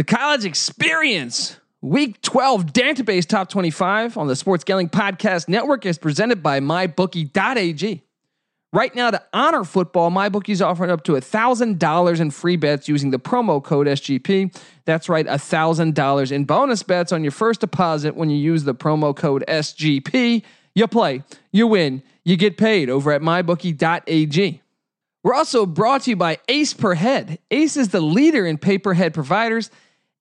The 0.00 0.04
college 0.04 0.46
experience, 0.46 1.60
week 1.82 2.22
12 2.22 2.72
database 2.72 3.26
top 3.26 3.50
25 3.50 4.16
on 4.16 4.28
the 4.28 4.34
Sports 4.34 4.64
Gambling 4.64 4.88
Podcast 4.88 5.46
Network 5.46 5.84
is 5.84 5.98
presented 5.98 6.42
by 6.42 6.58
MyBookie.ag. 6.58 8.02
Right 8.72 8.94
now, 8.94 9.10
to 9.10 9.22
honor 9.34 9.62
football, 9.62 10.10
MyBookie 10.10 10.48
is 10.48 10.62
offering 10.62 10.90
up 10.90 11.04
to 11.04 11.12
$1,000 11.12 12.18
in 12.18 12.30
free 12.30 12.56
bets 12.56 12.88
using 12.88 13.10
the 13.10 13.18
promo 13.18 13.62
code 13.62 13.86
SGP. 13.88 14.58
That's 14.86 15.10
right, 15.10 15.26
$1,000 15.26 16.32
in 16.32 16.44
bonus 16.44 16.82
bets 16.82 17.12
on 17.12 17.22
your 17.22 17.32
first 17.32 17.60
deposit 17.60 18.16
when 18.16 18.30
you 18.30 18.38
use 18.38 18.64
the 18.64 18.74
promo 18.74 19.14
code 19.14 19.44
SGP. 19.46 20.42
You 20.74 20.86
play, 20.86 21.24
you 21.52 21.66
win, 21.66 22.02
you 22.24 22.38
get 22.38 22.56
paid 22.56 22.88
over 22.88 23.12
at 23.12 23.20
MyBookie.ag. 23.20 24.62
We're 25.22 25.34
also 25.34 25.66
brought 25.66 26.04
to 26.04 26.10
you 26.10 26.16
by 26.16 26.38
Ace 26.48 26.72
Per 26.72 26.94
Head. 26.94 27.38
Ace 27.50 27.76
is 27.76 27.88
the 27.88 28.00
leader 28.00 28.46
in 28.46 28.56
pay 28.56 28.78
per 28.78 28.94
head 28.94 29.12
providers, 29.12 29.70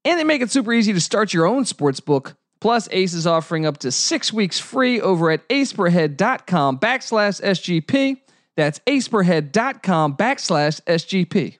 and 0.05 0.20
they 0.20 0.23
make 0.23 0.41
it 0.41 0.52
super 0.52 0.73
easy 0.73 0.93
to 0.93 1.02
start 1.02 1.34
your 1.34 1.45
own 1.45 1.65
sports 1.65 2.00
book. 2.00 2.36
Plus, 2.61 2.89
Ace 2.92 3.14
is 3.14 3.25
offering 3.25 3.65
up 3.65 3.78
to 3.79 3.92
six 3.92 4.33
weeks 4.33 4.60
free 4.60 5.00
over 5.00 5.32
at 5.32 5.47
aceperhead.com 5.50 6.79
backslash 6.79 7.42
SGP. 7.42 8.18
That's 8.57 8.79
aceperhead.com 8.79 10.18
backslash 10.18 10.82
SGP. 10.82 11.57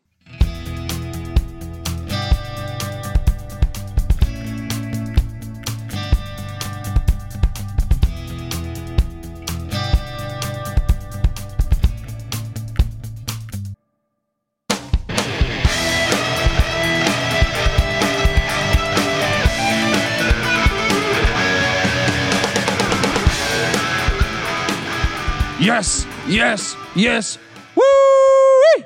Yes, 26.50 26.76
yes. 26.96 27.38
Woo! 27.76 28.84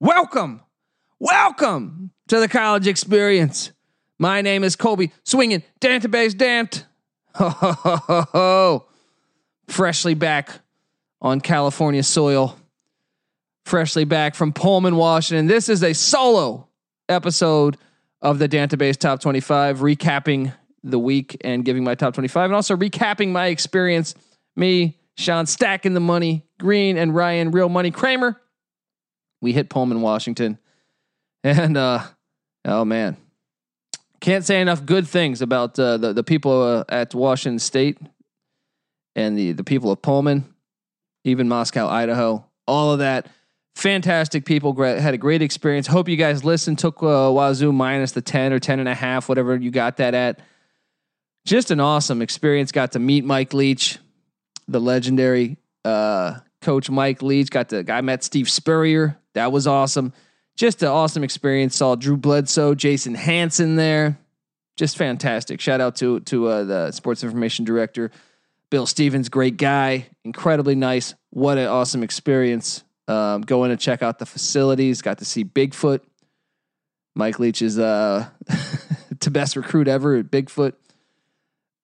Welcome, 0.00 0.62
welcome 1.20 2.12
to 2.28 2.40
the 2.40 2.48
college 2.48 2.86
experience. 2.86 3.72
My 4.18 4.40
name 4.40 4.64
is 4.64 4.74
Colby 4.74 5.12
Swinging 5.22 5.62
Database 5.82 6.34
Dant. 6.34 6.86
Ho, 7.34 7.50
ho, 7.50 7.72
ho, 7.72 7.96
ho, 7.96 8.24
ho. 8.32 8.86
Freshly 9.66 10.14
back 10.14 10.60
on 11.20 11.42
California 11.42 12.02
soil. 12.02 12.56
Freshly 13.66 14.04
back 14.04 14.34
from 14.34 14.54
Pullman, 14.54 14.96
Washington. 14.96 15.46
This 15.46 15.68
is 15.68 15.82
a 15.82 15.92
solo 15.92 16.68
episode 17.10 17.76
of 18.22 18.38
the 18.38 18.48
Database 18.48 18.96
Top 18.96 19.20
25, 19.20 19.80
recapping 19.80 20.54
the 20.82 20.98
week 20.98 21.36
and 21.42 21.66
giving 21.66 21.84
my 21.84 21.94
top 21.94 22.14
25, 22.14 22.46
and 22.46 22.54
also 22.54 22.74
recapping 22.74 23.28
my 23.28 23.48
experience. 23.48 24.14
Me, 24.56 24.98
Sean 25.18 25.44
stacking 25.44 25.92
the 25.92 26.00
money, 26.00 26.47
Green 26.58 26.98
and 26.98 27.14
Ryan, 27.14 27.50
real 27.50 27.68
money 27.68 27.90
Kramer. 27.90 28.40
We 29.40 29.52
hit 29.52 29.68
Pullman, 29.68 30.00
Washington. 30.00 30.58
And 31.44 31.76
uh 31.76 32.02
oh 32.64 32.84
man. 32.84 33.16
Can't 34.20 34.44
say 34.44 34.60
enough 34.60 34.84
good 34.84 35.06
things 35.06 35.40
about 35.40 35.78
uh, 35.78 35.96
the 35.96 36.12
the 36.12 36.24
people 36.24 36.60
uh, 36.60 36.84
at 36.88 37.14
Washington 37.14 37.60
State 37.60 37.98
and 39.14 39.38
the 39.38 39.52
the 39.52 39.62
people 39.62 39.92
of 39.92 40.02
Pullman, 40.02 40.52
even 41.22 41.48
Moscow, 41.48 41.86
Idaho. 41.88 42.44
All 42.66 42.92
of 42.92 42.98
that 42.98 43.28
fantastic 43.78 44.44
people 44.44 44.74
had 44.82 45.14
a 45.14 45.18
great 45.18 45.40
experience. 45.40 45.86
Hope 45.86 46.08
you 46.08 46.16
guys 46.16 46.44
listened. 46.44 46.80
Took 46.80 47.02
uh, 47.02 47.30
Wazoo 47.30 47.72
minus 47.72 48.12
the 48.12 48.20
10 48.20 48.52
or 48.52 48.58
10 48.58 48.80
and 48.80 48.88
a 48.88 48.94
half, 48.94 49.28
whatever 49.28 49.56
you 49.56 49.70
got 49.70 49.98
that 49.98 50.14
at. 50.14 50.40
Just 51.46 51.70
an 51.70 51.78
awesome 51.80 52.20
experience. 52.20 52.72
Got 52.72 52.92
to 52.92 52.98
meet 52.98 53.24
Mike 53.24 53.54
Leach, 53.54 53.98
the 54.66 54.80
legendary 54.80 55.56
uh, 55.84 56.40
coach 56.60 56.90
Mike 56.90 57.22
Leach. 57.22 57.50
Got 57.50 57.68
the 57.68 57.84
I 57.92 58.00
met 58.00 58.24
Steve 58.24 58.48
Spurrier. 58.48 59.18
That 59.34 59.52
was 59.52 59.66
awesome. 59.66 60.12
Just 60.56 60.82
an 60.82 60.88
awesome 60.88 61.22
experience. 61.22 61.76
Saw 61.76 61.94
Drew 61.94 62.16
Bledsoe, 62.16 62.74
Jason 62.74 63.14
Hanson 63.14 63.76
there. 63.76 64.18
Just 64.76 64.96
fantastic. 64.96 65.60
Shout 65.60 65.80
out 65.80 65.96
to 65.96 66.20
to 66.20 66.48
uh, 66.48 66.64
the 66.64 66.92
sports 66.92 67.22
information 67.22 67.64
director, 67.64 68.10
Bill 68.70 68.86
Stevens. 68.86 69.28
Great 69.28 69.56
guy, 69.56 70.08
incredibly 70.24 70.74
nice. 70.74 71.14
What 71.30 71.58
an 71.58 71.66
awesome 71.66 72.02
experience. 72.02 72.84
Um, 73.06 73.40
going 73.40 73.70
to 73.70 73.76
check 73.76 74.02
out 74.02 74.18
the 74.18 74.26
facilities. 74.26 75.00
Got 75.00 75.18
to 75.18 75.24
see 75.24 75.44
Bigfoot. 75.44 76.00
Mike 77.14 77.38
Leach 77.38 77.62
is 77.62 77.78
uh, 77.78 78.28
the 79.20 79.30
best 79.30 79.56
recruit 79.56 79.88
ever 79.88 80.16
at 80.16 80.26
Bigfoot. 80.26 80.74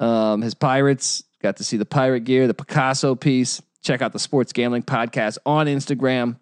Um, 0.00 0.42
his 0.42 0.54
Pirates 0.54 1.24
got 1.42 1.56
to 1.56 1.64
see 1.64 1.76
the 1.76 1.86
pirate 1.86 2.20
gear, 2.20 2.46
the 2.46 2.54
Picasso 2.54 3.14
piece. 3.14 3.60
Check 3.84 4.00
out 4.00 4.14
the 4.14 4.18
Sports 4.18 4.54
Gambling 4.54 4.82
Podcast 4.82 5.36
on 5.44 5.66
Instagram 5.66 6.38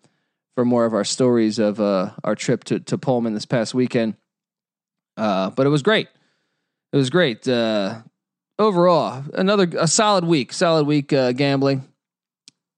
for 0.55 0.65
more 0.65 0.85
of 0.85 0.95
our 0.95 1.03
stories 1.03 1.59
of 1.59 1.81
uh, 1.81 2.11
our 2.23 2.37
trip 2.37 2.63
to, 2.65 2.79
to 2.79 2.97
Pullman 2.97 3.35
this 3.35 3.47
past 3.47 3.75
weekend. 3.75 4.15
Uh, 5.17 5.51
but 5.51 5.67
it 5.67 5.71
was 5.71 5.83
great. 5.83 6.07
It 6.93 6.97
was 6.97 7.11
great. 7.11 7.47
Uh, 7.49 8.03
overall, 8.61 9.25
another 9.35 9.69
a 9.77 9.89
solid 9.89 10.25
week. 10.25 10.53
Solid 10.53 10.87
week 10.87 11.13
uh, 11.13 11.33
gambling. 11.33 11.89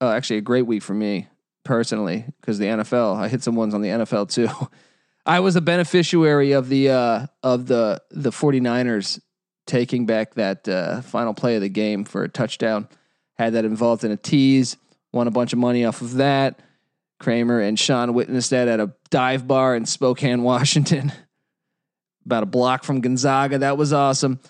Uh, 0.01 0.13
actually, 0.13 0.39
a 0.39 0.43
great 0.43 0.67
week 0.67 0.83
for 0.83 0.95
me 0.95 1.29
personally 1.65 2.25
because 2.41 2.59
the 2.59 2.67
NFL. 2.67 3.17
I 3.17 3.29
hit 3.29 3.43
some 3.43 3.57
ones 3.57 3.75
on 3.75 3.83
the 3.83 3.91
NFL 3.91 4.31
too. 4.31 4.49
I 5.27 5.41
was 5.41 5.57
a 5.57 5.61
beneficiary 5.61 6.53
of 6.53 6.71
the 6.71 6.89
uh, 6.89 7.27
of 7.43 7.67
the 7.67 8.01
the 8.11 8.31
49ers 8.31 9.21
taking 9.67 10.07
back 10.07 10.35
that 10.35 11.05
final 11.05 11.35
play 11.35 11.57
of 11.57 11.61
the 11.61 11.69
game 11.69 12.05
for 12.05 12.25
a 12.25 12.31
touchdown. 12.31 12.89
Had 13.35 13.55
that 13.55 13.65
involved 13.65 14.05
in 14.05 14.11
a 14.11 14.17
tease. 14.17 14.77
Won 15.13 15.27
a 15.27 15.31
bunch 15.31 15.53
of 15.53 15.59
money 15.59 15.85
off 15.85 16.01
of 16.01 16.15
that. 16.15 16.61
Kramer 17.21 17.61
and 17.61 17.79
Sean 17.79 18.15
witnessed 18.15 18.51
that 18.51 18.69
at 18.69 18.81
a 18.81 18.93
dive 19.11 19.47
bar 19.47 19.77
in 19.77 19.87
Spokane, 19.87 20.43
Washington, 20.45 21.13
about 22.27 22.43
a 22.43 22.47
block 22.47 22.85
from 22.85 23.01
Gonzaga. 23.01 23.59
That 23.59 23.79
was 23.79 23.93
awesome. 23.93 24.41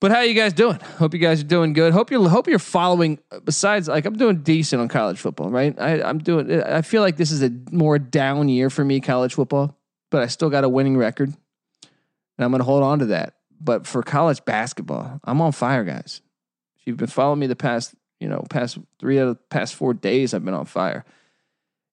But 0.00 0.12
how 0.12 0.20
you 0.20 0.34
guys 0.34 0.52
doing? 0.52 0.78
Hope 0.98 1.12
you 1.12 1.18
guys 1.18 1.40
are 1.40 1.46
doing 1.46 1.72
good. 1.72 1.92
Hope 1.92 2.10
you're 2.12 2.28
hope 2.28 2.46
you're 2.46 2.60
following. 2.60 3.18
Besides, 3.44 3.88
like 3.88 4.04
I'm 4.04 4.16
doing 4.16 4.42
decent 4.42 4.80
on 4.80 4.88
college 4.88 5.18
football, 5.18 5.50
right? 5.50 5.74
I, 5.78 6.02
I'm 6.02 6.18
doing. 6.18 6.62
I 6.62 6.82
feel 6.82 7.02
like 7.02 7.16
this 7.16 7.32
is 7.32 7.42
a 7.42 7.50
more 7.72 7.98
down 7.98 8.48
year 8.48 8.70
for 8.70 8.84
me, 8.84 9.00
college 9.00 9.34
football, 9.34 9.76
but 10.10 10.22
I 10.22 10.28
still 10.28 10.50
got 10.50 10.62
a 10.62 10.68
winning 10.68 10.96
record, 10.96 11.30
and 11.30 12.44
I'm 12.44 12.50
going 12.50 12.60
to 12.60 12.64
hold 12.64 12.84
on 12.84 13.00
to 13.00 13.06
that. 13.06 13.34
But 13.60 13.88
for 13.88 14.04
college 14.04 14.44
basketball, 14.44 15.20
I'm 15.24 15.40
on 15.40 15.50
fire, 15.50 15.82
guys. 15.82 16.20
If 16.78 16.86
you've 16.86 16.96
been 16.96 17.08
following 17.08 17.40
me 17.40 17.48
the 17.48 17.56
past, 17.56 17.96
you 18.20 18.28
know, 18.28 18.44
past 18.50 18.78
three 18.98 19.18
out 19.18 19.28
of 19.28 19.36
the 19.36 19.42
past 19.50 19.74
four 19.74 19.94
days, 19.94 20.34
I've 20.34 20.44
been 20.44 20.54
on 20.54 20.66
fire. 20.66 21.04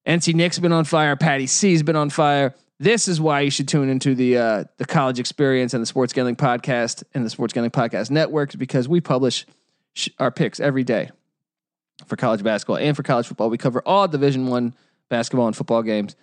NC 0.06 0.34
Nick's 0.34 0.58
been 0.58 0.72
on 0.72 0.84
fire. 0.84 1.16
Patty 1.16 1.46
C's 1.46 1.82
been 1.82 1.96
on 1.96 2.10
fire. 2.10 2.54
This 2.78 3.08
is 3.08 3.20
why 3.20 3.40
you 3.40 3.50
should 3.50 3.68
tune 3.68 3.88
into 3.88 4.14
the 4.14 4.36
uh, 4.36 4.64
the 4.76 4.84
college 4.84 5.18
experience 5.18 5.72
and 5.72 5.82
the 5.82 5.86
Sports 5.86 6.12
Gambling 6.12 6.36
Podcast 6.36 7.04
and 7.14 7.24
the 7.24 7.30
Sports 7.30 7.52
Gambling 7.54 7.70
Podcast 7.70 8.10
Network 8.10 8.56
because 8.58 8.88
we 8.88 9.00
publish 9.00 9.46
sh- 9.94 10.10
our 10.18 10.30
picks 10.30 10.60
every 10.60 10.84
day 10.84 11.10
for 12.06 12.16
college 12.16 12.42
basketball 12.42 12.76
and 12.76 12.94
for 12.94 13.02
college 13.02 13.26
football. 13.26 13.48
We 13.48 13.58
cover 13.58 13.82
all 13.86 14.06
Division 14.06 14.48
One 14.48 14.74
basketball 15.08 15.46
and 15.46 15.56
football 15.56 15.82
games, 15.82 16.16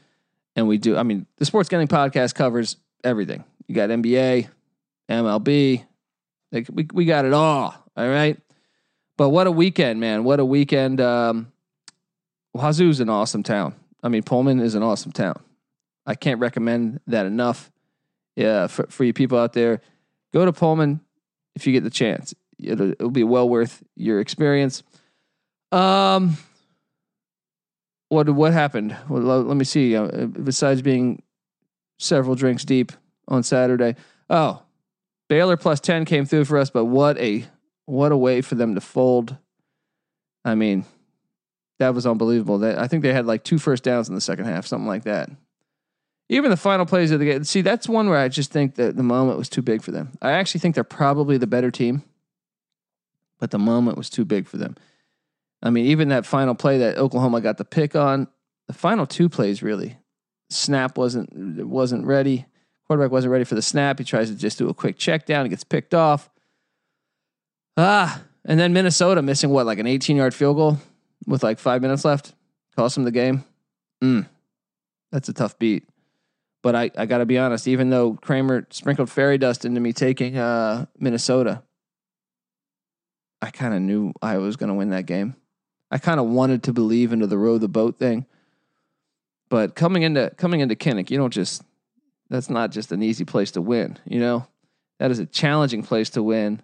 and 0.56 0.68
we 0.68 0.78
do. 0.78 0.96
I 0.96 1.04
mean, 1.04 1.26
the 1.38 1.46
Sports 1.46 1.70
Gambling 1.70 1.88
Podcast 1.88 2.36
covers 2.36 2.78
everything. 3.04 3.44
You 3.68 3.74
got 3.74 3.90
NBA, 3.90 4.48
MLB, 5.10 5.86
like 6.52 6.68
we 6.72 6.88
we 6.94 7.06
got 7.06 7.26
it 7.26 7.34
all. 7.34 7.76
All 7.98 8.08
right, 8.08 8.38
but 9.24 9.30
what 9.30 9.48
a 9.48 9.52
weekend, 9.52 10.02
man! 10.02 10.26
What 10.26 10.42
a 10.42 10.46
weekend. 10.46 11.00
Um, 11.00 11.54
Wazoo's 12.54 13.00
an 13.00 13.08
awesome 13.10 13.42
town. 13.42 13.74
I 14.04 14.10
mean, 14.10 14.22
Pullman 14.22 14.60
is 14.60 14.76
an 14.76 14.84
awesome 14.84 15.14
town. 15.14 15.40
I 16.06 16.14
can't 16.14 16.42
recommend 16.42 17.00
that 17.08 17.26
enough. 17.26 17.72
Yeah, 18.36 18.68
for, 18.68 18.86
for 18.88 19.06
you 19.06 19.14
people 19.14 19.40
out 19.40 19.54
there, 19.54 19.80
go 20.34 20.44
to 20.44 20.52
Pullman 20.52 21.00
if 21.56 21.66
you 21.66 21.72
get 21.72 21.86
the 21.86 21.90
chance. 21.90 22.34
It'll, 22.60 22.92
it'll 22.92 23.12
be 23.12 23.24
well 23.24 23.48
worth 23.48 23.82
your 23.96 24.20
experience. 24.20 24.84
Um, 25.72 26.36
what 28.10 28.30
what 28.30 28.52
happened? 28.52 28.94
Well, 29.08 29.22
let, 29.22 29.56
me 29.56 29.64
see. 29.64 29.96
Uh, 29.96 30.26
besides 30.26 30.82
being 30.82 31.24
several 31.98 32.36
drinks 32.36 32.66
deep 32.66 32.92
on 33.30 33.44
Saturday, 33.44 33.96
oh, 34.30 34.64
Baylor 35.30 35.56
plus 35.56 35.80
ten 35.80 36.04
came 36.04 36.26
through 36.26 36.44
for 36.44 36.58
us. 36.58 36.70
But 36.70 36.88
what 36.88 37.18
a 37.20 37.46
what 37.86 38.12
a 38.12 38.18
way 38.18 38.42
for 38.42 38.56
them 38.56 38.76
to 38.76 38.82
fold. 38.82 39.38
I 40.46 40.56
mean, 40.56 40.86
that 41.80 41.94
was 41.94 42.06
unbelievable. 42.06 42.60
That 42.60 42.78
I 42.78 42.88
think 42.88 43.04
they 43.04 43.14
had 43.14 43.26
like 43.26 43.44
two 43.44 43.58
first 43.58 43.84
downs 43.84 44.10
in 44.10 44.16
the 44.16 44.22
second 44.22 44.46
half, 44.46 44.66
something 44.66 44.88
like 44.88 45.04
that. 45.04 45.30
Even 46.30 46.52
the 46.52 46.58
final 46.58 46.86
plays 46.86 47.12
of 47.12 47.20
the 47.20 47.26
game. 47.26 47.44
See, 47.44 47.62
that's 47.62 47.88
one 47.88 48.10
where 48.10 48.18
I 48.18 48.30
just 48.30 48.52
think 48.52 48.76
that 48.76 48.96
the 48.96 49.04
moment 49.04 49.38
was 49.38 49.50
too 49.50 49.62
big 49.62 49.82
for 49.82 49.92
them. 49.92 50.12
I 50.22 50.32
actually 50.32 50.62
think 50.62 50.76
they're 50.76 50.84
probably 50.84 51.38
the 51.38 51.48
better 51.48 51.70
team, 51.70 52.04
but 53.40 53.52
the 53.52 53.60
moment 53.60 53.98
was 53.98 54.10
too 54.10 54.26
big 54.26 54.48
for 54.48 54.58
them. 54.58 54.76
I 55.62 55.70
mean, 55.70 55.86
even 55.86 56.10
that 56.10 56.26
final 56.26 56.56
play 56.56 56.78
that 56.80 56.98
Oklahoma 56.98 57.42
got 57.42 57.58
the 57.58 57.66
pick 57.66 57.96
on, 57.96 58.28
the 58.68 58.74
final 58.74 59.06
two 59.06 59.30
plays 59.30 59.62
really, 59.62 59.98
snap 60.50 60.98
wasn't 60.98 61.66
wasn't 61.66 62.06
ready. 62.06 62.46
Quarterback 62.88 63.12
wasn't 63.12 63.32
ready 63.32 63.46
for 63.46 63.56
the 63.56 63.62
snap. 63.62 63.98
He 64.00 64.06
tries 64.06 64.30
to 64.30 64.36
just 64.36 64.58
do 64.58 64.70
a 64.70 64.74
quick 64.74 64.98
check 64.98 65.26
down. 65.26 65.46
He 65.46 65.50
gets 65.50 65.64
picked 65.64 65.94
off. 65.94 66.30
Ah, 67.78 68.22
and 68.46 68.60
then 68.60 68.74
Minnesota 68.74 69.22
missing 69.22 69.50
what, 69.50 69.66
like 69.66 69.80
an 69.80 69.88
18 69.88 70.16
yard 70.16 70.34
field 70.34 70.58
goal 70.58 70.78
with 71.26 71.44
like 71.44 71.60
five 71.60 71.82
minutes 71.82 72.06
left, 72.06 72.34
cost 72.76 72.96
them 72.96 73.04
the 73.04 73.12
game. 73.12 73.44
Mm, 74.04 74.28
that's 75.12 75.30
a 75.30 75.34
tough 75.34 75.58
beat. 75.58 75.88
But 76.62 76.76
I, 76.76 76.92
I 76.98 77.06
got 77.06 77.18
to 77.18 77.26
be 77.26 77.38
honest, 77.38 77.68
even 77.68 77.90
though 77.90 78.14
Kramer 78.14 78.68
sprinkled 78.70 79.10
fairy 79.10 79.38
dust 79.38 79.66
into 79.66 79.82
me 79.82 79.92
taking 79.92 80.38
uh, 80.38 80.86
Minnesota, 80.98 81.62
I 83.42 83.52
kind 83.52 83.74
of 83.74 83.82
knew 83.82 84.14
I 84.22 84.38
was 84.38 84.56
going 84.56 84.70
to 84.70 84.74
win 84.74 84.92
that 84.92 85.06
game. 85.06 85.36
I 85.92 85.98
kind 85.98 86.20
of 86.20 86.28
wanted 86.28 86.64
to 86.64 86.74
believe 86.74 87.12
into 87.12 87.28
the 87.28 87.38
row 87.38 87.58
the 87.58 87.68
boat 87.68 88.00
thing. 88.00 88.26
But 89.50 89.76
coming 89.76 90.04
into 90.04 90.32
coming 90.38 90.62
into 90.62 90.76
Kinnick, 90.76 91.12
you 91.12 91.18
don't 91.18 91.34
just 91.34 91.64
that's 92.30 92.50
not 92.50 92.72
just 92.72 92.92
an 92.92 93.04
easy 93.04 93.26
place 93.26 93.52
to 93.52 93.62
win, 93.62 94.00
you 94.06 94.20
know? 94.20 94.48
That 95.00 95.12
is 95.12 95.20
a 95.20 95.26
challenging 95.26 95.84
place 95.84 96.10
to 96.12 96.24
win. 96.24 96.62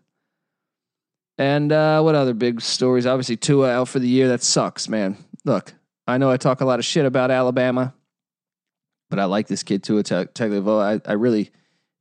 And 1.39 1.71
uh, 1.71 2.01
what 2.01 2.15
other 2.15 2.33
big 2.33 2.59
stories? 2.59 3.05
Obviously, 3.05 3.37
Tua 3.37 3.71
out 3.71 3.87
for 3.87 3.97
the 3.97 4.09
year. 4.09 4.27
That 4.27 4.43
sucks, 4.43 4.89
man. 4.89 5.17
Look, 5.45 5.73
I 6.05 6.17
know 6.17 6.29
I 6.29 6.35
talk 6.35 6.59
a 6.59 6.65
lot 6.65 6.79
of 6.79 6.85
shit 6.85 7.05
about 7.05 7.31
Alabama, 7.31 7.93
but 9.09 9.19
I 9.19 9.25
like 9.25 9.47
this 9.47 9.63
kid 9.63 9.81
Tua 9.81 10.03
Tagovailoa. 10.03 11.01
I, 11.07 11.11
I 11.11 11.13
really 11.13 11.51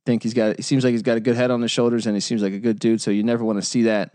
think 0.05 0.23
he's 0.23 0.33
got. 0.33 0.57
He 0.57 0.61
seems 0.61 0.83
like 0.83 0.91
he's 0.91 1.03
got 1.03 1.15
a 1.15 1.21
good 1.21 1.37
head 1.37 1.51
on 1.51 1.61
his 1.61 1.71
shoulders, 1.71 2.05
and 2.05 2.17
he 2.17 2.19
seems 2.19 2.43
like 2.43 2.51
a 2.51 2.59
good 2.59 2.79
dude. 2.79 2.99
So 2.99 3.11
you 3.11 3.23
never 3.23 3.45
want 3.45 3.57
to 3.57 3.65
see 3.65 3.83
that. 3.83 4.11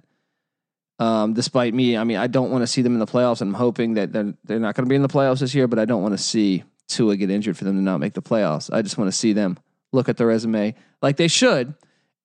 Um, 0.98 1.32
despite 1.32 1.72
me, 1.72 1.96
I 1.96 2.04
mean, 2.04 2.18
I 2.18 2.26
don't 2.26 2.50
want 2.50 2.62
to 2.62 2.66
see 2.66 2.82
them 2.82 2.92
in 2.92 3.00
the 3.00 3.06
playoffs, 3.06 3.40
I'm 3.40 3.54
hoping 3.54 3.94
that 3.94 4.12
they're 4.12 4.34
they're 4.44 4.60
not 4.60 4.74
going 4.74 4.84
to 4.84 4.90
be 4.90 4.94
in 4.94 5.02
the 5.02 5.08
playoffs 5.08 5.40
this 5.40 5.54
year. 5.54 5.66
But 5.66 5.78
I 5.78 5.86
don't 5.86 6.02
want 6.02 6.12
to 6.12 6.22
see 6.22 6.64
Tua 6.88 7.16
get 7.16 7.30
injured 7.30 7.56
for 7.56 7.64
them 7.64 7.76
to 7.76 7.82
not 7.82 7.98
make 7.98 8.12
the 8.12 8.22
playoffs. 8.22 8.70
I 8.70 8.82
just 8.82 8.98
want 8.98 9.08
to 9.08 9.16
see 9.16 9.32
them 9.32 9.58
look 9.90 10.10
at 10.10 10.18
the 10.18 10.26
resume 10.26 10.74
like 11.00 11.16
they 11.16 11.28
should, 11.28 11.72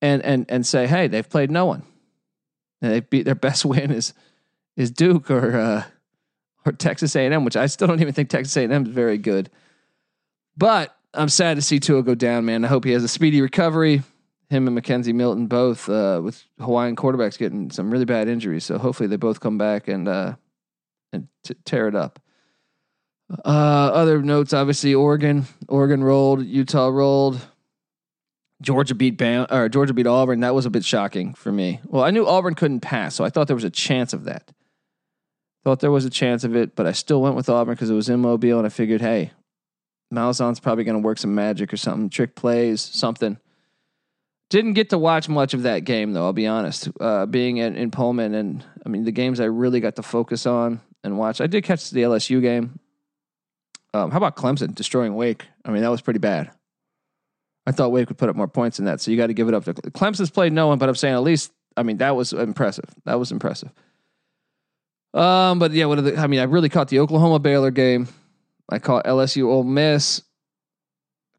and 0.02 0.22
and 0.22 0.44
and 0.50 0.66
say, 0.66 0.86
hey, 0.86 1.08
they've 1.08 1.28
played 1.28 1.50
no 1.50 1.64
one. 1.64 1.82
And 2.82 2.92
they 2.92 3.00
beat 3.00 3.24
their 3.24 3.34
best 3.34 3.64
win 3.64 3.90
is 3.90 4.12
is 4.76 4.90
Duke 4.90 5.30
or 5.30 5.56
uh, 5.56 5.84
or 6.64 6.72
Texas 6.72 7.16
A&M, 7.16 7.44
which 7.44 7.56
I 7.56 7.66
still 7.66 7.88
don't 7.88 8.00
even 8.00 8.14
think 8.14 8.28
Texas 8.28 8.56
A&M 8.56 8.86
is 8.86 8.92
very 8.92 9.18
good. 9.18 9.50
But 10.56 10.94
I'm 11.14 11.28
sad 11.28 11.56
to 11.56 11.62
see 11.62 11.80
Tua 11.80 12.02
go 12.02 12.14
down, 12.14 12.44
man. 12.44 12.64
I 12.64 12.68
hope 12.68 12.84
he 12.84 12.92
has 12.92 13.04
a 13.04 13.08
speedy 13.08 13.40
recovery. 13.40 14.02
Him 14.50 14.66
and 14.66 14.76
McKenzie 14.76 15.14
Milton 15.14 15.46
both 15.46 15.88
uh, 15.88 16.20
with 16.22 16.44
Hawaiian 16.58 16.96
quarterbacks 16.96 17.38
getting 17.38 17.70
some 17.70 17.90
really 17.90 18.04
bad 18.04 18.28
injuries, 18.28 18.64
so 18.64 18.78
hopefully 18.78 19.06
they 19.06 19.16
both 19.16 19.38
come 19.40 19.58
back 19.58 19.86
and 19.86 20.08
uh, 20.08 20.34
and 21.12 21.28
t- 21.44 21.54
tear 21.64 21.86
it 21.86 21.94
up. 21.94 22.20
Uh, 23.44 23.90
other 23.94 24.20
notes, 24.22 24.52
obviously, 24.52 24.92
Oregon, 24.92 25.46
Oregon 25.68 26.02
rolled, 26.02 26.44
Utah 26.44 26.88
rolled. 26.88 27.40
Georgia 28.62 28.94
beat 28.94 29.16
Bam, 29.16 29.46
or 29.50 29.68
Georgia 29.68 29.94
beat 29.94 30.06
Auburn. 30.06 30.40
That 30.40 30.54
was 30.54 30.66
a 30.66 30.70
bit 30.70 30.84
shocking 30.84 31.34
for 31.34 31.50
me. 31.50 31.80
Well, 31.86 32.04
I 32.04 32.10
knew 32.10 32.26
Auburn 32.26 32.54
couldn't 32.54 32.80
pass, 32.80 33.14
so 33.14 33.24
I 33.24 33.30
thought 33.30 33.46
there 33.46 33.56
was 33.56 33.64
a 33.64 33.70
chance 33.70 34.12
of 34.12 34.24
that. 34.24 34.50
Thought 35.64 35.80
there 35.80 35.90
was 35.90 36.04
a 36.04 36.10
chance 36.10 36.44
of 36.44 36.56
it, 36.56 36.74
but 36.74 36.86
I 36.86 36.92
still 36.92 37.20
went 37.20 37.36
with 37.36 37.48
Auburn 37.48 37.74
because 37.74 37.90
it 37.90 37.94
was 37.94 38.08
in 38.08 38.20
Mobile, 38.20 38.58
and 38.58 38.66
I 38.66 38.70
figured, 38.70 39.00
hey, 39.00 39.32
Malzahn's 40.12 40.60
probably 40.60 40.84
going 40.84 41.00
to 41.00 41.06
work 41.06 41.18
some 41.18 41.34
magic 41.34 41.72
or 41.72 41.76
something, 41.76 42.10
trick 42.10 42.34
plays, 42.34 42.80
something. 42.80 43.38
Didn't 44.50 44.72
get 44.72 44.90
to 44.90 44.98
watch 44.98 45.28
much 45.28 45.54
of 45.54 45.62
that 45.62 45.84
game 45.84 46.12
though. 46.12 46.24
I'll 46.24 46.32
be 46.32 46.48
honest. 46.48 46.88
Uh, 47.00 47.24
being 47.26 47.58
in, 47.58 47.76
in 47.76 47.92
Pullman, 47.92 48.34
and 48.34 48.64
I 48.84 48.88
mean 48.88 49.04
the 49.04 49.12
games 49.12 49.38
I 49.38 49.44
really 49.44 49.78
got 49.78 49.96
to 49.96 50.02
focus 50.02 50.44
on 50.44 50.80
and 51.04 51.16
watch. 51.16 51.40
I 51.40 51.46
did 51.46 51.62
catch 51.62 51.90
the 51.90 52.02
LSU 52.02 52.42
game. 52.42 52.80
Um, 53.94 54.10
how 54.10 54.16
about 54.16 54.36
Clemson 54.36 54.74
destroying 54.74 55.14
Wake? 55.14 55.46
I 55.64 55.70
mean 55.70 55.82
that 55.82 55.90
was 55.90 56.00
pretty 56.00 56.18
bad. 56.18 56.50
I 57.70 57.72
thought 57.72 57.92
Wake 57.92 58.08
would 58.08 58.18
put 58.18 58.28
up 58.28 58.34
more 58.34 58.48
points 58.48 58.78
than 58.78 58.86
that. 58.86 59.00
So 59.00 59.12
you 59.12 59.16
got 59.16 59.28
to 59.28 59.32
give 59.32 59.46
it 59.46 59.54
up 59.54 59.64
to 59.66 59.74
Clemson's 59.74 60.28
played 60.28 60.52
no 60.52 60.66
one, 60.66 60.78
but 60.78 60.88
I'm 60.88 60.96
saying 60.96 61.14
at 61.14 61.22
least 61.22 61.52
I 61.76 61.84
mean 61.84 61.98
that 61.98 62.16
was 62.16 62.32
impressive. 62.32 62.92
That 63.04 63.20
was 63.20 63.30
impressive. 63.30 63.70
Um, 65.14 65.60
but 65.60 65.70
yeah, 65.70 65.84
what 65.84 65.98
are 65.98 66.02
the, 66.02 66.16
I 66.16 66.26
mean, 66.26 66.40
I 66.40 66.44
really 66.44 66.68
caught 66.68 66.88
the 66.88 66.98
Oklahoma 66.98 67.38
Baylor 67.38 67.70
game. 67.70 68.08
I 68.68 68.80
caught 68.80 69.04
LSU 69.04 69.46
Ole 69.46 69.62
Miss. 69.62 70.20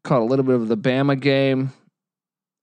Caught 0.04 0.22
a 0.22 0.24
little 0.24 0.46
bit 0.46 0.54
of 0.54 0.68
the 0.68 0.76
Bama 0.76 1.20
game. 1.20 1.70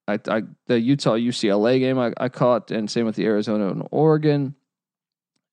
I, 0.07 0.17
I 0.27 0.41
the 0.65 0.79
Utah 0.79 1.13
UCLA 1.13 1.77
game 1.77 1.99
I, 1.99 2.11
I 2.17 2.29
caught, 2.29 2.71
and 2.71 2.89
same 2.89 3.05
with 3.05 3.17
the 3.17 3.25
Arizona 3.25 3.69
and 3.69 3.87
Oregon. 3.91 4.55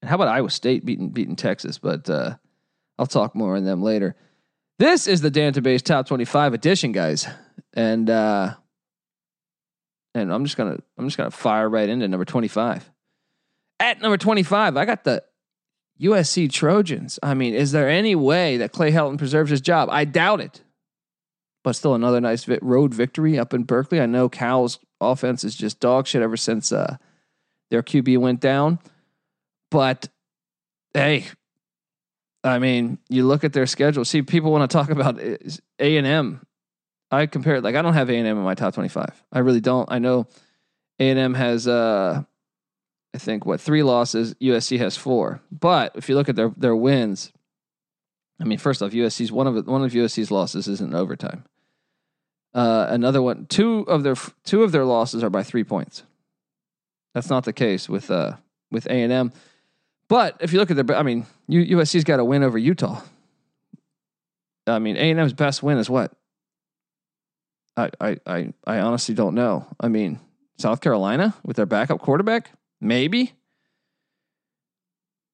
And 0.00 0.08
how 0.08 0.14
about 0.14 0.28
Iowa 0.28 0.48
State 0.48 0.86
beating 0.86 1.10
beating 1.10 1.36
Texas? 1.36 1.76
But 1.76 2.08
uh, 2.08 2.36
I'll 2.98 3.06
talk 3.06 3.34
more 3.34 3.56
on 3.56 3.64
them 3.64 3.82
later. 3.82 4.16
This 4.78 5.06
is 5.06 5.23
the 5.23 5.31
Database 5.31 5.82
Top 5.82 6.06
25 6.06 6.52
edition, 6.55 6.93
guys. 6.93 7.26
And 7.73 8.11
uh 8.11 8.55
and 10.14 10.32
I'm 10.32 10.44
just 10.44 10.56
gonna 10.56 10.78
I'm 10.99 11.06
just 11.06 11.17
gonna 11.17 11.31
fire 11.31 11.69
right 11.69 11.88
into 11.88 12.06
number 12.08 12.25
25. 12.25 12.90
At 13.78 14.00
number 14.00 14.17
25, 14.17 14.76
I 14.76 14.84
got 14.84 15.05
the 15.05 15.23
USC 16.00 16.50
Trojans. 16.50 17.19
I 17.23 17.34
mean, 17.34 17.55
is 17.55 17.73
there 17.73 17.88
any 17.88 18.14
way 18.14 18.58
that 18.58 18.73
Clay 18.73 18.93
Helton 18.93 19.19
preserves 19.19 19.50
his 19.50 19.61
job? 19.61 19.88
I 19.90 20.05
doubt 20.05 20.40
it. 20.40 20.62
But 21.64 21.75
still 21.75 21.94
another 21.94 22.20
nice 22.20 22.46
road 22.62 22.94
victory 22.94 23.38
up 23.38 23.52
in 23.52 23.64
Berkeley. 23.64 24.00
I 24.00 24.06
know 24.06 24.29
Cal's 24.29 24.79
offense 25.00 25.43
is 25.43 25.55
just 25.55 25.81
dog 25.81 26.06
shit 26.06 26.22
ever 26.22 26.37
since 26.37 26.70
uh, 26.70 26.96
their 27.70 27.82
QB 27.82 28.19
went 28.19 28.40
down. 28.40 28.79
But 29.70 30.08
hey, 30.94 31.26
I 32.46 32.60
mean, 32.60 32.98
you 33.08 33.26
look 33.26 33.43
at 33.43 33.52
their 33.52 33.66
schedule. 33.66 34.04
See, 34.04 34.22
people 34.22 34.52
want 34.52 34.70
to 34.70 34.75
talk 34.75 34.90
about 34.90 35.19
A 35.20 35.96
and 35.96 36.06
M. 36.06 36.46
I 37.10 37.26
compare 37.26 37.56
it 37.56 37.64
like 37.64 37.75
I 37.75 37.82
don't 37.82 37.94
have 37.94 38.08
A 38.08 38.16
and 38.16 38.26
M 38.26 38.38
in 38.38 38.44
my 38.44 38.54
top 38.54 38.75
twenty-five. 38.75 39.22
I 39.32 39.40
really 39.40 39.60
don't. 39.60 39.90
I 39.90 39.98
know 39.98 40.26
A 41.00 41.10
and 41.10 41.19
M 41.19 41.34
has, 41.34 41.66
uh, 41.66 42.22
I 43.14 43.19
think, 43.19 43.46
what 43.46 43.60
three 43.60 43.82
losses. 43.82 44.34
USC 44.34 44.78
has 44.78 44.96
four. 44.96 45.40
But 45.50 45.93
if 45.96 46.08
you 46.08 46.14
look 46.14 46.28
at 46.28 46.37
their 46.37 46.52
their 46.56 46.76
wins, 46.76 47.32
I 48.40 48.44
mean, 48.44 48.58
first 48.58 48.81
off, 48.81 48.93
USC's 48.93 49.32
one 49.32 49.46
of 49.46 49.66
one 49.66 49.84
of 49.84 49.93
USC's 49.93 50.31
losses 50.31 50.69
isn't 50.69 50.94
overtime. 50.94 51.44
Uh, 52.54 52.87
another 52.88 53.20
one, 53.20 53.46
two 53.46 53.81
of 53.81 54.02
their 54.02 54.16
two 54.44 54.62
of 54.62 54.72
their 54.72 54.84
losses 54.84 55.25
are 55.25 55.31
by 55.31 55.43
three 55.43 55.64
points. 55.64 56.04
That's 57.12 57.28
not 57.28 57.44
the 57.44 57.52
case 57.52 57.88
with 57.88 58.10
uh, 58.10 58.37
with 58.70 58.87
A 58.87 59.02
and 59.02 59.12
M. 59.12 59.32
But 60.08 60.37
if 60.40 60.52
you 60.52 60.60
look 60.60 60.70
at 60.70 60.76
their, 60.76 60.96
I 60.96 61.02
mean, 61.02 61.26
USC's 61.50 62.04
got 62.04 62.20
a 62.20 62.25
win 62.25 62.43
over 62.43 62.58
Utah. 62.58 63.00
I 64.66 64.78
mean, 64.78 64.96
A 64.96 65.10
and 65.10 65.20
M's 65.20 65.32
best 65.32 65.62
win 65.62 65.78
is 65.78 65.88
what? 65.88 66.12
I, 67.76 67.90
I 68.00 68.16
I 68.26 68.52
I 68.66 68.78
honestly 68.81 69.14
don't 69.14 69.34
know. 69.34 69.66
I 69.78 69.88
mean, 69.88 70.19
South 70.58 70.81
Carolina 70.81 71.34
with 71.44 71.56
their 71.56 71.67
backup 71.67 72.00
quarterback, 72.00 72.50
maybe. 72.81 73.32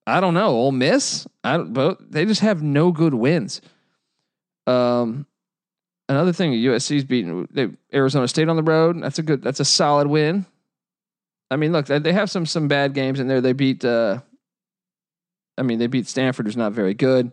I 0.07 0.21
don't 0.21 0.35
know. 0.35 0.49
Ole 0.49 0.73
Miss, 0.73 1.27
I 1.45 1.57
don't, 1.59 1.73
but 1.73 2.11
they 2.11 2.25
just 2.25 2.41
have 2.41 2.63
no 2.63 2.91
good 2.91 3.15
wins. 3.15 3.61
Um, 4.67 5.27
another 6.09 6.33
thing, 6.33 6.53
USC's 6.53 7.05
beating 7.05 7.49
they, 7.53 7.71
Arizona 7.95 8.27
State 8.27 8.49
on 8.49 8.57
the 8.57 8.63
road. 8.63 9.01
That's 9.01 9.21
a 9.21 9.23
good. 9.23 9.43
That's 9.43 9.61
a 9.61 9.65
solid 9.65 10.09
win. 10.09 10.45
I 11.51 11.57
mean, 11.57 11.73
look, 11.73 11.87
they 11.87 12.13
have 12.13 12.31
some 12.31 12.47
some 12.47 12.67
bad 12.67 12.95
games 12.95 13.21
in 13.21 13.29
there. 13.29 13.41
They 13.41 13.53
beat. 13.53 13.85
Uh, 13.85 14.21
I 15.59 15.63
mean, 15.63 15.79
they 15.79 15.87
beat 15.87 16.07
Stanford, 16.07 16.47
who's 16.47 16.57
not 16.57 16.73
very 16.73 16.95
good. 16.95 17.33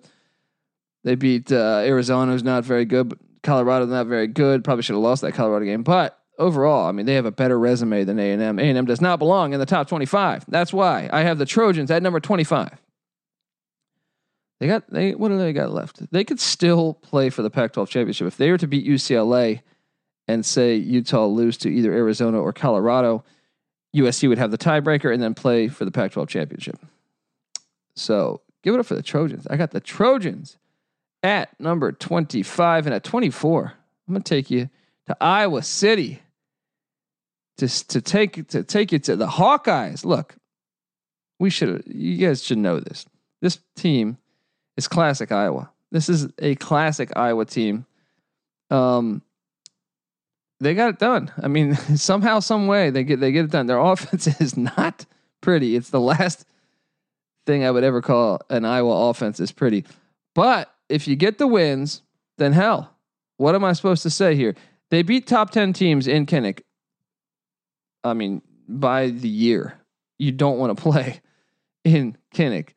They 1.03 1.15
beat 1.15 1.51
uh, 1.51 1.81
Arizona, 1.85 2.33
who's 2.33 2.43
not 2.43 2.65
very 2.65 2.85
good. 2.85 3.09
But 3.09 3.19
Colorado, 3.43 3.85
not 3.85 4.07
very 4.07 4.27
good. 4.27 4.63
Probably 4.63 4.83
should 4.83 4.95
have 4.95 5.03
lost 5.03 5.21
that 5.21 5.33
Colorado 5.33 5.65
game. 5.65 5.83
But 5.83 6.19
overall, 6.37 6.87
I 6.87 6.91
mean, 6.91 7.05
they 7.05 7.15
have 7.15 7.25
a 7.25 7.31
better 7.31 7.57
resume 7.57 8.03
than 8.03 8.19
A 8.19 8.31
and 8.31 8.41
M. 8.41 8.59
A 8.59 8.63
and 8.63 8.77
M 8.77 8.85
does 8.85 9.01
not 9.01 9.19
belong 9.19 9.53
in 9.53 9.59
the 9.59 9.65
top 9.65 9.87
twenty-five. 9.87 10.45
That's 10.47 10.73
why 10.73 11.09
I 11.11 11.21
have 11.21 11.37
the 11.37 11.45
Trojans 11.45 11.89
at 11.91 12.03
number 12.03 12.19
twenty-five. 12.19 12.81
They 14.59 14.67
got 14.67 14.89
they 14.89 15.15
what 15.15 15.29
do 15.29 15.37
they 15.37 15.53
got 15.53 15.71
left? 15.71 16.11
They 16.11 16.23
could 16.23 16.39
still 16.39 16.93
play 16.95 17.29
for 17.29 17.41
the 17.41 17.49
Pac-12 17.49 17.87
championship 17.87 18.27
if 18.27 18.37
they 18.37 18.51
were 18.51 18.57
to 18.57 18.67
beat 18.67 18.85
UCLA 18.85 19.61
and 20.27 20.45
say 20.45 20.75
Utah 20.75 21.25
lose 21.25 21.57
to 21.59 21.69
either 21.69 21.93
Arizona 21.93 22.39
or 22.39 22.51
Colorado. 22.51 23.23
USC 23.95 24.27
would 24.27 24.37
have 24.37 24.51
the 24.51 24.57
tiebreaker 24.57 25.11
and 25.11 25.23
then 25.23 25.33
play 25.33 25.67
for 25.67 25.85
the 25.85 25.91
Pac-12 25.91 26.27
championship. 26.27 26.77
So 27.99 28.41
give 28.63 28.73
it 28.73 28.79
up 28.79 28.85
for 28.85 28.95
the 28.95 29.03
Trojans. 29.03 29.47
I 29.49 29.57
got 29.57 29.71
the 29.71 29.79
Trojans 29.79 30.57
at 31.23 31.57
number 31.59 31.91
25 31.91 32.85
and 32.85 32.95
at 32.95 33.03
24. 33.03 33.73
I'm 34.07 34.13
gonna 34.13 34.23
take 34.23 34.49
you 34.49 34.69
to 35.07 35.17
Iowa 35.21 35.61
City 35.61 36.21
to 37.57 37.67
to 37.87 38.01
take 38.01 38.47
to 38.49 38.63
take 38.63 38.91
you 38.91 38.99
to 38.99 39.15
the 39.15 39.27
Hawkeyes. 39.27 40.05
Look, 40.05 40.35
we 41.39 41.49
should 41.49 41.83
you 41.85 42.17
guys 42.25 42.43
should 42.43 42.57
know 42.57 42.79
this. 42.79 43.05
This 43.41 43.59
team 43.75 44.17
is 44.77 44.87
classic 44.87 45.31
Iowa. 45.31 45.71
This 45.91 46.09
is 46.09 46.27
a 46.39 46.55
classic 46.55 47.11
Iowa 47.15 47.45
team. 47.45 47.85
Um, 48.69 49.21
they 50.59 50.73
got 50.73 50.89
it 50.89 50.99
done. 50.99 51.31
I 51.41 51.47
mean, 51.47 51.75
somehow, 51.95 52.39
some 52.39 52.67
way, 52.67 52.89
they 52.89 53.03
get 53.03 53.19
they 53.19 53.31
get 53.31 53.45
it 53.45 53.51
done. 53.51 53.67
Their 53.67 53.79
offense 53.91 54.27
is 54.39 54.57
not 54.57 55.05
pretty. 55.41 55.75
It's 55.75 55.89
the 55.89 55.99
last 55.99 56.45
thing 57.49 57.65
I 57.65 57.71
would 57.71 57.83
ever 57.83 58.01
call 58.01 58.41
an 58.51 58.63
Iowa 58.63 59.09
offense 59.09 59.39
is 59.39 59.51
pretty. 59.51 59.83
But 60.35 60.71
if 60.87 61.07
you 61.07 61.15
get 61.15 61.39
the 61.39 61.47
wins, 61.47 62.03
then 62.37 62.53
hell, 62.53 62.95
what 63.37 63.55
am 63.55 63.63
I 63.63 63.73
supposed 63.73 64.03
to 64.03 64.11
say 64.11 64.35
here? 64.35 64.55
They 64.91 65.01
beat 65.01 65.25
top 65.25 65.49
10 65.49 65.73
teams 65.73 66.07
in 66.07 66.27
Kinnick. 66.27 66.61
I 68.03 68.13
mean, 68.13 68.43
by 68.67 69.09
the 69.09 69.27
year. 69.27 69.79
You 70.19 70.31
don't 70.31 70.59
want 70.59 70.77
to 70.77 70.81
play 70.81 71.21
in 71.83 72.17
Kinnick. 72.35 72.73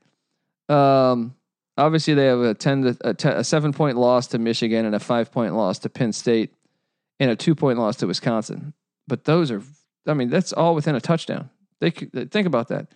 Um, 0.72 1.34
obviously, 1.76 2.14
they 2.14 2.26
have 2.26 2.40
a 2.40 2.54
10 2.54 2.82
to, 2.82 2.96
a, 3.02 3.14
10, 3.14 3.36
a 3.36 3.44
seven 3.44 3.72
point 3.72 3.98
loss 3.98 4.28
to 4.28 4.38
Michigan 4.38 4.86
and 4.86 4.94
a 4.94 5.00
five 5.00 5.30
point 5.30 5.54
loss 5.54 5.80
to 5.80 5.90
Penn 5.90 6.12
State 6.12 6.54
and 7.20 7.30
a 7.30 7.36
two 7.36 7.54
point 7.54 7.78
loss 7.78 7.96
to 7.96 8.06
Wisconsin. 8.06 8.72
But 9.06 9.24
those 9.24 9.50
are, 9.50 9.62
I 10.06 10.14
mean, 10.14 10.30
that's 10.30 10.52
all 10.52 10.74
within 10.74 10.94
a 10.94 11.00
touchdown. 11.00 11.50
They 11.80 11.90
think 11.90 12.46
about 12.46 12.68
that. 12.68 12.86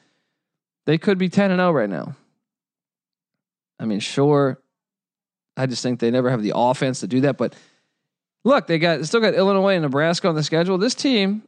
They 0.86 0.98
could 0.98 1.18
be 1.18 1.28
10 1.28 1.50
and 1.50 1.58
0 1.58 1.72
right 1.72 1.90
now. 1.90 2.16
I 3.78 3.84
mean, 3.84 4.00
sure. 4.00 4.60
I 5.56 5.66
just 5.66 5.82
think 5.82 6.00
they 6.00 6.10
never 6.10 6.30
have 6.30 6.42
the 6.42 6.52
offense 6.54 7.00
to 7.00 7.06
do 7.06 7.22
that. 7.22 7.36
But 7.36 7.54
look, 8.44 8.66
they 8.66 8.78
got 8.78 9.04
still 9.04 9.20
got 9.20 9.34
Illinois 9.34 9.74
and 9.74 9.82
Nebraska 9.82 10.28
on 10.28 10.34
the 10.34 10.42
schedule. 10.42 10.78
This 10.78 10.94
team 10.94 11.42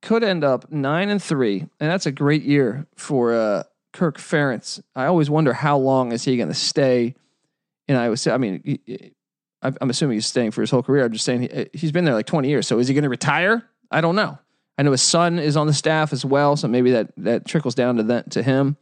could 0.00 0.24
end 0.24 0.44
up 0.44 0.70
nine 0.70 1.08
and 1.08 1.22
three, 1.22 1.60
and 1.60 1.90
that's 1.90 2.06
a 2.06 2.12
great 2.12 2.42
year 2.42 2.86
for 2.96 3.34
uh, 3.34 3.62
Kirk 3.92 4.18
Ferentz. 4.18 4.82
I 4.96 5.06
always 5.06 5.30
wonder 5.30 5.52
how 5.52 5.78
long 5.78 6.12
is 6.12 6.24
he 6.24 6.36
going 6.36 6.48
to 6.48 6.54
stay 6.54 7.14
in 7.86 7.96
Iowa 7.96 8.16
State. 8.16 8.32
I 8.32 8.38
mean, 8.38 8.80
I'm 9.62 9.90
assuming 9.90 10.16
he's 10.16 10.26
staying 10.26 10.50
for 10.50 10.60
his 10.60 10.70
whole 10.70 10.82
career. 10.82 11.04
I'm 11.04 11.12
just 11.12 11.24
saying 11.24 11.42
he, 11.42 11.66
he's 11.72 11.92
been 11.92 12.04
there 12.04 12.14
like 12.14 12.26
20 12.26 12.48
years. 12.48 12.66
So 12.66 12.78
is 12.78 12.88
he 12.88 12.94
going 12.94 13.04
to 13.04 13.10
retire? 13.10 13.64
I 13.90 14.00
don't 14.00 14.16
know. 14.16 14.38
I 14.78 14.82
know 14.82 14.92
his 14.92 15.02
son 15.02 15.38
is 15.38 15.56
on 15.56 15.66
the 15.66 15.74
staff 15.74 16.12
as 16.12 16.24
well, 16.24 16.56
so 16.56 16.66
maybe 16.68 16.92
that 16.92 17.12
that 17.18 17.44
trickles 17.44 17.74
down 17.74 17.96
to 17.96 18.02
that 18.04 18.30
to 18.32 18.42
him. 18.42 18.76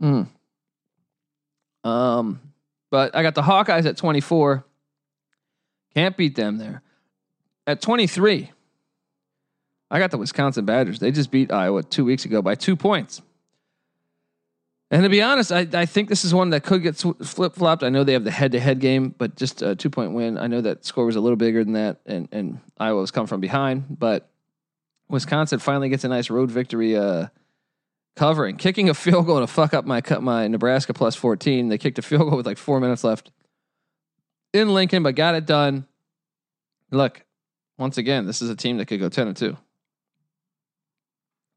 Hmm. 0.00 0.22
Um, 1.84 2.40
but 2.90 3.14
I 3.16 3.22
got 3.22 3.34
the 3.34 3.42
Hawkeyes 3.42 3.86
at 3.86 3.96
24. 3.96 4.64
Can't 5.94 6.16
beat 6.16 6.36
them 6.36 6.58
there. 6.58 6.82
At 7.66 7.80
23, 7.80 8.50
I 9.90 9.98
got 9.98 10.10
the 10.10 10.18
Wisconsin 10.18 10.64
Badgers. 10.64 10.98
They 10.98 11.10
just 11.12 11.30
beat 11.30 11.52
Iowa 11.52 11.82
two 11.82 12.04
weeks 12.04 12.24
ago 12.24 12.40
by 12.42 12.54
two 12.54 12.76
points. 12.76 13.20
And 14.92 15.04
to 15.04 15.08
be 15.08 15.22
honest, 15.22 15.50
I, 15.50 15.66
I 15.72 15.86
think 15.86 16.10
this 16.10 16.22
is 16.22 16.34
one 16.34 16.50
that 16.50 16.64
could 16.64 16.82
get 16.82 16.96
flip 16.96 17.54
flopped. 17.54 17.82
I 17.82 17.88
know 17.88 18.04
they 18.04 18.12
have 18.12 18.24
the 18.24 18.30
head 18.30 18.52
to 18.52 18.60
head 18.60 18.78
game, 18.78 19.14
but 19.16 19.36
just 19.36 19.62
a 19.62 19.74
two 19.74 19.88
point 19.88 20.12
win. 20.12 20.36
I 20.36 20.48
know 20.48 20.60
that 20.60 20.84
score 20.84 21.06
was 21.06 21.16
a 21.16 21.20
little 21.20 21.36
bigger 21.36 21.64
than 21.64 21.72
that, 21.72 22.00
and, 22.04 22.28
and 22.30 22.60
Iowa 22.78 23.00
was 23.00 23.10
come 23.10 23.26
from 23.26 23.40
behind. 23.40 23.98
But 23.98 24.28
Wisconsin 25.08 25.60
finally 25.60 25.88
gets 25.88 26.04
a 26.04 26.08
nice 26.08 26.28
road 26.28 26.50
victory 26.50 26.94
uh, 26.94 27.28
covering, 28.16 28.58
kicking 28.58 28.90
a 28.90 28.94
field 28.94 29.24
goal 29.24 29.40
to 29.40 29.46
fuck 29.46 29.72
up 29.72 29.86
my 29.86 30.02
my 30.20 30.46
Nebraska 30.46 30.92
plus 30.92 31.16
14. 31.16 31.70
They 31.70 31.78
kicked 31.78 31.98
a 31.98 32.02
field 32.02 32.28
goal 32.28 32.36
with 32.36 32.46
like 32.46 32.58
four 32.58 32.78
minutes 32.78 33.02
left 33.02 33.30
in 34.52 34.74
Lincoln, 34.74 35.02
but 35.02 35.14
got 35.14 35.34
it 35.34 35.46
done. 35.46 35.86
Look, 36.90 37.24
once 37.78 37.96
again, 37.96 38.26
this 38.26 38.42
is 38.42 38.50
a 38.50 38.56
team 38.56 38.76
that 38.76 38.86
could 38.86 39.00
go 39.00 39.08
10 39.08 39.28
and 39.28 39.36
2. 39.38 39.56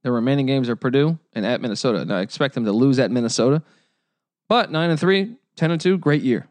The 0.05 0.11
remaining 0.11 0.45
games 0.45 0.69
are 0.69 0.75
Purdue 0.75 1.17
and 1.33 1.47
at 1.47 1.61
Minnesota. 1.61 2.05
Now 2.05 2.17
I 2.17 2.21
expect 2.21 2.53
them 2.53 2.63
to 2.65 2.71
lose 2.71 2.99
at 2.99 3.09
Minnesota, 3.09 3.63
but 4.47 4.69
9 4.69 4.91
and 4.91 4.99
3, 4.99 5.35
10 5.55 5.71
and 5.71 5.81
2, 5.81 5.97
great 5.97 6.21
year. 6.21 6.47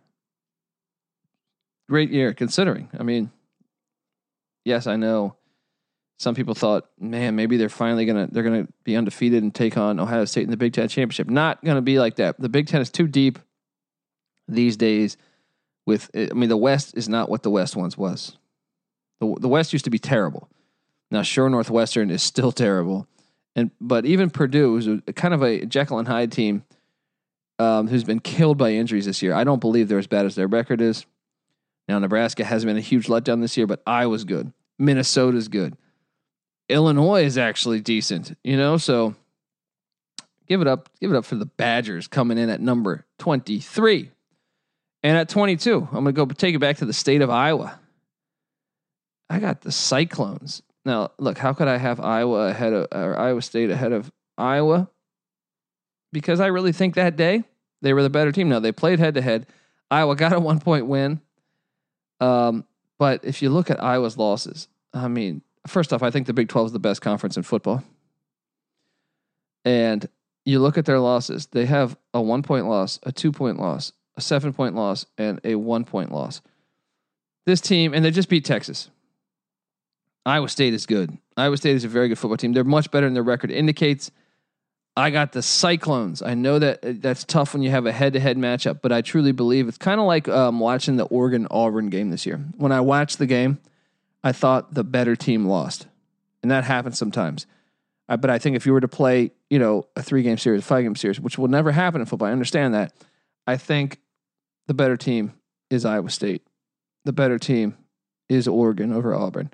Great 1.89 2.11
year 2.11 2.35
considering. 2.35 2.89
I 2.99 3.05
mean, 3.05 3.31
yes, 4.65 4.89
I 4.89 4.97
know 4.97 5.37
some 6.19 6.35
people 6.35 6.57
thought, 6.57 6.89
man, 6.99 7.37
maybe 7.37 7.57
they're 7.57 7.69
finally 7.69 8.07
gonna 8.07 8.27
they're 8.29 8.43
gonna 8.43 8.67
be 8.83 8.97
undefeated 8.97 9.45
and 9.45 9.55
take 9.55 9.77
on 9.77 10.01
Ohio 10.01 10.25
State 10.25 10.43
in 10.43 10.51
the 10.51 10.57
Big 10.57 10.73
Ten 10.73 10.89
championship. 10.89 11.29
Not 11.29 11.65
gonna 11.65 11.81
be 11.81 12.01
like 12.01 12.17
that. 12.17 12.41
The 12.41 12.49
Big 12.49 12.67
Ten 12.67 12.81
is 12.81 12.91
too 12.91 13.07
deep 13.07 13.39
these 14.49 14.77
days. 14.77 15.17
With 15.87 16.11
I 16.13 16.35
mean, 16.35 16.49
the 16.49 16.57
West 16.57 16.97
is 16.97 17.09
not 17.09 17.29
what 17.29 17.45
the 17.45 17.51
West 17.51 17.77
once 17.77 17.97
was. 17.97 18.37
The 19.21 19.33
the 19.39 19.49
West 19.49 19.73
used 19.73 19.85
to 19.85 19.93
be 19.93 20.01
terrible. 20.01 20.49
Now, 21.13 21.23
sure, 21.23 21.49
Northwestern 21.49 22.11
is 22.11 22.25
still 22.25 22.51
terrible, 22.51 23.07
and 23.57 23.71
but 23.81 24.05
even 24.07 24.31
Purdue 24.31 24.77
is 24.77 24.87
a, 24.87 25.13
kind 25.13 25.35
of 25.35 25.43
a 25.43 25.65
Jekyll 25.65 25.99
and 25.99 26.09
Hyde 26.09 26.33
team 26.33 26.65
um, 27.59 27.89
who's 27.89 28.05
been 28.05 28.21
killed 28.21 28.59
by 28.59 28.73
injuries 28.73 29.07
this 29.07 29.23
year. 29.23 29.35
I 29.35 29.45
don't 29.45 29.61
believe 29.61 29.89
they're 29.89 29.99
as 29.99 30.07
bad 30.07 30.27
as 30.27 30.35
their 30.35 30.47
record 30.47 30.81
is. 30.81 31.07
Now, 31.89 31.99
Nebraska 31.99 32.45
has 32.45 32.65
been 32.65 32.77
a 32.77 32.81
huge 32.81 33.07
letdown 33.07 33.41
this 33.41 33.57
year, 33.57 33.67
but 33.67 33.83
Iowa's 33.87 34.25
good. 34.25 34.53
Minnesota's 34.79 35.49
good. 35.49 35.77
Illinois 36.69 37.25
is 37.25 37.37
actually 37.37 37.81
decent, 37.81 38.37
you 38.43 38.57
know, 38.57 38.79
so 38.79 39.15
give 40.49 40.63
it 40.63 40.67
up, 40.67 40.89
give 40.99 41.11
it 41.11 41.17
up 41.17 41.27
for 41.27 41.35
the 41.35 41.45
Badgers 41.47 42.09
coming 42.09 42.39
in 42.39 42.49
at 42.49 42.61
number 42.61 43.05
23. 43.19 44.11
And 45.03 45.19
at 45.19 45.29
22, 45.29 45.89
I'm 45.93 46.05
going 46.05 46.07
to 46.07 46.13
go 46.13 46.25
take 46.25 46.55
it 46.55 46.61
back 46.61 46.79
to 46.79 46.87
the 46.87 46.95
state 46.95 47.21
of 47.21 47.29
Iowa. 47.29 47.79
I 49.29 49.39
got 49.39 49.61
the 49.61 49.73
Cyclones. 49.73 50.63
Now, 50.85 51.13
look, 51.19 51.39
how 51.39 51.53
could 51.53 51.69
I 51.69 51.79
have 51.79 52.01
Iowa 52.01 52.49
ahead 52.49 52.73
of 52.73 52.87
or 52.93 53.19
Iowa 53.19 53.43
State 53.43 53.71
ahead 53.71 53.93
of 53.93 54.13
Iowa? 54.37 54.91
Because 56.13 56.41
I 56.41 56.47
really 56.47 56.73
think 56.73 56.95
that 56.95 57.17
day 57.17 57.45
they 57.83 57.93
were 57.93 58.03
the 58.03 58.11
better 58.11 58.33
team. 58.33 58.49
Now 58.49 58.61
they 58.61 58.73
played 58.73 58.99
head 58.99 59.15
to 59.15 59.23
head. 59.23 59.47
Iowa 59.91 60.17
got 60.17 60.33
a 60.33 60.41
one 60.41 60.61
point 60.61 60.87
win. 60.87 61.21
Um, 62.21 62.65
but 62.99 63.25
if 63.25 63.43
you 63.43 63.51
look 63.51 63.71
at 63.71 63.83
Iowa's 63.83 64.17
losses, 64.17 64.69
I 64.93 65.09
mean, 65.09 65.43
first 65.67 65.93
off, 65.93 66.03
I 66.03 66.11
think 66.11 66.27
the 66.27 66.33
Big 66.33 66.49
12 66.49 66.67
is 66.67 66.73
the 66.73 66.79
best 66.79 67.01
conference 67.01 67.37
in 67.37 67.43
football. 67.43 67.83
And 69.65 70.07
you 70.45 70.61
look 70.61 70.79
at 70.79 70.85
their 70.85 71.01
losses, 71.01 71.47
they 71.47 71.67
have 71.67 71.97
a 72.13 72.21
one 72.21 72.43
point 72.43 72.67
loss, 72.67 73.01
a 73.03 73.13
two 73.13 73.33
point 73.33 73.59
loss, 73.59 73.93
a 74.17 74.21
seven 74.21 74.53
point 74.53 74.75
loss, 74.75 75.07
and 75.17 75.41
a 75.45 75.55
one 75.55 75.85
point 75.85 76.13
loss. 76.13 76.43
This 77.47 77.61
team, 77.61 77.93
and 77.95 78.05
they 78.05 78.11
just 78.11 78.29
beat 78.29 78.45
Texas. 78.45 78.91
Iowa 80.27 80.49
State 80.49 80.75
is 80.75 80.87
good. 80.87 81.17
Iowa 81.37 81.57
State 81.57 81.77
is 81.77 81.85
a 81.85 81.89
very 81.89 82.09
good 82.09 82.19
football 82.19 82.37
team. 82.37 82.53
They're 82.53 82.65
much 82.65 82.91
better 82.91 83.07
than 83.07 83.15
their 83.15 83.23
record 83.23 83.51
indicates. 83.51 84.11
I 84.97 85.11
got 85.11 85.33
the 85.33 85.43
Cyclones. 85.43 86.23
I 86.23 86.35
know 86.35 86.59
that 86.61 86.85
uh, 86.85 86.93
that's 86.97 87.25
tough 87.25 87.53
when 87.53 87.63
you 87.63 87.71
have 87.71 87.85
a 87.85 87.93
head-to-head 87.93 88.37
matchup, 88.37 88.81
but 88.81 88.93
I 88.93 89.03
truly 89.03 89.33
believe 89.33 89.67
it's 89.67 89.77
kind 89.77 90.01
of 90.01 90.07
like 90.07 90.29
um, 90.29 90.61
watching 90.61 90.97
the 90.97 91.05
Oregon 91.05 91.49
Auburn 91.51 91.91
game 91.91 92.11
this 92.11 92.25
year. 92.25 92.39
When 92.57 92.71
I 92.71 92.81
watched 92.81 93.19
the 93.19 93.27
game, 93.27 93.59
I 94.23 94.33
thought 94.33 94.73
the 94.73 94.85
better 94.85 95.17
team 95.17 95.47
lost, 95.47 95.89
and 96.43 96.51
that 96.51 96.65
happens 96.65 96.97
sometimes. 96.97 97.47
Uh, 98.09 98.17
but 98.17 98.31
I 98.31 98.39
think 98.39 98.55
if 98.55 98.67
you 98.67 98.73
were 98.73 98.81
to 98.81 98.89
play, 98.89 99.33
you 99.51 99.59
know, 99.59 99.89
a 99.97 100.03
three-game 100.03 100.39
series, 100.39 100.61
a 100.61 100.65
five-game 100.65 100.95
series, 100.95 101.19
which 101.19 101.39
will 101.39 101.49
never 101.49 101.73
happen 101.73 102.01
in 102.01 102.07
football, 102.07 102.29
I 102.29 102.33
understand 102.33 102.75
that. 102.75 102.93
I 103.47 103.57
think 103.57 103.99
the 104.69 104.75
better 104.75 104.97
team 104.97 105.33
is 105.71 105.85
Iowa 105.85 106.11
State. 106.11 106.47
The 107.05 107.13
better 107.13 107.39
team 107.39 107.77
is 108.29 108.47
Oregon 108.47 108.93
over 108.93 109.15
Auburn. 109.15 109.51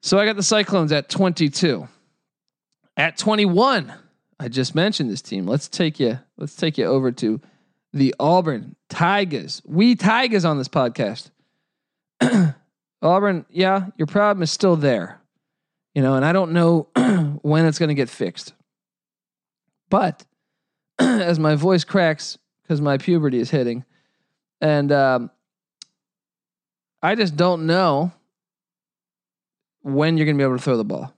So 0.00 0.18
I 0.18 0.24
got 0.24 0.36
the 0.36 0.42
Cyclones 0.42 0.92
at 0.92 1.08
22. 1.08 1.88
At 2.96 3.16
21, 3.16 3.92
I 4.40 4.48
just 4.48 4.74
mentioned 4.74 5.10
this 5.10 5.22
team. 5.22 5.46
Let's 5.46 5.68
take 5.68 5.98
you 6.00 6.18
let's 6.36 6.54
take 6.54 6.78
you 6.78 6.84
over 6.84 7.10
to 7.12 7.40
the 7.92 8.14
Auburn 8.20 8.76
Tigers. 8.88 9.62
We 9.64 9.96
Tigers 9.96 10.44
on 10.44 10.58
this 10.58 10.68
podcast. 10.68 11.30
Auburn, 13.02 13.46
yeah, 13.50 13.86
your 13.96 14.06
problem 14.06 14.42
is 14.42 14.50
still 14.50 14.76
there. 14.76 15.20
You 15.94 16.02
know, 16.02 16.14
and 16.14 16.24
I 16.24 16.32
don't 16.32 16.52
know 16.52 16.88
when 17.42 17.66
it's 17.66 17.78
going 17.78 17.88
to 17.88 17.94
get 17.94 18.08
fixed. 18.08 18.52
But 19.90 20.24
as 20.98 21.38
my 21.38 21.54
voice 21.54 21.84
cracks 21.84 22.38
because 22.62 22.80
my 22.80 22.98
puberty 22.98 23.38
is 23.38 23.50
hitting, 23.50 23.84
and 24.60 24.92
um, 24.92 25.30
I 27.02 27.14
just 27.14 27.36
don't 27.36 27.66
know 27.66 28.12
when 29.82 30.16
you're 30.16 30.26
going 30.26 30.36
to 30.36 30.40
be 30.40 30.44
able 30.44 30.56
to 30.56 30.62
throw 30.62 30.76
the 30.76 30.84
ball. 30.84 31.12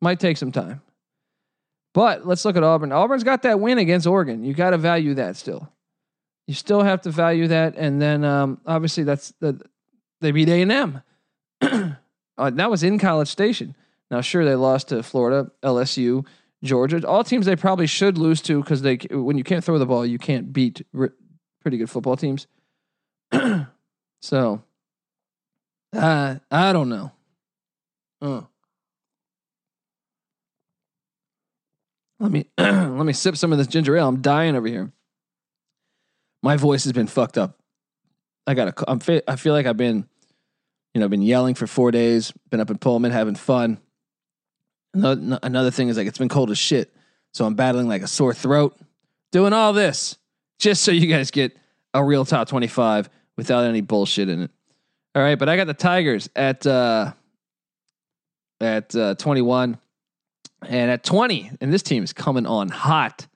Might 0.00 0.20
take 0.20 0.36
some 0.36 0.52
time. 0.52 0.82
But 1.94 2.26
let's 2.26 2.44
look 2.44 2.56
at 2.56 2.62
Auburn. 2.62 2.92
Auburn's 2.92 3.24
got 3.24 3.42
that 3.42 3.60
win 3.60 3.78
against 3.78 4.06
Oregon. 4.06 4.44
You 4.44 4.52
got 4.52 4.70
to 4.70 4.78
value 4.78 5.14
that 5.14 5.36
still. 5.36 5.70
You 6.46 6.54
still 6.54 6.82
have 6.82 7.02
to 7.02 7.10
value 7.10 7.48
that, 7.48 7.74
and 7.76 8.02
then 8.02 8.22
um, 8.22 8.60
obviously 8.66 9.04
that's 9.04 9.32
the 9.40 9.60
they 10.20 10.30
beat 10.30 10.48
A 10.48 10.62
and 10.62 10.72
M. 10.72 11.02
Uh, 12.36 12.50
that 12.50 12.68
was 12.68 12.82
in 12.82 12.98
College 12.98 13.28
Station. 13.28 13.76
Now, 14.10 14.20
sure, 14.20 14.44
they 14.44 14.56
lost 14.56 14.88
to 14.88 15.04
Florida, 15.04 15.52
LSU, 15.62 16.26
Georgia, 16.64 17.06
all 17.06 17.22
teams 17.22 17.46
they 17.46 17.56
probably 17.56 17.86
should 17.86 18.18
lose 18.18 18.40
to 18.42 18.60
because 18.60 18.82
they 18.82 18.96
when 19.10 19.38
you 19.38 19.44
can't 19.44 19.62
throw 19.62 19.78
the 19.78 19.86
ball, 19.86 20.04
you 20.04 20.18
can't 20.18 20.52
beat 20.52 20.84
pretty 20.92 21.76
good 21.76 21.90
football 21.90 22.16
teams. 22.16 22.46
so, 24.20 24.62
uh, 25.94 26.36
I 26.50 26.72
don't 26.72 26.88
know. 26.88 27.12
Uh. 28.24 28.40
Let 32.18 32.32
me 32.32 32.46
let 32.58 33.04
me 33.04 33.12
sip 33.12 33.36
some 33.36 33.52
of 33.52 33.58
this 33.58 33.66
ginger 33.66 33.96
ale. 33.98 34.08
I'm 34.08 34.22
dying 34.22 34.56
over 34.56 34.66
here. 34.66 34.90
My 36.42 36.56
voice 36.56 36.84
has 36.84 36.94
been 36.94 37.06
fucked 37.06 37.36
up. 37.36 37.58
I 38.46 38.54
got 38.54 38.68
a. 38.68 38.90
I'm. 38.90 39.00
I 39.28 39.36
feel 39.36 39.52
like 39.52 39.66
I've 39.66 39.76
been, 39.76 40.08
you 40.94 41.00
know, 41.00 41.08
been 41.08 41.20
yelling 41.20 41.54
for 41.54 41.66
four 41.66 41.90
days. 41.90 42.32
Been 42.50 42.60
up 42.60 42.70
in 42.70 42.78
Pullman 42.78 43.12
having 43.12 43.34
fun. 43.34 43.78
Another, 44.94 45.38
another 45.42 45.70
thing 45.70 45.88
is 45.88 45.98
like 45.98 46.06
it's 46.06 46.18
been 46.18 46.30
cold 46.30 46.50
as 46.50 46.56
shit, 46.56 46.94
so 47.34 47.44
I'm 47.44 47.56
battling 47.56 47.88
like 47.88 48.02
a 48.02 48.06
sore 48.06 48.32
throat. 48.32 48.74
Doing 49.32 49.52
all 49.52 49.74
this 49.74 50.16
just 50.58 50.82
so 50.82 50.92
you 50.92 51.08
guys 51.08 51.30
get 51.30 51.54
a 51.92 52.02
real 52.02 52.24
top 52.24 52.48
25 52.48 53.10
without 53.36 53.64
any 53.64 53.82
bullshit 53.82 54.30
in 54.30 54.44
it. 54.44 54.50
All 55.14 55.22
right, 55.22 55.38
but 55.38 55.50
I 55.50 55.56
got 55.56 55.66
the 55.66 55.74
Tigers 55.74 56.30
at 56.34 56.66
uh, 56.66 57.12
at 58.60 58.94
uh, 58.94 59.14
21 59.16 59.78
and 60.68 60.90
at 60.90 61.04
20, 61.04 61.52
and 61.60 61.72
this 61.72 61.82
team 61.82 62.02
is 62.02 62.12
coming 62.12 62.46
on 62.46 62.68
hot. 62.68 63.26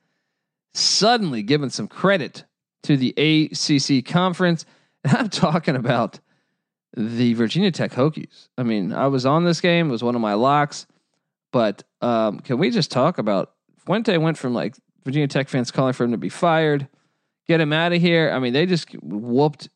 Suddenly 0.73 1.43
giving 1.43 1.69
some 1.69 1.87
credit 1.87 2.45
to 2.83 2.97
the 2.97 3.11
ACC 3.17 4.05
conference. 4.05 4.65
And 5.01 5.15
I'm 5.15 5.29
talking 5.29 5.77
about 5.77 6.19
the 6.93 7.33
Virginia 7.33 7.71
Tech 7.71 7.91
Hokies. 7.91 8.49
I 8.57 8.63
mean, 8.63 8.91
I 8.91 9.07
was 9.07 9.25
on 9.25 9.45
this 9.45 9.61
game, 9.61 9.87
it 9.87 9.91
was 9.91 10.03
one 10.03 10.13
of 10.13 10.19
my 10.19 10.33
locks, 10.33 10.87
but 11.53 11.83
um, 12.01 12.41
can 12.41 12.57
we 12.57 12.69
just 12.69 12.91
talk 12.91 13.17
about 13.17 13.53
Fuente 13.85 14.17
went 14.17 14.37
from 14.37 14.53
like 14.53 14.75
Virginia 15.05 15.27
Tech 15.27 15.47
fans 15.47 15.71
calling 15.71 15.93
for 15.93 16.03
him 16.03 16.11
to 16.11 16.17
be 16.17 16.29
fired, 16.29 16.87
get 17.47 17.61
him 17.61 17.73
out 17.73 17.93
of 17.93 18.01
here. 18.01 18.29
I 18.29 18.39
mean, 18.39 18.53
they 18.53 18.65
just 18.65 18.91
whooped 19.01 19.69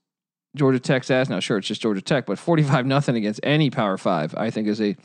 Georgia 0.56 0.80
Tech's 0.80 1.10
ass. 1.10 1.30
Now, 1.30 1.40
sure, 1.40 1.58
it's 1.58 1.68
just 1.68 1.82
Georgia 1.82 2.02
Tech, 2.02 2.26
but 2.26 2.38
45 2.38 2.86
nothing 2.86 3.16
against 3.16 3.40
any 3.44 3.70
Power 3.70 3.98
Five, 3.98 4.36
I 4.36 4.50
think, 4.50 4.68
is 4.68 4.82
a 4.82 4.96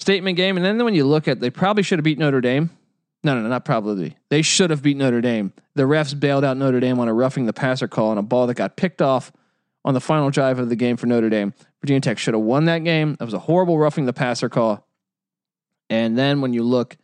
statement 0.00 0.36
game. 0.36 0.56
And 0.56 0.64
then 0.64 0.82
when 0.84 0.94
you 0.94 1.04
look 1.04 1.28
at, 1.28 1.40
they 1.40 1.50
probably 1.50 1.82
should 1.82 1.98
have 1.98 2.04
beat 2.04 2.18
Notre 2.18 2.40
Dame. 2.40 2.70
No, 3.22 3.34
no, 3.34 3.42
no, 3.42 3.48
not 3.48 3.64
probably. 3.64 4.16
They 4.30 4.42
should 4.42 4.70
have 4.70 4.82
beat 4.82 4.96
Notre 4.96 5.20
Dame. 5.20 5.52
The 5.74 5.82
refs 5.82 6.18
bailed 6.18 6.44
out 6.44 6.56
Notre 6.56 6.80
Dame 6.80 6.98
on 6.98 7.08
a 7.08 7.12
roughing 7.12 7.46
the 7.46 7.52
passer 7.52 7.86
call 7.86 8.08
on 8.08 8.18
a 8.18 8.22
ball 8.22 8.46
that 8.46 8.54
got 8.54 8.76
picked 8.76 9.02
off 9.02 9.30
on 9.84 9.94
the 9.94 10.00
final 10.00 10.30
drive 10.30 10.58
of 10.58 10.68
the 10.68 10.76
game 10.76 10.96
for 10.96 11.06
Notre 11.06 11.28
Dame. 11.28 11.52
Virginia 11.82 12.00
Tech 12.00 12.18
should 12.18 12.34
have 12.34 12.42
won 12.42 12.64
that 12.66 12.78
game. 12.78 13.16
That 13.18 13.24
was 13.24 13.34
a 13.34 13.38
horrible 13.38 13.78
roughing 13.78 14.06
the 14.06 14.12
passer 14.12 14.48
call. 14.48 14.86
And 15.88 16.16
then 16.16 16.40
when 16.40 16.52
you 16.52 16.62
look 16.62 16.96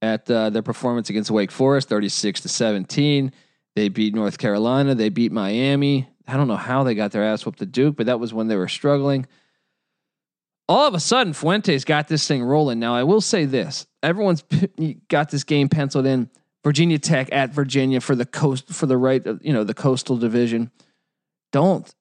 at 0.00 0.30
uh, 0.30 0.50
their 0.50 0.62
performance 0.62 1.10
against 1.10 1.30
Wake 1.30 1.50
Forest, 1.50 1.88
36 1.88 2.42
to 2.42 2.48
17, 2.48 3.32
they 3.74 3.88
beat 3.88 4.14
North 4.14 4.38
Carolina, 4.38 4.94
they 4.94 5.08
beat 5.08 5.32
Miami. 5.32 6.08
I 6.26 6.36
don't 6.36 6.48
know 6.48 6.56
how 6.56 6.82
they 6.82 6.94
got 6.94 7.12
their 7.12 7.24
ass 7.24 7.44
whooped 7.44 7.58
to 7.60 7.66
Duke, 7.66 7.96
but 7.96 8.06
that 8.06 8.20
was 8.20 8.32
when 8.32 8.48
they 8.48 8.56
were 8.56 8.68
struggling. 8.68 9.26
All 10.68 10.88
of 10.88 10.94
a 10.94 11.00
sudden, 11.00 11.32
Fuentes 11.32 11.84
got 11.84 12.08
this 12.08 12.26
thing 12.26 12.42
rolling. 12.42 12.78
Now, 12.80 12.94
I 12.94 13.04
will 13.04 13.20
say 13.20 13.44
this: 13.44 13.86
everyone's 14.02 14.42
got 15.08 15.30
this 15.30 15.44
game 15.44 15.68
penciled 15.68 16.06
in. 16.06 16.30
Virginia 16.64 16.98
Tech 16.98 17.28
at 17.30 17.50
Virginia 17.50 18.00
for 18.00 18.16
the 18.16 18.26
coast 18.26 18.68
for 18.70 18.86
the 18.86 18.96
right, 18.96 19.24
you 19.40 19.52
know, 19.52 19.62
the 19.62 19.74
coastal 19.74 20.16
division. 20.16 20.72
Don't 21.52 21.94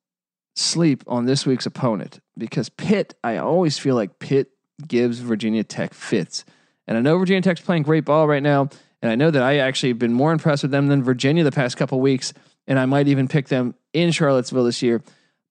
sleep 0.56 1.04
on 1.06 1.26
this 1.26 1.46
week's 1.46 1.68
opponent 1.68 2.20
because 2.36 2.70
Pitt. 2.70 3.14
I 3.24 3.38
always 3.38 3.78
feel 3.78 3.94
like 3.94 4.18
Pitt 4.18 4.50
gives 4.88 5.20
Virginia 5.20 5.64
Tech 5.64 5.94
fits, 5.94 6.46
and 6.88 6.98
I 6.98 7.02
know 7.02 7.20
Virginia 7.20 7.44
Tech's 7.44 7.62
playing 7.62 7.84
great 7.84 8.06
ball 8.06 8.28
right 8.28 8.42
now, 8.42 8.70
and 9.04 9.12
I 9.12 9.16
know 9.16 9.30
that 9.30 9.44
I 9.44 9.58
actually 9.60 9.90
have 9.90 10.00
been 10.00 10.14
more 10.14 10.32
impressed 10.32 10.64
with 10.64 10.72
them 10.72 10.88
than 10.88 11.04
Virginia 11.04 11.44
the 11.44 11.52
past 11.52 11.78
couple 11.78 12.02
weeks, 12.02 12.34
and 12.66 12.80
I 12.80 12.88
might 12.88 13.08
even 13.08 13.28
pick 13.28 13.50
them 13.50 13.76
in 13.94 14.12
Charlottesville 14.12 14.64
this 14.64 14.82
year. 14.82 15.04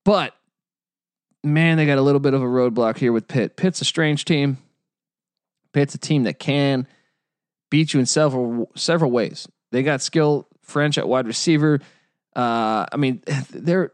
But 0.04 0.34
man, 1.44 1.76
they 1.76 1.86
got 1.86 1.98
a 1.98 2.02
little 2.02 2.20
bit 2.20 2.34
of 2.34 2.42
a 2.42 2.46
roadblock 2.46 2.96
here 2.96 3.12
with 3.12 3.28
Pitt. 3.28 3.56
Pitt's 3.56 3.80
a 3.80 3.84
strange 3.84 4.24
team. 4.24 4.58
Pitt's 5.72 5.94
a 5.94 5.98
team 5.98 6.24
that 6.24 6.38
can 6.38 6.86
beat 7.70 7.92
you 7.92 8.00
in 8.00 8.06
several 8.06 8.70
several 8.74 9.10
ways. 9.10 9.48
They 9.72 9.82
got 9.82 10.00
skill 10.00 10.48
French 10.62 10.98
at 10.98 11.08
wide 11.08 11.26
receiver. 11.26 11.80
Uh, 12.34 12.86
I 12.90 12.96
mean, 12.96 13.22
they're 13.50 13.92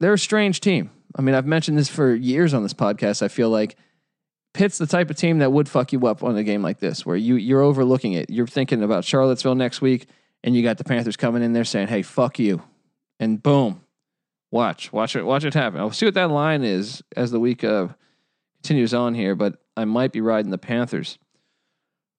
they're 0.00 0.14
a 0.14 0.18
strange 0.18 0.60
team. 0.60 0.90
I 1.14 1.22
mean, 1.22 1.34
I've 1.34 1.46
mentioned 1.46 1.78
this 1.78 1.88
for 1.88 2.14
years 2.14 2.52
on 2.52 2.62
this 2.62 2.74
podcast. 2.74 3.22
I 3.22 3.28
feel 3.28 3.48
like 3.48 3.76
Pitt's 4.52 4.78
the 4.78 4.86
type 4.86 5.10
of 5.10 5.16
team 5.16 5.38
that 5.38 5.50
would 5.50 5.68
fuck 5.68 5.92
you 5.92 6.06
up 6.06 6.22
on 6.22 6.36
a 6.36 6.42
game 6.42 6.62
like 6.62 6.78
this, 6.78 7.06
where 7.06 7.16
you 7.16 7.36
you're 7.36 7.62
overlooking 7.62 8.12
it. 8.12 8.30
You're 8.30 8.46
thinking 8.46 8.82
about 8.82 9.04
Charlottesville 9.04 9.54
next 9.54 9.80
week, 9.80 10.08
and 10.44 10.54
you 10.54 10.62
got 10.62 10.78
the 10.78 10.84
Panthers 10.84 11.16
coming 11.16 11.42
in 11.42 11.52
there 11.52 11.64
saying, 11.64 11.88
"Hey, 11.88 12.02
fuck 12.02 12.38
you," 12.38 12.62
and 13.18 13.42
boom, 13.42 13.80
watch, 14.50 14.92
watch 14.92 15.16
it, 15.16 15.24
watch 15.24 15.44
it 15.44 15.54
happen. 15.54 15.80
I'll 15.80 15.90
see 15.90 16.06
what 16.06 16.14
that 16.14 16.30
line 16.30 16.64
is 16.64 17.02
as 17.16 17.30
the 17.30 17.40
week 17.40 17.64
of 17.64 17.94
continues 18.62 18.94
on 18.94 19.14
here, 19.14 19.34
but 19.34 19.58
I 19.76 19.84
might 19.84 20.12
be 20.12 20.20
riding 20.20 20.50
the 20.50 20.58
Panthers. 20.58 21.18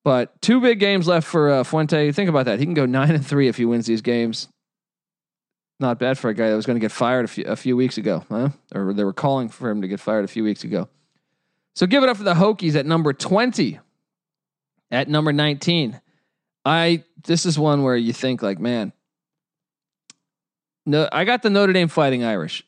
But 0.04 0.42
two 0.42 0.62
big 0.62 0.80
games 0.80 1.08
left 1.08 1.28
for 1.28 1.50
uh, 1.50 1.64
Fuente. 1.64 2.12
Think 2.12 2.30
about 2.30 2.46
that. 2.46 2.60
He 2.60 2.66
can 2.66 2.74
go 2.74 2.86
nine 2.86 3.12
and 3.12 3.26
three 3.26 3.48
if 3.48 3.58
he 3.58 3.66
wins 3.66 3.86
these 3.86 4.02
games. 4.02 4.48
Not 5.80 6.00
bad 6.00 6.18
for 6.18 6.30
a 6.30 6.34
guy 6.34 6.50
that 6.50 6.56
was 6.56 6.66
going 6.66 6.78
to 6.78 6.82
get 6.82 6.92
fired 6.92 7.26
a 7.26 7.28
few, 7.28 7.44
a 7.44 7.56
few 7.56 7.76
weeks 7.76 7.98
ago, 7.98 8.26
huh? 8.30 8.50
Or 8.74 8.94
they 8.94 9.04
were 9.04 9.14
calling 9.14 9.50
for 9.50 9.70
him 9.70 9.82
to 9.82 9.88
get 9.88 10.00
fired 10.00 10.26
a 10.26 10.28
few 10.30 10.44
weeks 10.44 10.64
ago. 10.64 10.90
So 11.76 11.86
give 11.86 12.02
it 12.04 12.10
up 12.10 12.18
for 12.18 12.24
the 12.24 12.34
Hokies 12.34 12.76
at 12.76 12.86
number 12.86 13.14
20. 13.14 13.80
At 14.90 15.10
number 15.10 15.34
19. 15.34 16.00
I 16.66 17.04
this 17.26 17.46
is 17.46 17.60
one 17.60 17.84
where 17.84 17.96
you 17.96 18.14
think 18.14 18.42
like, 18.42 18.60
man, 18.60 18.94
no, 20.88 21.10
I 21.12 21.26
got 21.26 21.44
the 21.44 21.50
Notre 21.50 21.74
Dame 21.74 21.90
Fighting 21.90 22.24
Irish. 22.24 22.64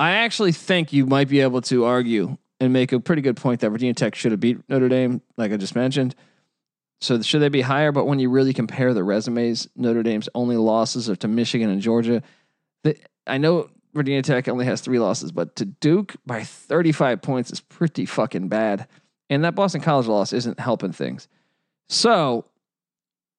I 0.00 0.12
actually 0.12 0.52
think 0.52 0.94
you 0.94 1.04
might 1.04 1.28
be 1.28 1.40
able 1.40 1.60
to 1.62 1.84
argue 1.84 2.38
and 2.58 2.72
make 2.72 2.90
a 2.92 2.98
pretty 2.98 3.20
good 3.20 3.36
point 3.36 3.60
that 3.60 3.68
Virginia 3.68 3.92
Tech 3.92 4.14
should 4.14 4.32
have 4.32 4.40
beat 4.40 4.58
Notre 4.68 4.88
Dame, 4.88 5.20
like 5.36 5.52
I 5.52 5.58
just 5.58 5.76
mentioned. 5.76 6.14
So 7.02 7.20
should 7.20 7.42
they 7.42 7.50
be 7.50 7.60
higher? 7.60 7.92
But 7.92 8.06
when 8.06 8.18
you 8.18 8.30
really 8.30 8.54
compare 8.54 8.94
the 8.94 9.04
resumes, 9.04 9.68
Notre 9.76 10.02
Dame's 10.02 10.28
only 10.34 10.56
losses 10.56 11.10
are 11.10 11.16
to 11.16 11.28
Michigan 11.28 11.68
and 11.68 11.82
Georgia. 11.82 12.22
The, 12.82 12.96
I 13.26 13.36
know 13.36 13.68
Virginia 13.92 14.22
Tech 14.22 14.48
only 14.48 14.64
has 14.64 14.80
three 14.80 14.98
losses, 14.98 15.30
but 15.30 15.54
to 15.56 15.66
Duke 15.66 16.16
by 16.24 16.44
35 16.44 17.20
points 17.20 17.50
is 17.50 17.60
pretty 17.60 18.06
fucking 18.06 18.48
bad. 18.48 18.86
And 19.28 19.44
that 19.44 19.54
Boston 19.54 19.82
College 19.82 20.06
loss 20.06 20.32
isn't 20.32 20.58
helping 20.58 20.92
things. 20.92 21.28
So 21.90 22.46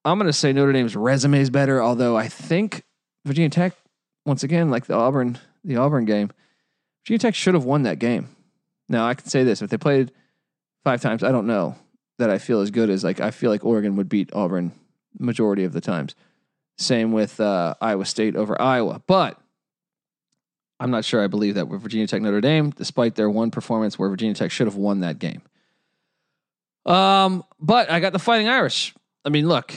I'm 0.06 0.20
going 0.20 0.28
to 0.28 0.34
say 0.34 0.54
Notre 0.54 0.74
Dame's 0.74 0.96
resume 0.96 1.40
is 1.40 1.50
better, 1.50 1.82
although 1.82 2.16
I 2.16 2.28
think 2.28 2.84
Virginia 3.26 3.50
Tech, 3.50 3.74
once 4.26 4.44
again, 4.44 4.70
like 4.70 4.86
the 4.86 4.96
Auburn, 4.96 5.40
the 5.64 5.78
Auburn 5.78 6.06
game, 6.06 6.32
Virginia 7.04 7.20
Tech 7.20 7.36
should 7.36 7.54
have 7.54 7.66
won 7.66 7.84
that 7.84 8.00
game. 8.00 8.36
Now 8.90 9.08
I 9.08 9.14
can 9.14 9.28
say 9.28 9.44
this: 9.44 9.62
if 9.62 9.70
they 9.70 9.78
played 9.78 10.12
five 10.84 11.02
times, 11.02 11.24
I 11.24 11.32
don't 11.32 11.48
know 11.48 11.76
that 12.20 12.30
I 12.30 12.38
feel 12.38 12.62
as 12.62 12.72
good 12.72 12.90
as 12.90 13.04
like 13.04 13.20
I 13.20 13.32
feel 13.32 13.50
like 13.50 13.66
Oregon 13.66 13.96
would 13.96 14.10
beat 14.10 14.34
Auburn 14.34 14.72
majority 15.18 15.64
of 15.64 15.74
the 15.74 15.82
times. 15.82 16.16
Same 16.78 17.12
with 17.12 17.40
uh, 17.40 17.76
Iowa 17.82 18.06
State 18.06 18.36
over 18.36 18.60
Iowa, 18.60 19.02
but 19.06 19.40
I'm 20.80 20.90
not 20.90 21.06
sure 21.06 21.24
I 21.24 21.28
believe 21.28 21.56
that 21.56 21.68
with 21.68 21.82
Virginia 21.82 22.08
Tech 22.08 22.22
Notre 22.22 22.42
Dame, 22.42 22.72
despite 22.72 23.16
their 23.16 23.30
one 23.30 23.52
performance 23.52 24.00
where 24.00 24.10
Virginia 24.10 24.34
Tech 24.34 24.52
should 24.52 24.68
have 24.68 24.76
won 24.76 25.02
that 25.02 25.20
game. 25.20 25.42
Um, 26.86 27.44
but 27.60 27.92
I 27.92 28.00
got 28.00 28.14
the 28.14 28.20
Fighting 28.20 28.48
Irish. 28.48 28.96
I 29.24 29.30
mean, 29.30 29.48
look, 29.48 29.74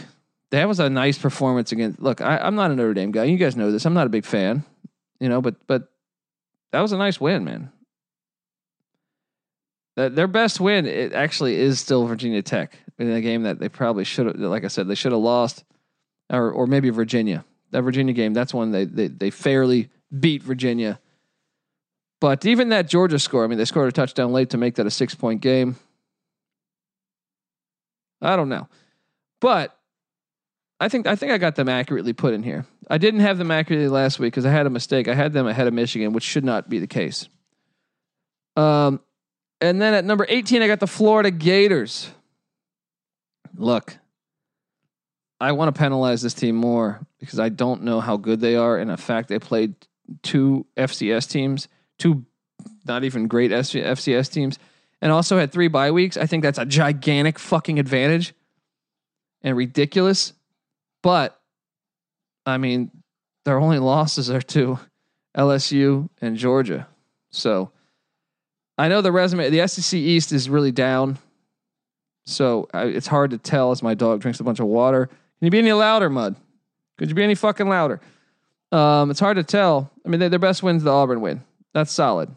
that 0.55 0.69
was 0.69 0.81
a 0.81 0.88
nice 0.88 1.19
performance 1.19 1.73
against. 1.73 2.01
Look, 2.01 2.21
I, 2.21 2.38
I'm 2.38 2.55
not 2.55 2.71
a 2.71 2.75
Notre 2.75 2.95
Dame 2.95 3.11
guy. 3.11 3.25
You 3.25 3.37
guys 3.37 3.57
know 3.57 3.73
this. 3.73 3.85
I'm 3.85 3.95
not 3.95 4.07
a 4.07 4.11
big 4.11 4.25
fan, 4.25 4.64
you 5.21 5.29
know, 5.29 5.40
but 5.40 5.57
but 5.67 5.88
that 6.73 6.81
was 6.81 6.93
a 6.93 6.97
nice 6.97 7.21
win, 7.21 7.45
man. 7.45 7.73
That 9.97 10.17
their 10.17 10.27
best 10.27 10.61
win, 10.61 10.87
it 10.87 11.12
actually 11.12 11.57
is 11.57 11.81
still 11.81 12.07
Virginia 12.07 12.43
Tech 12.43 12.77
in 12.99 13.11
a 13.11 13.21
game 13.21 13.45
that 13.45 13.59
they 13.59 13.69
probably 13.69 14.05
should 14.05 14.27
have. 14.27 14.37
Like 14.37 14.64
I 14.64 14.69
said, 14.69 14.88
they 14.88 14.95
should 14.95 15.12
have 15.12 15.21
lost, 15.21 15.64
or 16.31 16.51
or 16.51 16.67
maybe 16.67 16.90
Virginia. 16.90 17.45
That 17.71 17.83
Virginia 17.83 18.14
game, 18.14 18.35
that's 18.35 18.55
one 18.55 18.71
they 18.71 18.85
they 18.85 19.09
they 19.09 19.31
fairly 19.31 19.90
beat 20.19 20.43
Virginia. 20.43 21.01
But 22.21 22.47
even 22.47 22.71
that 22.71 22.88
Georgia 22.88 23.19
score, 23.19 23.45
I 23.45 23.49
mean, 23.49 23.59
they 23.59 23.64
scored 23.64 23.88
a 23.88 23.93
touchdown 23.93 24.33
late 24.33 24.51
to 24.51 24.57
make 24.57 24.77
that 24.77 24.87
a 24.87 24.90
six 24.90 25.14
point 25.14 25.40
game. 25.40 25.77
I 28.23 28.37
don't 28.37 28.49
know. 28.49 28.69
But 29.40 29.77
I 30.81 30.89
think 30.89 31.07
I 31.07 31.17
think 31.17 31.33
I 31.33 31.39
got 31.39 31.55
them 31.57 31.69
accurately 31.69 32.13
put 32.13 32.35
in 32.35 32.43
here. 32.43 32.67
I 32.91 32.99
didn't 32.99 33.21
have 33.21 33.39
them 33.39 33.51
accurately 33.51 33.89
last 33.89 34.19
week 34.19 34.33
because 34.33 34.45
I 34.45 34.51
had 34.51 34.67
a 34.67 34.71
mistake. 34.71 35.09
I 35.09 35.15
had 35.15 35.33
them 35.33 35.47
ahead 35.47 35.67
of 35.67 35.75
Michigan, 35.75 36.13
which 36.13 36.25
should 36.25 36.45
not 36.45 36.69
be 36.69 36.79
the 36.79 36.87
case. 36.87 37.29
Um, 38.57 39.01
and 39.61 39.81
then 39.81 39.95
at 39.95 40.05
number 40.05 40.27
18, 40.29 40.63
I 40.63 40.67
got 40.67 40.81
the 40.81 40.87
Florida 40.87 41.31
Gators. 41.31 42.11
Look, 43.57 43.97
I 45.41 45.53
want 45.53 45.75
to 45.75 45.79
penalize 45.79 46.23
this 46.23 46.35
team 46.35 46.57
more 46.57 47.01
because 47.19 47.39
I 47.39 47.49
don't 47.49 47.83
know 47.83 48.01
how 48.01 48.17
good 48.17 48.41
they 48.41 48.57
are. 48.57 48.77
And 48.77 48.91
in 48.91 48.97
fact, 48.97 49.29
they 49.29 49.39
played 49.39 49.75
two 50.23 50.67
FCS 50.77 51.31
teams, 51.31 51.69
two 51.99 52.27
not 52.87 53.05
even 53.05 53.29
great 53.29 53.51
FCS 53.51 54.31
teams, 54.31 54.59
and 55.01 55.13
also 55.13 55.39
had 55.39 55.53
three 55.53 55.69
bye 55.69 55.91
weeks. 55.91 56.17
I 56.17 56.27
think 56.27 56.43
that's 56.43 56.59
a 56.59 56.67
gigantic 56.67 57.39
fucking 57.39 57.79
advantage 57.79 58.35
and 59.43 59.57
ridiculous. 59.57 60.33
But 61.05 61.38
I 62.47 62.57
mean, 62.57 62.90
their 63.45 63.61
only 63.61 63.79
losses 63.79 64.31
are 64.31 64.40
to 64.40 64.79
LSU 65.37 66.09
and 66.23 66.37
Georgia. 66.37 66.88
So 67.31 67.71
I 68.79 68.88
know 68.88 69.03
the 69.03 69.12
resume, 69.12 69.51
the 69.51 69.69
SEC 69.69 69.99
East 69.99 70.33
is 70.33 70.49
really 70.49 70.73
down. 70.73 71.19
So 72.25 72.69
I, 72.73 72.85
it's 72.85 73.07
hard 73.07 73.33
to 73.33 73.38
tell 73.38 73.71
as 73.71 73.83
my 73.83 73.93
dog 73.93 74.23
drinks 74.23 74.40
a 74.40 74.45
bunch 74.45 74.61
of 74.61 74.67
water. 74.67 75.07
Can 75.07 75.47
you 75.47 75.51
be 75.51 75.59
any 75.59 75.75
louder, 75.75 76.09
Mud? 76.09 76.37
Could 76.97 77.11
you 77.11 77.14
be 77.14 77.23
any 77.23 77.35
fucking 77.35 77.69
louder? 77.69 78.01
Um, 78.73 79.11
it's 79.11 79.21
hard 79.21 79.37
to 79.37 79.45
tell. 79.45 79.90
I 80.07 80.09
mean, 80.09 80.21
they, 80.21 80.29
their 80.29 80.38
best 80.38 80.62
win's 80.62 80.85
the 80.85 80.90
Auburn 80.90 81.21
win. 81.21 81.43
That's 81.75 81.93
solid. 81.93 82.35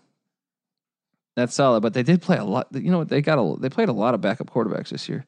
That's 1.38 1.54
solid. 1.56 1.82
But 1.82 1.94
they 1.94 2.04
did 2.04 2.22
play 2.22 2.36
a 2.36 2.44
lot. 2.44 2.68
You 2.74 2.92
know 2.92 2.98
what? 2.98 3.08
They 3.08 3.22
got 3.22 3.40
a. 3.40 3.56
They 3.60 3.70
played 3.70 3.88
a 3.88 3.94
lot 3.94 4.14
of 4.14 4.20
backup 4.20 4.52
quarterbacks 4.52 4.90
this 4.90 5.08
year. 5.08 5.26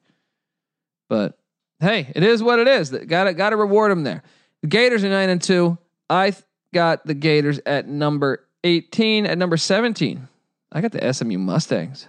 But 1.08 1.39
hey, 1.80 2.12
it 2.14 2.22
is 2.22 2.42
what 2.42 2.58
it 2.58 2.68
is. 2.68 2.90
Got 2.90 3.24
to 3.24 3.34
got 3.34 3.50
to 3.50 3.56
reward 3.56 3.90
them 3.90 4.04
there. 4.04 4.22
The 4.62 4.68
Gators 4.68 5.04
are 5.04 5.08
nine 5.08 5.30
and 5.30 5.42
two. 5.42 5.78
I 6.08 6.34
got 6.72 7.06
the 7.06 7.14
Gators 7.14 7.60
at 7.66 7.88
number 7.88 8.46
18. 8.64 9.26
At 9.26 9.38
number 9.38 9.56
17, 9.56 10.28
I 10.72 10.80
got 10.80 10.92
the 10.92 11.12
SMU 11.12 11.38
Mustangs. 11.38 12.06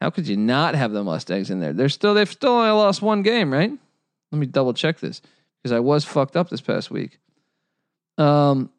How 0.00 0.10
could 0.10 0.28
you 0.28 0.36
not 0.36 0.74
have 0.74 0.92
the 0.92 1.04
Mustangs 1.04 1.50
in 1.50 1.60
there? 1.60 1.72
They're 1.72 1.88
still 1.88 2.14
they've 2.14 2.30
still 2.30 2.52
only 2.52 2.70
lost 2.70 3.02
one 3.02 3.22
game, 3.22 3.52
right? 3.52 3.72
Let 4.32 4.38
me 4.38 4.46
double 4.46 4.72
check 4.72 4.98
this 4.98 5.20
because 5.62 5.72
I 5.72 5.80
was 5.80 6.04
fucked 6.04 6.36
up 6.36 6.48
this 6.48 6.60
past 6.60 6.90
week. 6.90 7.18
Um, 8.16 8.70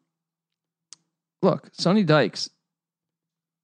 look, 1.42 1.68
Sonny 1.72 2.02
Dykes. 2.02 2.50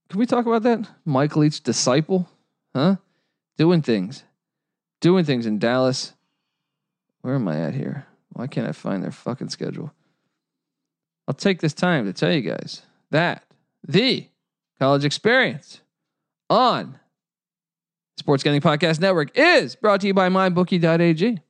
Can 0.08 0.20
we 0.20 0.26
talk 0.26 0.46
about 0.46 0.62
that? 0.62 0.88
Mike 1.04 1.36
Leach 1.36 1.62
disciple, 1.62 2.28
huh? 2.74 2.96
Doing 3.56 3.82
things, 3.82 4.22
doing 5.00 5.24
things 5.24 5.46
in 5.46 5.58
Dallas. 5.58 6.12
Where 7.22 7.34
am 7.34 7.48
I 7.48 7.60
at 7.60 7.74
here? 7.74 8.06
Why 8.30 8.46
can't 8.46 8.68
I 8.68 8.72
find 8.72 9.02
their 9.02 9.10
fucking 9.10 9.48
schedule? 9.48 9.92
I'll 11.26 11.34
take 11.34 11.60
this 11.60 11.74
time 11.74 12.06
to 12.06 12.12
tell 12.12 12.32
you 12.32 12.40
guys 12.40 12.82
that 13.10 13.44
the 13.86 14.28
college 14.78 15.04
experience 15.04 15.80
on 16.48 16.98
Sports 18.16 18.42
Gambling 18.42 18.62
Podcast 18.62 19.00
Network 19.00 19.36
is 19.36 19.76
brought 19.76 20.00
to 20.00 20.06
you 20.06 20.14
by 20.14 20.28
MyBookie.ag. 20.28 21.40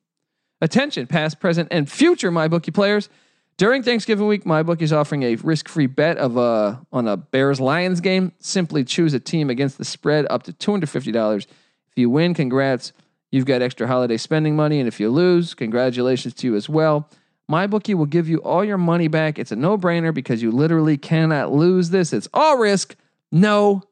Attention, 0.61 1.07
past, 1.07 1.39
present, 1.39 1.69
and 1.71 1.91
future 1.91 2.31
MyBookie 2.31 2.75
players. 2.75 3.09
During 3.57 3.83
Thanksgiving 3.83 4.27
week, 4.27 4.45
MyBookie 4.45 4.83
is 4.83 4.93
offering 4.93 5.23
a 5.23 5.37
risk-free 5.37 5.87
bet 5.87 6.19
of 6.19 6.37
a, 6.37 6.85
on 6.93 7.09
a 7.09 7.17
Bears-Lions 7.17 8.01
game. 8.01 8.33
Simply 8.39 8.85
choose 8.85 9.15
a 9.15 9.21
team 9.21 9.51
against 9.51 9.79
the 9.79 9.85
spread 9.85 10.27
up 10.31 10.45
to 10.45 10.53
$250. 10.53 11.47
If 11.47 11.49
you 11.97 12.11
win, 12.11 12.35
congrats. 12.35 12.93
You've 13.31 13.45
got 13.47 13.63
extra 13.63 13.87
holiday 13.87 14.17
spending 14.17 14.57
money. 14.57 14.81
And 14.81 14.89
if 14.89 15.01
you 15.01 15.11
lose, 15.11 15.55
congratulations 15.55 16.35
to 16.35 16.47
you 16.47 16.57
as 16.57 16.69
well. 16.69 17.09
MyBookie 17.51 17.95
will 17.95 18.07
give 18.07 18.29
you 18.29 18.39
all 18.39 18.65
your 18.65 18.79
money 18.79 19.09
back. 19.09 19.39
It's 19.39 19.53
a 19.53 19.57
no-brainer 19.57 20.13
because 20.13 20.43
you 20.43 20.51
literally 20.51 20.99
cannot 20.99 21.53
lose 21.53 21.91
this. 21.91 22.13
It's 22.13 22.29
all 22.35 22.59
risk, 22.59 22.95
no. 23.33 23.83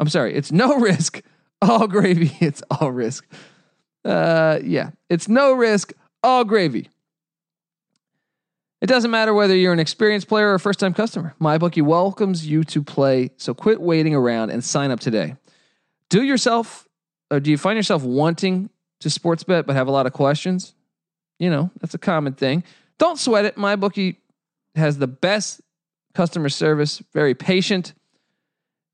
I'm 0.00 0.08
sorry, 0.08 0.34
it's 0.34 0.50
no 0.50 0.76
risk, 0.80 1.22
all 1.62 1.86
gravy. 1.86 2.36
It's 2.40 2.62
all 2.70 2.90
risk. 2.90 3.26
Uh, 4.04 4.58
yeah, 4.64 4.90
it's 5.08 5.28
no 5.28 5.52
risk, 5.52 5.92
all 6.22 6.44
gravy. 6.44 6.88
It 8.80 8.86
doesn't 8.86 9.10
matter 9.10 9.34
whether 9.34 9.56
you're 9.56 9.72
an 9.72 9.80
experienced 9.80 10.28
player 10.28 10.50
or 10.50 10.54
a 10.54 10.60
first 10.60 10.78
time 10.78 10.94
customer. 10.94 11.34
MyBookie 11.40 11.82
welcomes 11.82 12.46
you 12.46 12.62
to 12.64 12.82
play, 12.82 13.30
so 13.36 13.54
quit 13.54 13.80
waiting 13.80 14.14
around 14.14 14.50
and 14.50 14.62
sign 14.62 14.90
up 14.90 15.00
today. 15.00 15.36
Do 16.08 16.22
yourself, 16.22 16.87
or 17.30 17.40
do 17.40 17.50
you 17.50 17.58
find 17.58 17.76
yourself 17.76 18.02
wanting 18.02 18.70
to 19.00 19.10
sports 19.10 19.44
bet 19.44 19.66
but 19.66 19.76
have 19.76 19.88
a 19.88 19.92
lot 19.92 20.06
of 20.06 20.12
questions? 20.12 20.74
You 21.38 21.50
know, 21.50 21.70
that's 21.80 21.94
a 21.94 21.98
common 21.98 22.34
thing. 22.34 22.64
Don't 22.98 23.18
sweat 23.18 23.44
it. 23.44 23.56
MyBookie 23.56 24.16
has 24.74 24.98
the 24.98 25.06
best 25.06 25.60
customer 26.14 26.48
service, 26.48 27.02
very 27.12 27.34
patient 27.34 27.94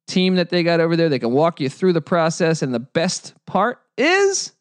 team 0.07 0.35
that 0.35 0.51
they 0.51 0.63
got 0.63 0.81
over 0.81 0.97
there. 0.97 1.09
They 1.09 1.19
can 1.19 1.33
walk 1.33 1.61
you 1.61 1.69
through 1.69 1.95
the 1.95 2.03
process. 2.03 2.63
And 2.63 2.75
the 2.75 2.81
best 2.81 3.35
part 3.47 3.81
is 3.97 4.53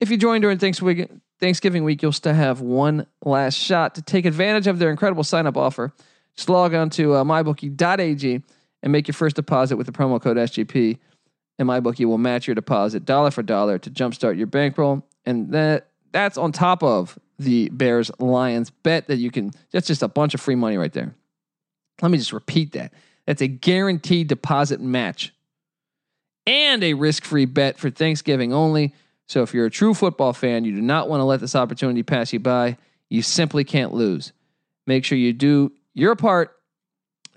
if 0.00 0.10
you 0.10 0.16
join 0.16 0.40
during 0.40 0.58
Thanksgiving, 0.58 1.20
Thanksgiving 1.40 1.84
week, 1.84 2.02
you'll 2.02 2.12
still 2.12 2.34
have 2.34 2.60
one 2.60 3.06
last 3.24 3.58
shot 3.58 3.94
to 3.96 4.02
take 4.02 4.24
advantage 4.24 4.66
of 4.66 4.78
their 4.78 4.90
incredible 4.90 5.24
sign 5.24 5.46
up 5.46 5.56
offer. 5.56 5.92
Just 6.36 6.48
log 6.48 6.74
on 6.74 6.90
to 6.90 7.14
uh, 7.14 7.24
mybookie.ag 7.24 8.42
and 8.82 8.92
make 8.92 9.08
your 9.08 9.14
first 9.14 9.36
deposit 9.36 9.76
with 9.76 9.86
the 9.86 9.92
promo 9.92 10.20
code 10.20 10.36
SGP. 10.36 10.98
MyBookie 11.64 12.04
will 12.04 12.18
match 12.18 12.46
your 12.46 12.54
deposit 12.54 13.04
dollar 13.04 13.30
for 13.30 13.42
dollar 13.42 13.78
to 13.78 13.90
jumpstart 13.90 14.36
your 14.36 14.46
bankroll. 14.46 15.06
And 15.24 15.52
that 15.52 15.88
that's 16.12 16.38
on 16.38 16.52
top 16.52 16.82
of 16.82 17.18
the 17.38 17.68
Bears 17.70 18.10
Lions 18.18 18.70
bet 18.70 19.08
that 19.08 19.16
you 19.16 19.30
can, 19.30 19.52
that's 19.70 19.86
just 19.86 20.02
a 20.02 20.08
bunch 20.08 20.34
of 20.34 20.40
free 20.40 20.54
money 20.54 20.76
right 20.76 20.92
there. 20.92 21.14
Let 22.00 22.10
me 22.10 22.18
just 22.18 22.32
repeat 22.32 22.72
that. 22.72 22.92
That's 23.26 23.42
a 23.42 23.48
guaranteed 23.48 24.28
deposit 24.28 24.80
match 24.80 25.34
and 26.46 26.82
a 26.84 26.94
risk 26.94 27.24
free 27.24 27.44
bet 27.44 27.78
for 27.78 27.90
Thanksgiving 27.90 28.52
only. 28.52 28.94
So 29.26 29.42
if 29.42 29.52
you're 29.52 29.66
a 29.66 29.70
true 29.70 29.94
football 29.94 30.32
fan, 30.32 30.64
you 30.64 30.72
do 30.72 30.80
not 30.80 31.08
want 31.08 31.20
to 31.20 31.24
let 31.24 31.40
this 31.40 31.56
opportunity 31.56 32.02
pass 32.02 32.32
you 32.32 32.38
by. 32.38 32.78
You 33.10 33.22
simply 33.22 33.64
can't 33.64 33.92
lose. 33.92 34.32
Make 34.86 35.04
sure 35.04 35.18
you 35.18 35.32
do 35.32 35.72
your 35.94 36.14
part 36.14 36.55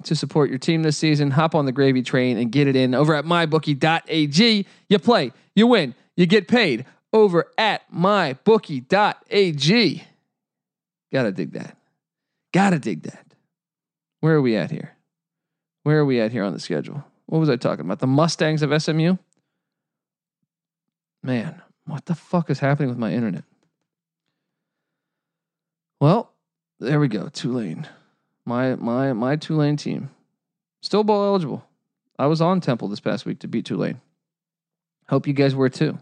to 0.03 0.15
support 0.15 0.49
your 0.49 0.59
team 0.59 0.83
this 0.83 0.97
season. 0.97 1.31
Hop 1.31 1.55
on 1.55 1.65
the 1.65 1.71
gravy 1.71 2.01
train 2.01 2.37
and 2.37 2.51
get 2.51 2.67
it 2.67 2.75
in 2.75 2.93
over 2.93 3.15
at 3.15 3.25
mybookie.ag. 3.25 4.65
You 4.89 4.99
play, 4.99 5.31
you 5.55 5.67
win, 5.67 5.95
you 6.15 6.25
get 6.25 6.47
paid 6.47 6.85
over 7.13 7.51
at 7.57 7.91
mybookie.ag. 7.91 8.93
Gotta 11.11 11.31
dig 11.31 11.53
that. 11.53 11.77
Gotta 12.53 12.79
dig 12.79 13.03
that. 13.03 13.25
Where 14.19 14.35
are 14.35 14.41
we 14.41 14.55
at 14.55 14.71
here? 14.71 14.95
Where 15.83 15.99
are 15.99 16.05
we 16.05 16.19
at 16.19 16.31
here 16.31 16.43
on 16.43 16.53
the 16.53 16.59
schedule? 16.59 17.03
What 17.25 17.39
was 17.39 17.49
I 17.49 17.55
talking 17.55 17.85
about? 17.85 17.99
The 17.99 18.07
Mustangs 18.07 18.61
of 18.61 18.81
SMU? 18.81 19.17
Man, 21.23 21.61
what 21.85 22.05
the 22.05 22.15
fuck 22.15 22.49
is 22.49 22.59
happening 22.59 22.89
with 22.89 22.97
my 22.97 23.13
internet? 23.13 23.43
Well, 25.99 26.31
there 26.79 26.99
we 26.99 27.07
go. 27.07 27.29
Tulane. 27.29 27.87
My 28.49 28.73
my 28.73 29.13
my 29.13 29.35
Tulane 29.35 29.77
team. 29.77 30.09
Still 30.81 31.03
bowl 31.03 31.23
eligible. 31.23 31.63
I 32.17 32.25
was 32.25 32.41
on 32.41 32.61
Temple 32.61 32.87
this 32.87 32.99
past 32.99 33.23
week 33.23 33.37
to 33.41 33.47
beat 33.47 33.65
Tulane. 33.65 34.01
Hope 35.07 35.27
you 35.27 35.33
guys 35.33 35.53
were 35.53 35.69
too. 35.69 35.99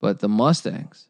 But 0.00 0.20
the 0.20 0.28
Mustangs, 0.30 1.08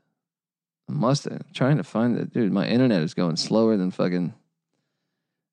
the 0.88 0.94
Mustang, 0.94 1.44
trying 1.54 1.76
to 1.76 1.84
find 1.84 2.18
it, 2.18 2.32
dude. 2.32 2.50
My 2.50 2.66
internet 2.66 3.02
is 3.02 3.14
going 3.14 3.36
slower 3.36 3.76
than 3.76 3.92
fucking. 3.92 4.34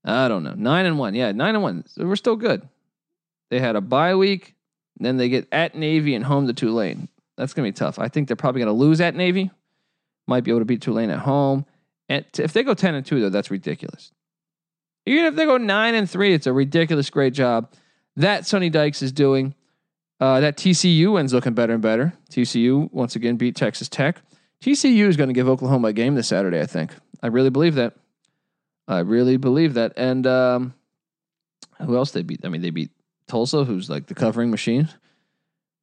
I 0.04 0.28
don't 0.28 0.41
know. 0.41 0.56
Nine 0.58 0.88
and 0.88 0.97
one, 0.97 1.13
yeah, 1.13 1.32
nine 1.32 1.54
and 1.54 1.63
one. 1.63 1.86
So 1.86 2.04
we're 2.04 2.15
still 2.15 2.36
good. 2.36 2.67
They 3.51 3.60
had 3.60 3.75
a 3.75 3.82
bye 3.82 4.15
week, 4.15 4.56
then 4.97 5.17
they 5.17 5.30
get 5.30 5.47
at 5.51 5.75
Navy 5.75 6.15
and 6.15 6.25
home 6.25 6.47
to 6.47 6.54
Tulane. 6.54 7.08
That's 7.38 7.54
gonna 7.54 7.67
be 7.67 7.71
tough. 7.71 7.99
I 7.99 8.08
think 8.08 8.28
they're 8.28 8.36
probably 8.36 8.62
gonna 8.62 8.73
lose 8.73 8.99
at 8.99 9.13
Navy. 9.13 9.51
Might 10.28 10.43
be 10.43 10.49
able 10.49 10.62
to 10.62 10.65
beat 10.65 10.82
Tulane 10.82 11.12
at 11.12 11.19
home. 11.19 11.67
And 12.10 12.25
if 12.39 12.51
they 12.51 12.63
go 12.63 12.73
ten 12.73 12.95
and 12.95 13.06
two, 13.06 13.21
though, 13.21 13.30
that's 13.30 13.51
ridiculous. 13.51 14.12
Even 15.06 15.26
if 15.26 15.36
they 15.36 15.46
go 15.46 15.58
nine 15.58 15.96
and 15.96 16.10
three, 16.10 16.34
it's 16.34 16.48
a 16.48 16.54
ridiculous 16.54 17.10
great 17.10 17.34
job 17.34 17.72
that 18.15 18.46
Sonny 18.46 18.70
Dykes 18.70 19.02
is 19.02 19.12
doing. 19.12 19.56
Uh, 20.20 20.39
that 20.39 20.56
TCU 20.56 21.13
wins 21.13 21.34
looking 21.34 21.54
better 21.54 21.74
and 21.74 21.82
better. 21.82 22.13
TCU 22.32 22.91
once 22.94 23.15
again 23.15 23.36
beat 23.36 23.56
Texas 23.56 23.89
Tech. 23.89 24.22
TCU 24.62 25.08
is 25.08 25.18
going 25.18 25.28
to 25.28 25.34
give 25.34 25.50
Oklahoma 25.50 25.89
a 25.89 25.94
game 25.94 26.15
this 26.15 26.28
Saturday. 26.28 26.60
I 26.62 26.65
think. 26.65 26.94
I 27.22 27.28
really 27.28 27.50
believe 27.50 27.76
that. 27.76 27.94
I 28.88 29.00
really 29.00 29.38
believe 29.38 29.74
that. 29.74 29.94
And 29.98 30.26
um, 30.26 30.74
who 31.82 31.98
else 31.98 32.12
they 32.12 32.22
beat? 32.22 32.46
I 32.46 32.50
mean, 32.50 32.62
they 32.62 32.70
beat 32.70 32.91
Tulsa, 33.28 33.65
who's 33.65 33.89
like 33.89 34.08
the 34.08 34.15
covering 34.15 34.52
machine. 34.52 34.88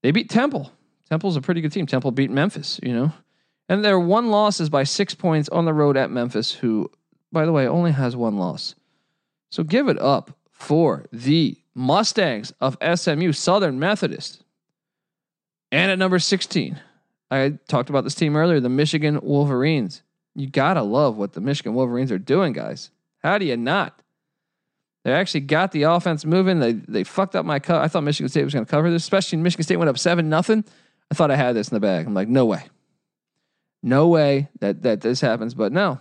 They 0.02 0.12
beat 0.12 0.30
Temple. 0.30 0.72
Temple's 1.10 1.36
a 1.36 1.42
pretty 1.42 1.60
good 1.60 1.72
team. 1.72 1.86
Temple 1.86 2.10
beat 2.12 2.30
Memphis. 2.30 2.80
You 2.82 2.94
know, 2.94 3.12
and 3.68 3.84
their 3.84 4.00
one 4.00 4.30
loss 4.30 4.60
is 4.60 4.70
by 4.70 4.84
six 4.84 5.14
points 5.14 5.50
on 5.50 5.66
the 5.66 5.74
road 5.74 5.98
at 5.98 6.10
Memphis, 6.10 6.52
who, 6.52 6.90
by 7.30 7.44
the 7.44 7.52
way, 7.52 7.68
only 7.68 7.92
has 7.92 8.16
one 8.16 8.38
loss. 8.38 8.74
So 9.52 9.62
give 9.62 9.88
it 9.88 9.98
up 10.00 10.30
for 10.50 11.04
the 11.12 11.58
Mustangs 11.74 12.54
of 12.58 12.78
SMU, 12.82 13.32
Southern 13.32 13.78
Methodist. 13.78 14.42
And 15.70 15.90
at 15.90 15.98
number 15.98 16.18
16, 16.18 16.80
I 17.30 17.58
talked 17.68 17.90
about 17.90 18.04
this 18.04 18.14
team 18.14 18.34
earlier, 18.34 18.60
the 18.60 18.70
Michigan 18.70 19.20
Wolverines. 19.22 20.02
You 20.34 20.46
got 20.46 20.74
to 20.74 20.82
love 20.82 21.18
what 21.18 21.34
the 21.34 21.42
Michigan 21.42 21.74
Wolverines 21.74 22.10
are 22.10 22.18
doing, 22.18 22.54
guys. 22.54 22.90
How 23.22 23.36
do 23.36 23.44
you 23.44 23.58
not? 23.58 24.00
They 25.04 25.12
actually 25.12 25.40
got 25.40 25.72
the 25.72 25.82
offense 25.82 26.24
moving. 26.24 26.58
They 26.58 26.72
they 26.72 27.04
fucked 27.04 27.36
up 27.36 27.44
my 27.44 27.58
cut. 27.58 27.82
I 27.82 27.88
thought 27.88 28.04
Michigan 28.04 28.30
State 28.30 28.44
was 28.44 28.54
going 28.54 28.64
to 28.64 28.70
cover 28.70 28.90
this, 28.90 29.02
especially 29.02 29.36
Michigan 29.38 29.64
State 29.64 29.76
went 29.76 29.90
up 29.90 29.98
7 29.98 30.30
nothing. 30.30 30.64
I 31.10 31.14
thought 31.14 31.30
I 31.30 31.36
had 31.36 31.54
this 31.54 31.68
in 31.68 31.74
the 31.74 31.80
bag. 31.80 32.06
I'm 32.06 32.14
like, 32.14 32.28
no 32.28 32.46
way. 32.46 32.64
No 33.82 34.08
way 34.08 34.48
that 34.60 34.82
that 34.82 35.02
this 35.02 35.20
happens, 35.20 35.52
but 35.52 35.72
no. 35.72 36.00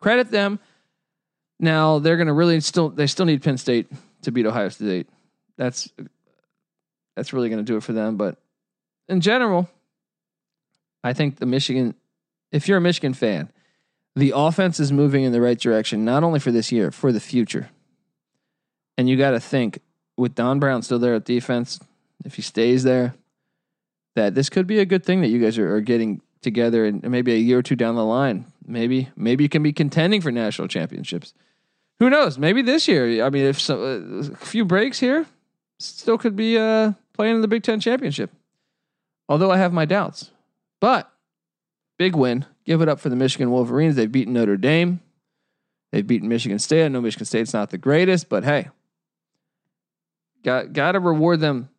Credit 0.00 0.30
them. 0.30 0.60
Now 1.58 1.98
they're 1.98 2.16
going 2.16 2.26
to 2.26 2.32
really 2.32 2.60
still 2.60 2.90
they 2.90 3.06
still 3.06 3.26
need 3.26 3.42
Penn 3.42 3.56
State 3.56 3.88
to 4.22 4.30
beat 4.30 4.46
Ohio 4.46 4.68
State. 4.68 5.08
That's 5.56 5.88
that's 7.14 7.32
really 7.32 7.48
going 7.48 7.64
to 7.64 7.64
do 7.64 7.76
it 7.76 7.82
for 7.82 7.92
them. 7.92 8.16
But 8.16 8.36
in 9.08 9.20
general, 9.20 9.68
I 11.02 11.12
think 11.12 11.38
the 11.38 11.46
Michigan, 11.46 11.94
if 12.52 12.68
you're 12.68 12.78
a 12.78 12.82
Michigan 12.82 13.14
fan, 13.14 13.50
the 14.14 14.32
offense 14.34 14.80
is 14.80 14.92
moving 14.92 15.24
in 15.24 15.32
the 15.32 15.40
right 15.40 15.58
direction, 15.58 16.04
not 16.04 16.24
only 16.24 16.40
for 16.40 16.50
this 16.50 16.70
year, 16.70 16.90
for 16.90 17.12
the 17.12 17.20
future. 17.20 17.70
And 18.98 19.08
you 19.08 19.16
got 19.16 19.32
to 19.32 19.40
think 19.40 19.80
with 20.16 20.34
Don 20.34 20.58
Brown 20.58 20.82
still 20.82 20.98
there 20.98 21.14
at 21.14 21.24
defense, 21.24 21.78
if 22.24 22.34
he 22.34 22.42
stays 22.42 22.82
there, 22.82 23.14
that 24.14 24.34
this 24.34 24.48
could 24.48 24.66
be 24.66 24.78
a 24.78 24.86
good 24.86 25.04
thing 25.04 25.20
that 25.20 25.28
you 25.28 25.38
guys 25.38 25.58
are, 25.58 25.74
are 25.74 25.80
getting 25.82 26.22
together 26.40 26.86
and 26.86 27.02
maybe 27.10 27.34
a 27.34 27.38
year 27.38 27.58
or 27.58 27.62
two 27.62 27.76
down 27.76 27.94
the 27.94 28.04
line. 28.04 28.46
Maybe 28.66 29.10
maybe 29.16 29.44
you 29.44 29.48
can 29.48 29.62
be 29.62 29.72
contending 29.72 30.20
for 30.20 30.32
national 30.32 30.68
championships 30.68 31.34
who 31.98 32.10
knows? 32.10 32.38
Maybe 32.38 32.62
this 32.62 32.88
year. 32.88 33.24
I 33.24 33.30
mean, 33.30 33.44
if 33.44 33.68
uh, 33.70 33.74
a 33.74 34.22
few 34.36 34.64
breaks 34.64 34.98
here, 34.98 35.26
still 35.78 36.18
could 36.18 36.36
be 36.36 36.58
uh, 36.58 36.92
playing 37.14 37.36
in 37.36 37.40
the 37.42 37.48
Big 37.48 37.62
Ten 37.62 37.80
championship. 37.80 38.30
Although 39.28 39.50
I 39.50 39.56
have 39.56 39.72
my 39.72 39.84
doubts, 39.84 40.30
but 40.80 41.10
big 41.98 42.14
win. 42.14 42.44
Give 42.64 42.82
it 42.82 42.88
up 42.88 43.00
for 43.00 43.08
the 43.08 43.16
Michigan 43.16 43.50
Wolverines. 43.50 43.96
They've 43.96 44.10
beaten 44.10 44.34
Notre 44.34 44.56
Dame. 44.56 45.00
They've 45.92 46.06
beaten 46.06 46.28
Michigan 46.28 46.58
State. 46.58 46.84
I 46.84 46.88
know 46.88 47.00
Michigan 47.00 47.26
State's 47.26 47.54
not 47.54 47.70
the 47.70 47.78
greatest, 47.78 48.28
but 48.28 48.44
hey, 48.44 48.68
got 50.44 50.72
got 50.72 50.92
to 50.92 51.00
reward 51.00 51.40
them 51.40 51.70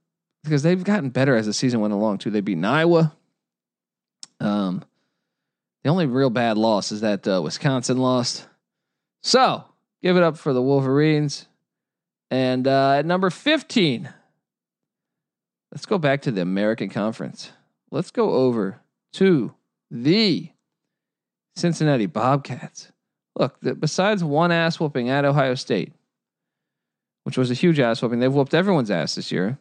because 0.44 0.64
they've 0.64 0.84
gotten 0.84 1.10
better 1.10 1.36
as 1.36 1.46
the 1.46 1.54
season 1.54 1.82
went 1.82 1.94
along 1.94 2.20
too. 2.20 2.32
They 2.32 2.42
beat 2.42 2.64
Iowa. 2.64 3.14
Um, 4.40 4.84
the 5.84 5.90
only 5.90 6.06
real 6.06 6.30
bad 6.30 6.58
loss 6.58 6.92
is 6.92 7.02
that 7.02 7.28
uh, 7.28 7.42
Wisconsin 7.42 7.98
lost. 7.98 8.48
So 9.22 9.64
give 10.02 10.18
it 10.18 10.24
up 10.24 10.38
for 10.38 10.54
the 10.54 10.62
Wolverines. 10.62 11.48
And 12.30 12.68
uh, 12.68 12.94
at 12.94 13.06
number 13.06 13.30
15, 13.30 14.10
let's 15.72 15.86
go 15.86 15.98
back 15.98 16.22
to 16.24 16.32
the 16.32 16.42
American 16.42 16.90
Conference. 16.90 17.52
Let's 17.92 18.12
go 18.12 18.32
over 18.32 18.82
to 19.14 19.54
the 19.90 20.50
Cincinnati 21.56 22.08
Bearcats. 22.08 22.92
Look, 23.38 23.60
the, 23.62 23.76
besides 23.76 24.24
one 24.24 24.52
ass 24.52 24.80
whooping 24.80 25.10
at 25.10 25.26
Ohio 25.26 25.56
State, 25.56 25.94
which 27.24 27.38
was 27.38 27.52
a 27.52 27.56
huge 27.56 27.80
ass 27.80 28.02
whooping, 28.02 28.20
they've 28.20 28.34
whooped 28.34 28.54
everyone's 28.54 28.92
ass 28.92 29.16
this 29.16 29.32
year. 29.32 29.58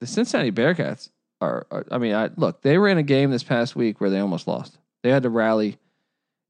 The 0.00 0.06
Cincinnati 0.06 0.52
Bearcats 0.52 1.10
are, 1.40 1.66
are 1.70 1.86
I 1.90 1.98
mean, 1.98 2.14
I, 2.14 2.30
look, 2.36 2.62
they 2.62 2.78
were 2.78 2.88
in 2.88 2.98
a 2.98 3.02
game 3.02 3.30
this 3.30 3.42
past 3.42 3.74
week 3.74 4.00
where 4.00 4.10
they 4.10 4.20
almost 4.20 4.46
lost. 4.46 4.78
They 5.02 5.10
had 5.10 5.22
to 5.24 5.30
rally 5.30 5.78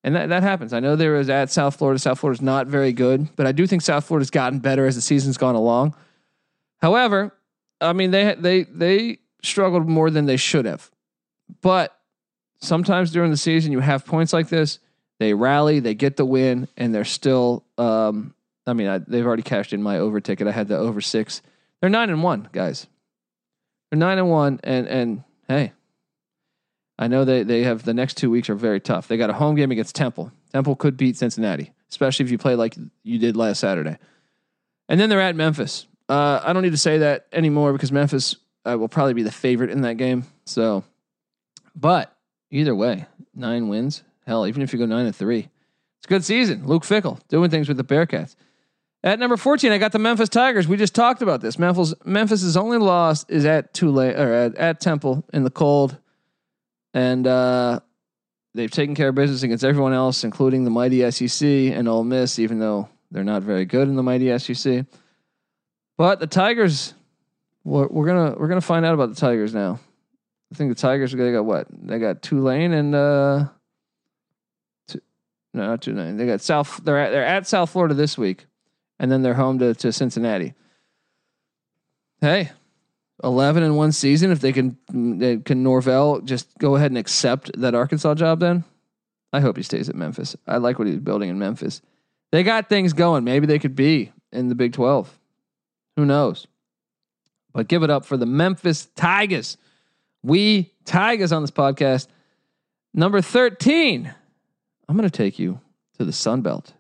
and 0.05 0.15
that, 0.15 0.29
that 0.29 0.43
happens. 0.43 0.73
I 0.73 0.81
know 0.81 0.97
there 0.97 1.15
was 1.15 1.29
at 1.29 1.51
South 1.51 1.77
Florida. 1.77 1.99
South 1.99 2.21
Florida's 2.21 2.43
not 2.43 2.67
very 2.67 2.93
good, 2.93 3.35
but 3.37 3.47
I 3.47 3.53
do 3.53 3.67
think 3.67 3.83
South 3.83 4.05
Florida's 4.05 4.31
gotten 4.31 4.61
better 4.61 4.87
as 4.87 4.95
the 4.95 5.03
season's 5.03 5.37
gone 5.37 5.55
along. 5.55 5.95
However, 6.81 7.35
I 7.81 7.93
mean 7.93 8.11
they 8.11 8.35
they 8.35 8.65
they 8.65 9.19
struggled 9.43 9.89
more 9.89 10.11
than 10.11 10.27
they 10.27 10.37
should 10.37 10.65
have. 10.65 10.91
But 11.61 11.97
sometimes 12.61 13.11
during 13.11 13.31
the 13.31 13.37
season 13.37 13.73
you 13.73 13.81
have 13.81 14.05
points 14.05 14.33
like 14.33 14.49
this, 14.49 14.79
they 15.19 15.35
rally, 15.35 15.81
they 15.81 15.95
get 15.95 16.17
the 16.17 16.25
win, 16.25 16.69
and 16.77 16.95
they're 16.95 17.05
still. 17.05 17.65
Um, 17.77 18.35
I 18.67 18.75
mean, 18.75 18.87
I, 18.87 18.99
they've 18.99 19.27
already 19.27 19.43
cashed 19.43 19.73
in 19.73 19.83
my 19.83 19.99
over 19.99 20.21
ticket. 20.21 20.47
I 20.47 20.53
had 20.53 20.69
the 20.69 20.77
over 20.77 21.01
six. 21.01 21.43
They're 21.81 21.91
nine 21.91 22.11
and 22.11 22.23
one, 22.23 22.49
guys. 22.53 22.87
They're 23.91 23.99
nine 23.99 24.19
and 24.19 24.31
one, 24.31 24.61
and 24.63 24.87
and 24.87 25.25
hey, 25.49 25.73
I 26.99 27.07
know 27.07 27.25
they, 27.25 27.45
they 27.45 27.63
have 27.63 27.85
the 27.85 27.95
next 27.95 28.17
two 28.17 28.31
weeks 28.31 28.51
are 28.51 28.55
very 28.55 28.81
tough. 28.81 29.07
They 29.07 29.17
got 29.17 29.31
a 29.31 29.35
home 29.35 29.55
game 29.55 29.71
against 29.71 29.95
Temple. 29.95 30.33
Temple 30.53 30.75
could 30.75 30.97
beat 30.97 31.17
Cincinnati, 31.17 31.73
especially 31.91 32.25
if 32.25 32.31
you 32.31 32.39
play 32.39 32.57
like 32.57 32.77
you 33.05 33.19
did 33.19 33.37
last 33.37 33.61
Saturday. 33.61 33.99
And 34.89 34.99
then 34.99 35.09
they're 35.09 35.21
at 35.21 35.37
Memphis. 35.37 35.87
Uh, 36.09 36.41
I 36.43 36.53
don't 36.53 36.63
need 36.63 36.73
to 36.73 36.79
say 36.79 36.99
that 36.99 37.27
anymore 37.33 37.73
because 37.73 37.93
Memphis 37.93 38.37
uh, 38.69 38.77
will 38.77 38.89
probably 38.89 39.15
be 39.15 39.23
the 39.23 39.31
favorite 39.31 39.71
in 39.71 39.83
that 39.83 39.97
game. 39.97 40.25
So, 40.45 40.83
but 41.77 42.17
either 42.51 42.75
way, 42.75 43.07
nine 43.35 43.69
wins. 43.69 44.03
Hell, 44.27 44.47
even 44.47 44.63
if 44.63 44.73
you 44.73 44.79
go 44.79 44.87
nine 44.87 45.07
and 45.07 45.15
three, 45.15 45.49
it's 45.99 46.07
a 46.07 46.09
good 46.09 46.25
season. 46.25 46.67
Luke 46.67 46.83
Fickell 46.83 47.21
doing 47.29 47.51
things 47.51 47.69
with 47.69 47.77
the 47.77 47.85
Bearcats. 47.85 48.35
At 49.05 49.21
number 49.21 49.37
14, 49.37 49.71
I 49.71 49.79
got 49.79 49.93
the 49.93 50.01
Memphis 50.01 50.29
Tigers. 50.29 50.67
We 50.67 50.77
just 50.77 50.95
talked 50.95 51.23
about 51.23 51.41
this. 51.41 51.59
Memphis 51.59 51.95
Memphis's 52.05 52.57
only 52.57 52.79
loss 52.79 53.25
is 53.29 53.45
at 53.45 53.73
Tulane 53.73 54.17
or 54.17 54.33
at, 54.33 54.57
at 54.57 54.81
Temple 54.81 55.25
in 55.33 55.45
the 55.45 55.51
cold 55.51 55.99
and 56.99 57.29
uh, 57.29 57.79
they've 58.55 58.71
taken 58.71 58.97
care 58.97 59.11
of 59.11 59.15
business 59.15 59.45
against 59.45 59.63
everyone 59.63 59.93
else, 59.93 60.25
including 60.25 60.65
the 60.65 60.71
mighty 60.71 61.09
SEC 61.13 61.47
and 61.49 61.87
Ole 61.87 62.03
Miss, 62.03 62.41
even 62.41 62.59
though 62.59 62.89
they're 63.13 63.23
not 63.23 63.43
very 63.45 63.65
good 63.65 63.87
in 63.87 63.95
the 63.95 64.03
mighty 64.03 64.37
SEC. 64.37 64.85
But 65.97 66.19
the 66.19 66.27
Tigers, 66.27 66.95
we're, 67.63 67.87
we're 67.87 68.07
gonna 68.07 68.35
we're 68.37 68.49
gonna 68.49 68.61
find 68.61 68.85
out 68.85 68.95
about 68.95 69.11
the 69.11 69.15
Tigers 69.15 69.55
now. 69.55 69.79
I 70.53 70.57
think 70.57 70.71
the 70.71 70.81
Tigers 70.81 71.13
they 71.13 71.31
got 71.31 71.45
what 71.45 71.69
they 71.71 72.01
got 72.01 72.21
Tulane 72.21 72.73
and 72.73 72.95
uh, 72.95 73.45
two, 74.89 75.01
no 75.55 75.67
not 75.69 75.83
Tulane 75.83 76.17
they 76.17 76.27
got 76.27 76.41
South 76.41 76.81
they're 76.83 76.99
at, 76.99 77.11
they're 77.11 77.25
at 77.25 77.47
South 77.47 77.71
Florida 77.71 77.95
this 77.95 78.19
week, 78.19 78.47
and 78.99 79.11
then 79.11 79.23
they're 79.23 79.35
home 79.35 79.61
to 79.61 79.73
to 79.75 79.93
Cincinnati. 79.93 80.55
Hey, 82.21 82.51
11 83.25 83.63
in 83.63 83.75
one 83.75 83.93
season 83.93 84.31
if 84.31 84.41
they 84.41 84.53
can 84.53 84.77
can 84.89 85.63
Norvell 85.63 86.21
just 86.21 86.57
go 86.59 86.77
ahead 86.77 86.91
and 86.91 86.99
accept 86.99 87.51
that 87.61 87.75
Arkansas 87.75 88.15
job 88.15 88.41
then 88.41 88.65
I 89.33 89.41
hope 89.41 89.57
he 89.57 89.63
stays 89.63 89.89
at 89.89 89.95
Memphis. 89.95 90.37
I 90.47 90.57
like 90.57 90.79
what 90.79 90.89
he's 90.89 90.99
building 90.99 91.29
in 91.29 91.39
Memphis. 91.39 91.83
They 92.33 92.43
got 92.43 92.69
things 92.69 92.93
going. 92.93 93.25
Maybe 93.25 93.47
they 93.47 93.59
could 93.59 93.77
be 93.77 94.13
in 94.33 94.49
the 94.49 94.55
Big 94.55 94.73
12. 94.73 95.19
Who 95.97 96.05
knows? 96.07 96.47
But 97.53 97.69
give 97.69 97.83
it 97.83 97.91
up 97.91 98.05
for 98.05 98.17
the 98.17 98.27
Memphis 98.27 98.87
Tigers. 98.97 99.57
We 100.23 100.73
Tigers 100.85 101.33
on 101.33 101.43
this 101.43 101.51
podcast. 101.51 102.09
Number 102.95 103.21
13. 103.21 104.13
I'm 104.89 104.97
going 104.97 105.09
to 105.09 105.17
take 105.17 105.39
you 105.39 105.61
to 105.99 106.05
the 106.05 106.13
Sun 106.13 106.43
Belt. 106.43 106.73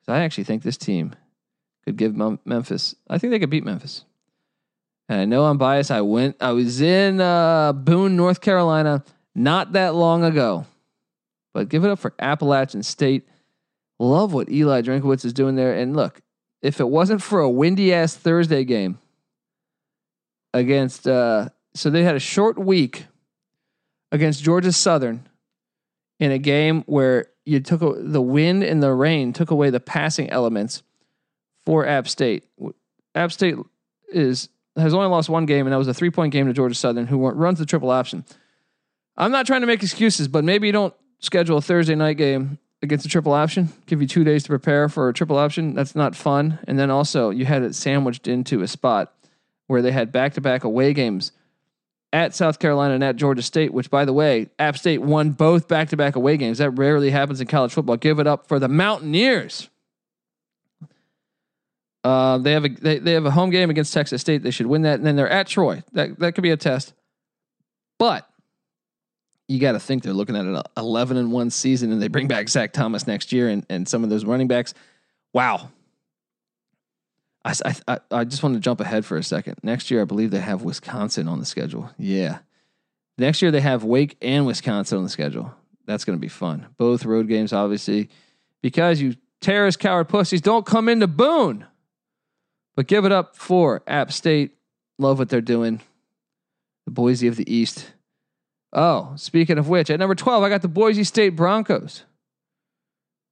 because 0.00 0.14
I 0.14 0.22
actually 0.24 0.44
think 0.44 0.62
this 0.62 0.78
team 0.78 1.14
could 1.84 1.96
give 1.96 2.16
Memphis. 2.46 2.94
I 3.08 3.18
think 3.18 3.32
they 3.32 3.38
could 3.38 3.50
beat 3.50 3.64
Memphis. 3.64 4.04
And 5.08 5.20
I 5.20 5.24
know 5.24 5.44
I'm 5.44 5.58
biased. 5.58 5.90
I 5.90 6.00
went, 6.00 6.36
I 6.40 6.52
was 6.52 6.80
in 6.80 7.20
uh, 7.20 7.72
Boone, 7.72 8.16
North 8.16 8.40
Carolina, 8.40 9.04
not 9.34 9.72
that 9.72 9.94
long 9.94 10.24
ago. 10.24 10.66
But 11.52 11.68
give 11.68 11.84
it 11.84 11.90
up 11.90 11.98
for 11.98 12.14
Appalachian 12.18 12.82
State. 12.82 13.28
Love 13.98 14.32
what 14.32 14.50
Eli 14.50 14.80
Drinkwitz 14.82 15.24
is 15.24 15.32
doing 15.32 15.54
there. 15.54 15.74
And 15.74 15.94
look, 15.94 16.20
if 16.62 16.80
it 16.80 16.88
wasn't 16.88 17.22
for 17.22 17.40
a 17.40 17.50
windy 17.50 17.92
ass 17.92 18.14
Thursday 18.14 18.64
game 18.64 18.98
against, 20.54 21.06
uh, 21.06 21.50
so 21.74 21.90
they 21.90 22.04
had 22.04 22.16
a 22.16 22.20
short 22.20 22.58
week 22.58 23.06
against 24.10 24.42
Georgia 24.42 24.72
Southern 24.72 25.28
in 26.20 26.30
a 26.30 26.38
game 26.38 26.82
where 26.86 27.26
you 27.44 27.60
took 27.60 27.80
the 27.80 28.22
wind 28.22 28.62
and 28.62 28.82
the 28.82 28.92
rain 28.92 29.32
took 29.32 29.50
away 29.50 29.70
the 29.70 29.80
passing 29.80 30.30
elements 30.30 30.82
for 31.66 31.86
App 31.86 32.06
State. 32.06 32.44
App 33.14 33.32
State 33.32 33.56
is 34.12 34.48
has 34.76 34.94
only 34.94 35.08
lost 35.08 35.28
one 35.28 35.46
game, 35.46 35.66
and 35.66 35.72
that 35.72 35.78
was 35.78 35.88
a 35.88 35.94
three 35.94 36.10
point 36.10 36.32
game 36.32 36.46
to 36.46 36.52
Georgia 36.52 36.74
Southern, 36.74 37.06
who 37.06 37.28
runs 37.28 37.58
the 37.58 37.66
triple 37.66 37.90
option. 37.90 38.24
I'm 39.16 39.32
not 39.32 39.46
trying 39.46 39.60
to 39.60 39.66
make 39.66 39.82
excuses, 39.82 40.28
but 40.28 40.44
maybe 40.44 40.66
you 40.66 40.72
don't 40.72 40.94
schedule 41.18 41.58
a 41.58 41.62
Thursday 41.62 41.94
night 41.94 42.16
game 42.16 42.58
against 42.82 43.06
a 43.06 43.08
triple 43.08 43.32
option. 43.32 43.68
Give 43.86 44.00
you 44.00 44.08
two 44.08 44.24
days 44.24 44.42
to 44.44 44.48
prepare 44.48 44.88
for 44.88 45.08
a 45.08 45.12
triple 45.12 45.36
option. 45.36 45.74
That's 45.74 45.94
not 45.94 46.16
fun. 46.16 46.58
And 46.66 46.78
then 46.78 46.90
also, 46.90 47.30
you 47.30 47.44
had 47.44 47.62
it 47.62 47.74
sandwiched 47.74 48.26
into 48.26 48.62
a 48.62 48.68
spot 48.68 49.12
where 49.66 49.82
they 49.82 49.92
had 49.92 50.12
back 50.12 50.34
to 50.34 50.40
back 50.40 50.64
away 50.64 50.92
games 50.92 51.32
at 52.12 52.34
South 52.34 52.58
Carolina 52.58 52.94
and 52.94 53.04
at 53.04 53.16
Georgia 53.16 53.42
State, 53.42 53.72
which, 53.72 53.90
by 53.90 54.04
the 54.04 54.12
way, 54.12 54.50
App 54.58 54.76
State 54.76 55.00
won 55.00 55.30
both 55.30 55.68
back 55.68 55.88
to 55.90 55.96
back 55.96 56.16
away 56.16 56.36
games. 56.36 56.58
That 56.58 56.70
rarely 56.70 57.10
happens 57.10 57.40
in 57.40 57.46
college 57.46 57.72
football. 57.72 57.96
Give 57.96 58.18
it 58.18 58.26
up 58.26 58.48
for 58.48 58.58
the 58.58 58.68
Mountaineers. 58.68 59.70
Uh, 62.04 62.38
they 62.38 62.52
have 62.52 62.64
a 62.64 62.68
they, 62.68 62.98
they 62.98 63.12
have 63.12 63.26
a 63.26 63.30
home 63.30 63.50
game 63.50 63.70
against 63.70 63.92
Texas 63.92 64.20
State. 64.20 64.42
They 64.42 64.50
should 64.50 64.66
win 64.66 64.82
that, 64.82 64.94
and 64.94 65.06
then 65.06 65.16
they're 65.16 65.28
at 65.28 65.46
Troy. 65.46 65.82
That 65.92 66.18
that 66.18 66.34
could 66.34 66.42
be 66.42 66.50
a 66.50 66.56
test. 66.56 66.94
But 67.98 68.28
you 69.48 69.60
got 69.60 69.72
to 69.72 69.80
think 69.80 70.02
they're 70.02 70.12
looking 70.12 70.36
at 70.36 70.44
an 70.44 70.62
11 70.76 71.16
and 71.16 71.30
one 71.30 71.50
season, 71.50 71.92
and 71.92 72.02
they 72.02 72.08
bring 72.08 72.26
back 72.26 72.48
Zac 72.48 72.72
Thomas 72.72 73.06
next 73.06 73.32
year, 73.32 73.48
and 73.48 73.64
and 73.68 73.88
some 73.88 74.02
of 74.02 74.10
those 74.10 74.24
running 74.24 74.48
backs. 74.48 74.74
Wow. 75.32 75.70
I, 77.44 77.74
I, 77.88 77.98
I 78.10 78.24
just 78.24 78.42
want 78.42 78.54
to 78.54 78.60
jump 78.60 78.80
ahead 78.80 79.04
for 79.04 79.16
a 79.16 79.22
second. 79.22 79.56
Next 79.62 79.90
year, 79.90 80.00
I 80.00 80.04
believe 80.04 80.30
they 80.30 80.38
have 80.38 80.62
Wisconsin 80.62 81.26
on 81.26 81.40
the 81.40 81.44
schedule. 81.44 81.90
Yeah. 81.98 82.38
Next 83.18 83.42
year, 83.42 83.50
they 83.50 83.60
have 83.60 83.82
Wake 83.82 84.16
and 84.22 84.46
Wisconsin 84.46 84.98
on 84.98 85.04
the 85.04 85.10
schedule. 85.10 85.52
That's 85.84 86.04
going 86.04 86.16
to 86.16 86.20
be 86.20 86.28
fun. 86.28 86.68
Both 86.78 87.04
road 87.04 87.26
games, 87.28 87.52
obviously, 87.52 88.10
because 88.62 89.00
you 89.00 89.16
terrorist 89.40 89.80
coward 89.80 90.08
pussies 90.08 90.40
don't 90.40 90.64
come 90.64 90.88
into 90.88 91.08
Boone. 91.08 91.66
But 92.74 92.86
give 92.86 93.04
it 93.04 93.12
up 93.12 93.36
for 93.36 93.82
App 93.86 94.12
State. 94.12 94.56
Love 94.98 95.18
what 95.18 95.28
they're 95.28 95.40
doing. 95.40 95.80
The 96.86 96.90
Boise 96.90 97.28
of 97.28 97.36
the 97.36 97.52
East. 97.52 97.92
Oh, 98.72 99.12
speaking 99.16 99.58
of 99.58 99.68
which, 99.68 99.90
at 99.90 99.98
number 99.98 100.14
12, 100.14 100.42
I 100.42 100.48
got 100.48 100.62
the 100.62 100.68
Boise 100.68 101.04
State 101.04 101.30
Broncos. 101.30 102.04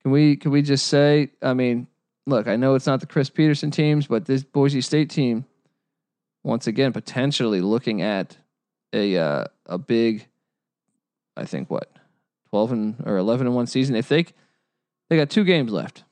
Can 0.02 0.12
we 0.12 0.36
can 0.36 0.50
we 0.50 0.62
just 0.62 0.86
say, 0.86 1.30
I 1.42 1.54
mean, 1.54 1.86
look, 2.26 2.46
I 2.46 2.56
know 2.56 2.74
it's 2.74 2.86
not 2.86 3.00
the 3.00 3.06
Chris 3.06 3.30
Petersen 3.30 3.70
teams, 3.70 4.06
but 4.06 4.24
this 4.24 4.42
Boise 4.42 4.80
State 4.80 5.10
team, 5.10 5.44
once 6.42 6.66
again, 6.66 6.92
potentially 6.92 7.60
looking 7.60 8.02
at 8.02 8.36
a 8.92 9.16
uh, 9.16 9.44
a 9.66 9.78
big, 9.78 10.26
I 11.36 11.44
think 11.44 11.70
what, 11.70 11.90
twelve 12.48 12.72
and 12.72 12.96
or 13.04 13.16
eleven 13.18 13.46
and 13.46 13.54
one 13.56 13.66
season. 13.66 13.94
If 13.94 14.08
they 14.08 14.26
they 15.08 15.16
got 15.16 15.28
two 15.28 15.44
games 15.44 15.70
left, 15.70 16.04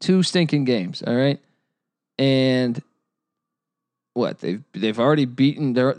two 0.00 0.22
stinking 0.22 0.64
games. 0.64 1.02
All 1.06 1.14
right, 1.14 1.40
and 2.18 2.82
what 4.14 4.38
they've 4.40 4.62
they've 4.72 4.98
already 4.98 5.24
beaten 5.24 5.72
their 5.72 5.94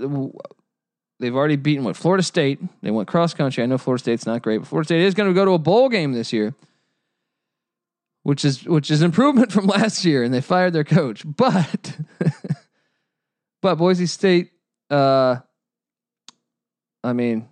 they've 1.20 1.36
already 1.36 1.56
beaten 1.56 1.84
what 1.84 1.96
Florida 1.96 2.24
State. 2.24 2.60
They 2.82 2.92
went 2.92 3.08
cross 3.08 3.34
country. 3.34 3.64
I 3.64 3.66
know 3.66 3.78
Florida 3.78 4.02
State's 4.02 4.26
not 4.26 4.42
great, 4.42 4.60
but 4.60 4.68
Florida 4.68 4.88
State 4.88 5.02
is 5.02 5.14
going 5.14 5.30
to 5.30 5.34
go 5.34 5.46
to 5.46 5.52
a 5.52 5.60
bowl 5.60 5.90
game 5.90 6.14
this 6.14 6.34
year, 6.34 6.54
which 8.24 8.44
is 8.44 8.66
which 8.66 8.92
is 8.92 9.02
improvement 9.02 9.52
from 9.54 9.66
last 9.66 10.04
year. 10.06 10.24
And 10.24 10.34
they 10.34 10.42
fired 10.42 10.74
their 10.74 10.84
coach, 10.84 11.24
but 11.26 11.98
but 13.62 13.76
Boise 13.76 14.06
State. 14.06 14.52
Uh, 14.90 15.38
I 17.04 17.14
mean, 17.14 17.48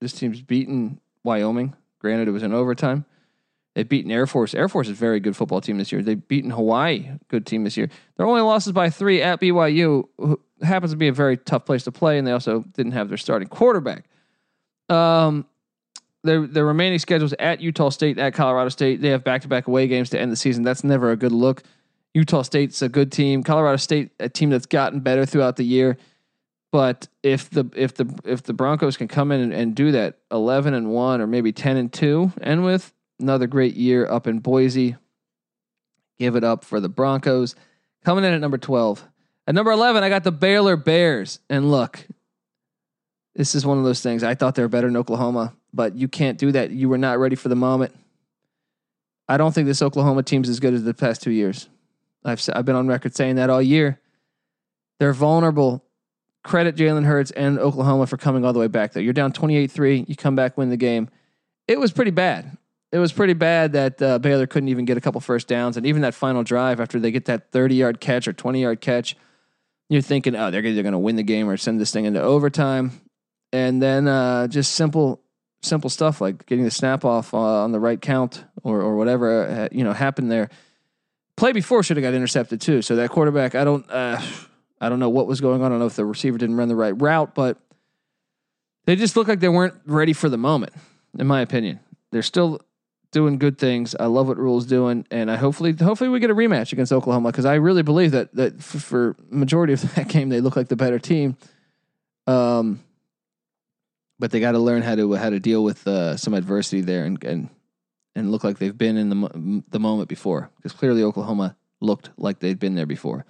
this 0.00 0.12
team's 0.12 0.40
beaten 0.40 1.00
Wyoming. 1.24 1.74
Granted, 1.98 2.28
it 2.28 2.32
was 2.32 2.42
in 2.42 2.52
overtime. 2.52 3.04
They've 3.76 3.86
beaten 3.86 4.10
Air 4.10 4.26
Force. 4.26 4.54
Air 4.54 4.70
Force 4.70 4.86
is 4.86 4.92
a 4.92 4.96
very 4.96 5.20
good 5.20 5.36
football 5.36 5.60
team 5.60 5.76
this 5.76 5.92
year. 5.92 6.00
They've 6.00 6.26
beaten 6.26 6.50
Hawaii, 6.50 7.10
good 7.28 7.44
team 7.44 7.62
this 7.62 7.76
year. 7.76 7.90
Their 8.16 8.24
only 8.24 8.40
losses 8.40 8.72
by 8.72 8.88
three 8.88 9.20
at 9.20 9.38
BYU, 9.38 10.38
happens 10.62 10.92
to 10.92 10.96
be 10.96 11.08
a 11.08 11.12
very 11.12 11.36
tough 11.36 11.66
place 11.66 11.84
to 11.84 11.92
play, 11.92 12.16
and 12.16 12.26
they 12.26 12.32
also 12.32 12.64
didn't 12.72 12.92
have 12.92 13.10
their 13.10 13.18
starting 13.18 13.48
quarterback. 13.48 14.06
Um, 14.88 15.44
their 16.22 16.46
their 16.46 16.64
remaining 16.64 16.98
schedules 16.98 17.34
at 17.38 17.60
Utah 17.60 17.90
State, 17.90 18.18
at 18.18 18.32
Colorado 18.32 18.70
State. 18.70 19.02
They 19.02 19.10
have 19.10 19.22
back 19.22 19.42
to 19.42 19.48
back 19.48 19.66
away 19.66 19.86
games 19.88 20.08
to 20.10 20.18
end 20.18 20.32
the 20.32 20.36
season. 20.36 20.62
That's 20.62 20.82
never 20.82 21.10
a 21.10 21.16
good 21.16 21.32
look. 21.32 21.62
Utah 22.14 22.40
State's 22.42 22.80
a 22.80 22.88
good 22.88 23.12
team. 23.12 23.42
Colorado 23.42 23.76
State, 23.76 24.10
a 24.18 24.30
team 24.30 24.48
that's 24.48 24.64
gotten 24.64 25.00
better 25.00 25.26
throughout 25.26 25.56
the 25.56 25.64
year. 25.64 25.98
But 26.72 27.08
if 27.22 27.50
the 27.50 27.68
if 27.76 27.92
the 27.92 28.06
if 28.24 28.42
the 28.42 28.54
Broncos 28.54 28.96
can 28.96 29.06
come 29.06 29.32
in 29.32 29.42
and, 29.42 29.52
and 29.52 29.74
do 29.74 29.92
that, 29.92 30.16
eleven 30.30 30.72
and 30.72 30.88
one 30.88 31.20
or 31.20 31.26
maybe 31.26 31.52
ten 31.52 31.76
and 31.76 31.92
two, 31.92 32.32
and 32.40 32.64
with 32.64 32.94
another 33.20 33.46
great 33.46 33.74
year 33.74 34.06
up 34.06 34.26
in 34.26 34.38
Boise, 34.40 34.96
give 36.18 36.36
it 36.36 36.44
up 36.44 36.64
for 36.64 36.80
the 36.80 36.88
Broncos. 36.88 37.54
Coming 38.04 38.24
in 38.24 38.32
at 38.32 38.40
number 38.40 38.58
twelve, 38.58 39.06
at 39.46 39.54
number 39.54 39.70
eleven, 39.70 40.02
I 40.02 40.08
got 40.08 40.24
the 40.24 40.32
Baylor 40.32 40.76
Bears. 40.76 41.40
And 41.50 41.70
look, 41.70 42.06
this 43.34 43.54
is 43.54 43.66
one 43.66 43.78
of 43.78 43.84
those 43.84 44.00
things. 44.00 44.22
I 44.22 44.34
thought 44.34 44.54
they 44.54 44.62
were 44.62 44.68
better 44.68 44.88
in 44.88 44.96
Oklahoma, 44.96 45.54
but 45.72 45.94
you 45.94 46.08
can't 46.08 46.38
do 46.38 46.52
that. 46.52 46.70
You 46.70 46.88
were 46.88 46.98
not 46.98 47.18
ready 47.18 47.36
for 47.36 47.48
the 47.48 47.56
moment. 47.56 47.94
I 49.28 49.36
don't 49.36 49.52
think 49.52 49.66
this 49.66 49.82
Oklahoma 49.82 50.22
team's 50.22 50.48
as 50.48 50.60
good 50.60 50.74
as 50.74 50.84
the 50.84 50.94
past 50.94 51.22
two 51.22 51.32
years. 51.32 51.68
I've 52.24 52.40
I've 52.52 52.64
been 52.64 52.76
on 52.76 52.86
record 52.86 53.14
saying 53.14 53.36
that 53.36 53.50
all 53.50 53.62
year. 53.62 54.00
They're 54.98 55.12
vulnerable. 55.12 55.82
Credit 56.42 56.76
Jalen 56.76 57.04
Hurts 57.04 57.32
and 57.32 57.58
Oklahoma 57.58 58.06
for 58.06 58.16
coming 58.16 58.44
all 58.44 58.52
the 58.52 58.60
way 58.60 58.68
back 58.68 58.92
there. 58.92 59.02
You're 59.02 59.12
down 59.12 59.32
28-3, 59.32 60.08
you 60.08 60.14
come 60.14 60.36
back 60.36 60.56
win 60.56 60.70
the 60.70 60.76
game. 60.76 61.08
It 61.66 61.80
was 61.80 61.90
pretty 61.90 62.12
bad. 62.12 62.56
It 62.92 62.98
was 62.98 63.12
pretty 63.12 63.34
bad 63.34 63.72
that 63.72 64.00
uh, 64.00 64.18
Baylor 64.18 64.46
couldn't 64.46 64.68
even 64.68 64.84
get 64.84 64.96
a 64.96 65.00
couple 65.00 65.20
first 65.20 65.48
downs 65.48 65.76
and 65.76 65.84
even 65.86 66.02
that 66.02 66.14
final 66.14 66.42
drive 66.42 66.80
after 66.80 67.00
they 67.00 67.10
get 67.10 67.26
that 67.26 67.50
30-yard 67.52 68.00
catch 68.00 68.28
or 68.28 68.32
20-yard 68.32 68.80
catch, 68.80 69.16
you're 69.88 70.02
thinking, 70.02 70.34
"Oh, 70.34 70.50
they're 70.50 70.64
either 70.64 70.82
going 70.82 70.92
to 70.92 70.98
win 70.98 71.16
the 71.16 71.22
game 71.22 71.48
or 71.48 71.56
send 71.56 71.80
this 71.80 71.92
thing 71.92 72.04
into 72.04 72.20
overtime." 72.20 73.00
And 73.52 73.80
then 73.80 74.08
uh, 74.08 74.48
just 74.48 74.74
simple 74.74 75.20
simple 75.62 75.90
stuff 75.90 76.20
like 76.20 76.46
getting 76.46 76.64
the 76.64 76.70
snap 76.70 77.04
off 77.04 77.34
uh, 77.34 77.38
on 77.38 77.72
the 77.72 77.80
right 77.80 78.00
count 78.00 78.44
or 78.62 78.80
or 78.82 78.96
whatever 78.96 79.46
uh, 79.46 79.68
you 79.70 79.84
know 79.84 79.92
happened 79.92 80.30
there 80.30 80.50
play 81.36 81.52
before 81.52 81.82
should 81.82 81.96
have 81.96 82.02
got 82.02 82.14
intercepted 82.14 82.60
too. 82.60 82.82
So 82.82 82.96
that 82.96 83.10
quarterback, 83.10 83.54
I 83.54 83.64
don't, 83.64 83.88
uh, 83.90 84.20
I 84.80 84.88
don't 84.88 84.98
know 84.98 85.10
what 85.10 85.26
was 85.26 85.40
going 85.40 85.60
on. 85.60 85.66
I 85.66 85.68
don't 85.70 85.78
know 85.78 85.86
if 85.86 85.96
the 85.96 86.04
receiver 86.04 86.38
didn't 86.38 86.56
run 86.56 86.68
the 86.68 86.76
right 86.76 86.94
route, 87.00 87.34
but 87.34 87.58
they 88.86 88.96
just 88.96 89.16
looked 89.16 89.28
like 89.28 89.40
they 89.40 89.48
weren't 89.48 89.74
ready 89.86 90.12
for 90.12 90.28
the 90.28 90.38
moment. 90.38 90.72
In 91.18 91.26
my 91.26 91.40
opinion, 91.40 91.80
they're 92.10 92.22
still 92.22 92.60
doing 93.16 93.38
good 93.38 93.56
things. 93.56 93.96
I 93.98 94.04
love 94.04 94.28
what 94.28 94.36
Rhule's 94.36 94.66
doing, 94.66 95.06
and 95.10 95.30
I 95.30 95.36
hopefully, 95.36 95.72
hopefully, 95.72 96.10
we 96.10 96.20
get 96.20 96.28
a 96.28 96.34
rematch 96.34 96.70
against 96.74 96.92
Oklahoma 96.92 97.32
because 97.32 97.46
I 97.46 97.54
really 97.54 97.82
believe 97.82 98.10
that 98.10 98.34
that 98.34 98.62
for, 98.62 98.78
for 98.78 99.16
majority 99.30 99.72
of 99.72 99.80
that 99.94 100.08
game 100.08 100.28
they 100.28 100.42
look 100.42 100.54
like 100.54 100.68
the 100.68 100.76
better 100.76 100.98
team. 100.98 101.38
Um, 102.26 102.84
but 104.18 104.32
they 104.32 104.38
got 104.38 104.52
to 104.52 104.58
learn 104.58 104.82
how 104.82 104.96
to 104.96 105.14
how 105.14 105.30
to 105.30 105.40
deal 105.40 105.64
with 105.64 105.86
uh, 105.88 106.18
some 106.18 106.34
adversity 106.34 106.82
there 106.82 107.06
and 107.06 107.24
and 107.24 107.48
and 108.14 108.30
look 108.30 108.44
like 108.44 108.58
they've 108.58 108.76
been 108.76 108.98
in 108.98 109.08
the 109.08 109.62
the 109.70 109.80
moment 109.80 110.10
before 110.10 110.50
because 110.56 110.72
clearly 110.72 111.02
Oklahoma 111.02 111.56
looked 111.80 112.10
like 112.18 112.40
they'd 112.40 112.58
been 112.58 112.74
there 112.74 112.84
before. 112.84 113.24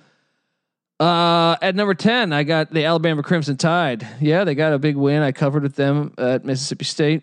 Uh, 0.99 1.57
at 1.62 1.77
number 1.77 1.94
10, 1.94 2.33
I 2.33 2.42
got 2.42 2.72
the 2.72 2.87
Alabama 2.87 3.22
Crimson 3.22 3.57
Tide. 3.57 4.05
Yeah, 4.18 4.44
they 4.44 4.57
got 4.57 4.72
a 4.72 4.79
big 4.79 4.96
win. 4.96 5.22
I 5.22 5.31
covered 5.31 5.62
with 5.62 5.77
them 5.77 6.12
at 6.18 6.44
Mississippi 6.44 6.87
State. 6.87 7.22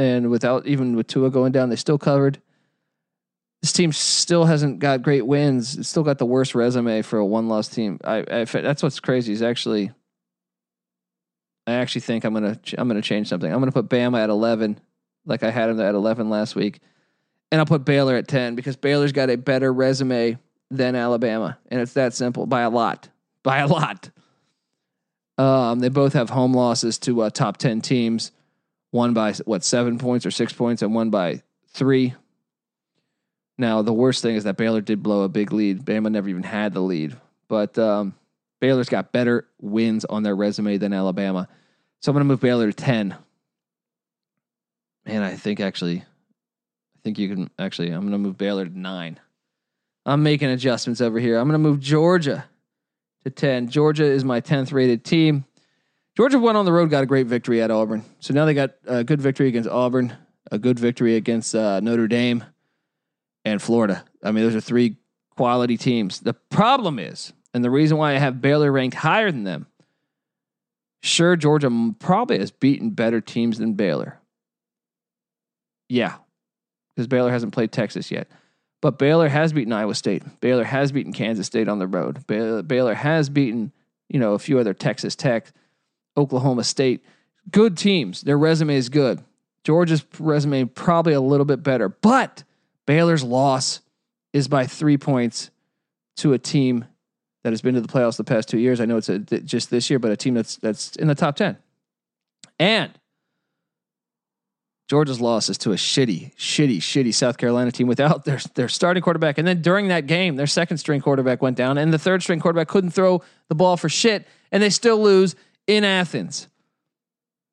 And 0.00 0.30
without 0.30 0.66
even 0.66 0.96
with 0.96 1.06
Tua 1.06 1.30
going 1.30 1.52
down, 1.52 1.68
they 1.68 1.76
still 1.76 1.98
covered. 1.98 2.40
This 3.62 3.72
team 3.72 3.92
still 3.92 4.46
hasn't 4.46 4.78
got 4.78 5.02
great 5.02 5.26
wins. 5.26 5.76
It's 5.76 5.88
still 5.88 6.02
got 6.02 6.18
the 6.18 6.26
worst 6.26 6.54
resume 6.54 7.02
for 7.02 7.18
a 7.18 7.26
one 7.26 7.48
loss 7.48 7.68
team. 7.68 8.00
I, 8.02 8.24
I, 8.30 8.44
that's 8.44 8.82
what's 8.82 9.00
crazy 9.00 9.34
is 9.34 9.42
actually, 9.42 9.90
I 11.66 11.74
actually 11.74 12.00
think 12.00 12.24
I'm 12.24 12.32
gonna 12.32 12.58
I'm 12.78 12.88
gonna 12.88 13.02
change 13.02 13.28
something. 13.28 13.52
I'm 13.52 13.58
gonna 13.58 13.72
put 13.72 13.90
Bama 13.90 14.18
at 14.18 14.30
11, 14.30 14.80
like 15.26 15.42
I 15.42 15.50
had 15.50 15.66
them 15.66 15.80
at 15.80 15.94
11 15.94 16.30
last 16.30 16.56
week 16.56 16.80
and 17.50 17.58
I'll 17.58 17.66
put 17.66 17.84
Baylor 17.84 18.16
at 18.16 18.28
10 18.28 18.54
because 18.54 18.76
Baylor's 18.76 19.12
got 19.12 19.30
a 19.30 19.36
better 19.36 19.72
resume 19.72 20.38
than 20.70 20.94
Alabama. 20.94 21.58
And 21.70 21.80
it's 21.80 21.94
that 21.94 22.14
simple 22.14 22.46
by 22.46 22.62
a 22.62 22.70
lot. 22.70 23.08
By 23.42 23.58
a 23.58 23.66
lot. 23.66 24.10
Um, 25.36 25.80
they 25.80 25.88
both 25.88 26.12
have 26.12 26.30
home 26.30 26.52
losses 26.52 26.98
to 27.00 27.22
uh, 27.22 27.30
top 27.30 27.56
10 27.56 27.80
teams, 27.80 28.30
one 28.90 29.14
by 29.14 29.32
what, 29.44 29.64
seven 29.64 29.98
points 29.98 30.26
or 30.26 30.30
six 30.30 30.52
points, 30.52 30.82
and 30.82 30.94
one 30.94 31.10
by 31.10 31.42
three. 31.68 32.14
Now, 33.58 33.82
the 33.82 33.92
worst 33.92 34.22
thing 34.22 34.36
is 34.36 34.44
that 34.44 34.56
Baylor 34.56 34.80
did 34.80 35.02
blow 35.02 35.22
a 35.22 35.28
big 35.28 35.52
lead. 35.52 35.84
Bama 35.84 36.10
never 36.10 36.28
even 36.28 36.42
had 36.42 36.72
the 36.72 36.80
lead. 36.80 37.16
But 37.46 37.78
um, 37.78 38.14
Baylor's 38.60 38.88
got 38.88 39.12
better 39.12 39.46
wins 39.60 40.04
on 40.04 40.22
their 40.22 40.34
resume 40.34 40.78
than 40.78 40.92
Alabama. 40.92 41.48
So 42.00 42.10
I'm 42.10 42.14
going 42.14 42.24
to 42.24 42.28
move 42.28 42.40
Baylor 42.40 42.72
to 42.72 42.72
10. 42.72 43.14
And 45.06 45.24
I 45.24 45.36
think 45.36 45.60
actually 45.60 46.04
I 47.00 47.02
think 47.02 47.18
you 47.18 47.28
can 47.28 47.50
actually. 47.58 47.88
I'm 47.88 48.02
going 48.02 48.12
to 48.12 48.18
move 48.18 48.36
Baylor 48.36 48.66
to 48.66 48.78
nine. 48.78 49.18
I'm 50.04 50.22
making 50.22 50.50
adjustments 50.50 51.00
over 51.00 51.18
here. 51.18 51.38
I'm 51.38 51.48
going 51.48 51.54
to 51.54 51.68
move 51.68 51.80
Georgia 51.80 52.44
to 53.24 53.30
10. 53.30 53.68
Georgia 53.68 54.04
is 54.04 54.22
my 54.22 54.42
10th 54.42 54.70
rated 54.70 55.02
team. 55.02 55.46
Georgia 56.16 56.38
went 56.38 56.56
on 56.56 56.64
the 56.64 56.72
road, 56.72 56.90
got 56.90 57.02
a 57.02 57.06
great 57.06 57.26
victory 57.26 57.62
at 57.62 57.70
Auburn. 57.70 58.04
So 58.18 58.34
now 58.34 58.44
they 58.44 58.54
got 58.54 58.72
a 58.86 59.04
good 59.04 59.20
victory 59.20 59.48
against 59.48 59.68
Auburn, 59.68 60.16
a 60.50 60.58
good 60.58 60.78
victory 60.78 61.16
against 61.16 61.54
uh, 61.54 61.80
Notre 61.80 62.08
Dame, 62.08 62.44
and 63.44 63.62
Florida. 63.62 64.04
I 64.22 64.32
mean, 64.32 64.44
those 64.44 64.54
are 64.54 64.60
three 64.60 64.96
quality 65.36 65.76
teams. 65.76 66.20
The 66.20 66.34
problem 66.34 66.98
is, 66.98 67.32
and 67.54 67.64
the 67.64 67.70
reason 67.70 67.96
why 67.96 68.14
I 68.14 68.18
have 68.18 68.40
Baylor 68.40 68.70
ranked 68.70 68.96
higher 68.96 69.30
than 69.30 69.44
them, 69.44 69.66
sure, 71.02 71.36
Georgia 71.36 71.70
probably 71.98 72.38
has 72.38 72.50
beaten 72.50 72.90
better 72.90 73.20
teams 73.20 73.58
than 73.58 73.74
Baylor. 73.74 74.20
Yeah, 75.88 76.16
because 76.94 77.06
Baylor 77.06 77.30
hasn't 77.30 77.54
played 77.54 77.72
Texas 77.72 78.10
yet. 78.10 78.28
But 78.82 78.98
Baylor 78.98 79.28
has 79.28 79.52
beaten 79.52 79.72
Iowa 79.72 79.94
State. 79.94 80.22
Baylor 80.40 80.64
has 80.64 80.90
beaten 80.92 81.12
Kansas 81.12 81.46
State 81.46 81.68
on 81.68 81.78
the 81.78 81.86
road. 81.86 82.26
Baylor, 82.26 82.62
Baylor 82.62 82.94
has 82.94 83.28
beaten, 83.28 83.72
you 84.08 84.18
know, 84.18 84.34
a 84.34 84.38
few 84.38 84.58
other 84.58 84.72
Texas 84.72 85.14
Tech, 85.14 85.52
Oklahoma 86.16 86.64
State. 86.64 87.04
Good 87.50 87.76
teams. 87.76 88.22
Their 88.22 88.38
resume 88.38 88.76
is 88.76 88.88
good. 88.88 89.22
Georgia's 89.64 90.04
resume 90.18 90.64
probably 90.64 91.12
a 91.12 91.20
little 91.20 91.44
bit 91.44 91.62
better, 91.62 91.88
but 91.88 92.44
Baylor's 92.86 93.22
loss 93.22 93.80
is 94.32 94.48
by 94.48 94.66
three 94.66 94.96
points 94.96 95.50
to 96.16 96.32
a 96.32 96.38
team 96.38 96.84
that 97.44 97.52
has 97.52 97.62
been 97.62 97.74
to 97.74 97.80
the 97.80 97.88
playoffs 97.88 98.16
the 98.16 98.24
past 98.24 98.48
two 98.48 98.58
years. 98.58 98.80
I 98.80 98.84
know 98.84 98.96
it's 98.96 99.08
a, 99.08 99.18
just 99.18 99.70
this 99.70 99.90
year, 99.90 99.98
but 99.98 100.10
a 100.10 100.16
team 100.16 100.34
that's 100.34 100.56
that's 100.56 100.96
in 100.96 101.08
the 101.08 101.14
top 101.14 101.36
ten. 101.36 101.56
And 102.58 102.92
Georgia's 104.88 105.20
loss 105.20 105.48
is 105.48 105.56
to 105.58 105.72
a 105.72 105.76
shitty, 105.76 106.34
shitty, 106.36 106.78
shitty 106.78 107.14
South 107.14 107.38
Carolina 107.38 107.70
team 107.70 107.86
without 107.86 108.24
their 108.24 108.38
their 108.54 108.68
starting 108.68 109.02
quarterback. 109.02 109.38
And 109.38 109.46
then 109.46 109.62
during 109.62 109.88
that 109.88 110.06
game, 110.06 110.36
their 110.36 110.46
second 110.46 110.78
string 110.78 111.00
quarterback 111.00 111.40
went 111.40 111.56
down, 111.56 111.78
and 111.78 111.92
the 111.92 111.98
third 111.98 112.22
string 112.22 112.40
quarterback 112.40 112.68
couldn't 112.68 112.90
throw 112.90 113.22
the 113.48 113.54
ball 113.54 113.76
for 113.76 113.88
shit, 113.88 114.26
and 114.50 114.62
they 114.62 114.70
still 114.70 115.00
lose 115.00 115.36
in 115.76 115.84
Athens. 115.84 116.48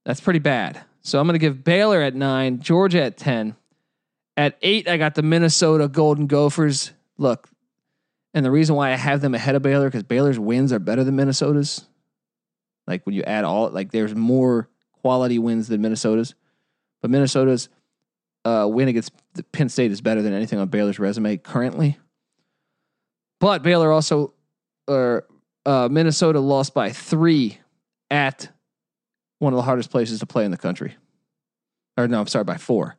That's 0.05 0.21
pretty 0.21 0.39
bad. 0.39 0.81
So 1.01 1.19
I'm 1.19 1.27
going 1.27 1.35
to 1.35 1.39
give 1.39 1.63
Baylor 1.63 2.01
at 2.01 2.15
nine, 2.15 2.59
Georgia 2.59 3.03
at 3.03 3.17
ten. 3.17 3.55
At 4.35 4.57
eight, 4.61 4.87
I 4.87 4.97
got 4.97 5.15
the 5.15 5.21
Minnesota 5.21 5.87
Golden 5.87 6.27
Gophers. 6.27 6.91
Look, 7.17 7.49
and 8.33 8.45
the 8.45 8.51
reason 8.51 8.75
why 8.75 8.91
I 8.91 8.95
have 8.95 9.21
them 9.21 9.33
ahead 9.33 9.55
of 9.55 9.61
Baylor 9.61 9.87
because 9.87 10.03
Baylor's 10.03 10.39
wins 10.39 10.73
are 10.73 10.79
better 10.79 11.03
than 11.03 11.15
Minnesota's. 11.15 11.85
Like 12.85 13.05
when 13.05 13.15
you 13.15 13.23
add 13.23 13.43
all, 13.43 13.69
like 13.69 13.91
there's 13.91 14.15
more 14.15 14.69
quality 15.01 15.39
wins 15.39 15.67
than 15.67 15.81
Minnesota's. 15.81 16.35
But 17.01 17.11
Minnesota's 17.11 17.69
uh, 18.45 18.67
win 18.69 18.87
against 18.87 19.11
Penn 19.51 19.69
State 19.69 19.91
is 19.91 20.01
better 20.01 20.21
than 20.21 20.33
anything 20.33 20.59
on 20.59 20.67
Baylor's 20.67 20.99
resume 20.99 21.37
currently. 21.37 21.97
But 23.39 23.61
Baylor 23.61 23.91
also, 23.91 24.33
or 24.87 25.25
uh, 25.65 25.89
Minnesota 25.91 26.39
lost 26.39 26.73
by 26.73 26.91
three 26.91 27.59
at 28.09 28.49
one 29.39 29.53
of 29.53 29.57
the 29.57 29.63
hardest 29.63 29.91
places 29.91 30.19
to 30.19 30.25
play 30.25 30.45
in 30.45 30.51
the 30.51 30.57
country. 30.57 30.95
Or 31.97 32.07
no, 32.07 32.19
I'm 32.19 32.27
sorry, 32.27 32.43
by 32.43 32.57
four. 32.57 32.95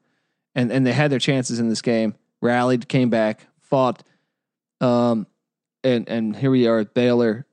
And 0.55 0.73
and 0.73 0.87
they 0.87 0.93
had 0.93 1.11
their 1.11 1.19
chances 1.19 1.61
in 1.61 1.69
this 1.69 1.83
game, 1.83 2.15
rallied, 2.41 2.89
came 2.89 3.11
back, 3.11 3.47
fought. 3.61 4.03
Um, 4.81 5.27
and 5.85 6.09
and 6.09 6.35
here 6.35 6.51
we 6.51 6.67
are 6.67 6.81
at 6.81 6.95
Baylor, 6.95 7.47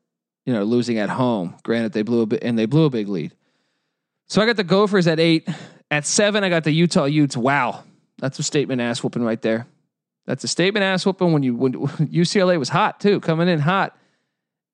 you 0.45 0.53
know, 0.53 0.63
losing 0.63 0.97
at 0.97 1.09
home. 1.09 1.55
Granted, 1.63 1.93
they 1.93 2.01
blew 2.01 2.21
a 2.21 2.25
bit, 2.25 2.43
and 2.43 2.57
they 2.57 2.65
blew 2.65 2.85
a 2.85 2.89
big 2.89 3.07
lead. 3.07 3.35
So 4.27 4.41
I 4.41 4.45
got 4.45 4.55
the 4.55 4.63
Gophers 4.63 5.07
at 5.07 5.19
eight. 5.19 5.47
At 5.91 6.05
seven, 6.07 6.43
I 6.43 6.49
got 6.49 6.63
the 6.63 6.71
Utah 6.71 7.05
Utes. 7.05 7.37
Wow, 7.37 7.83
that's 8.17 8.39
a 8.39 8.43
statement 8.43 8.81
ass 8.81 9.03
whooping 9.03 9.23
right 9.23 9.41
there. 9.41 9.67
That's 10.25 10.43
a 10.43 10.47
statement 10.47 10.83
ass 10.83 11.05
whooping 11.05 11.31
when 11.31 11.43
you 11.43 11.55
when 11.55 11.73
UCLA 11.73 12.57
was 12.57 12.69
hot 12.69 12.99
too, 12.99 13.19
coming 13.19 13.47
in 13.47 13.59
hot, 13.59 13.95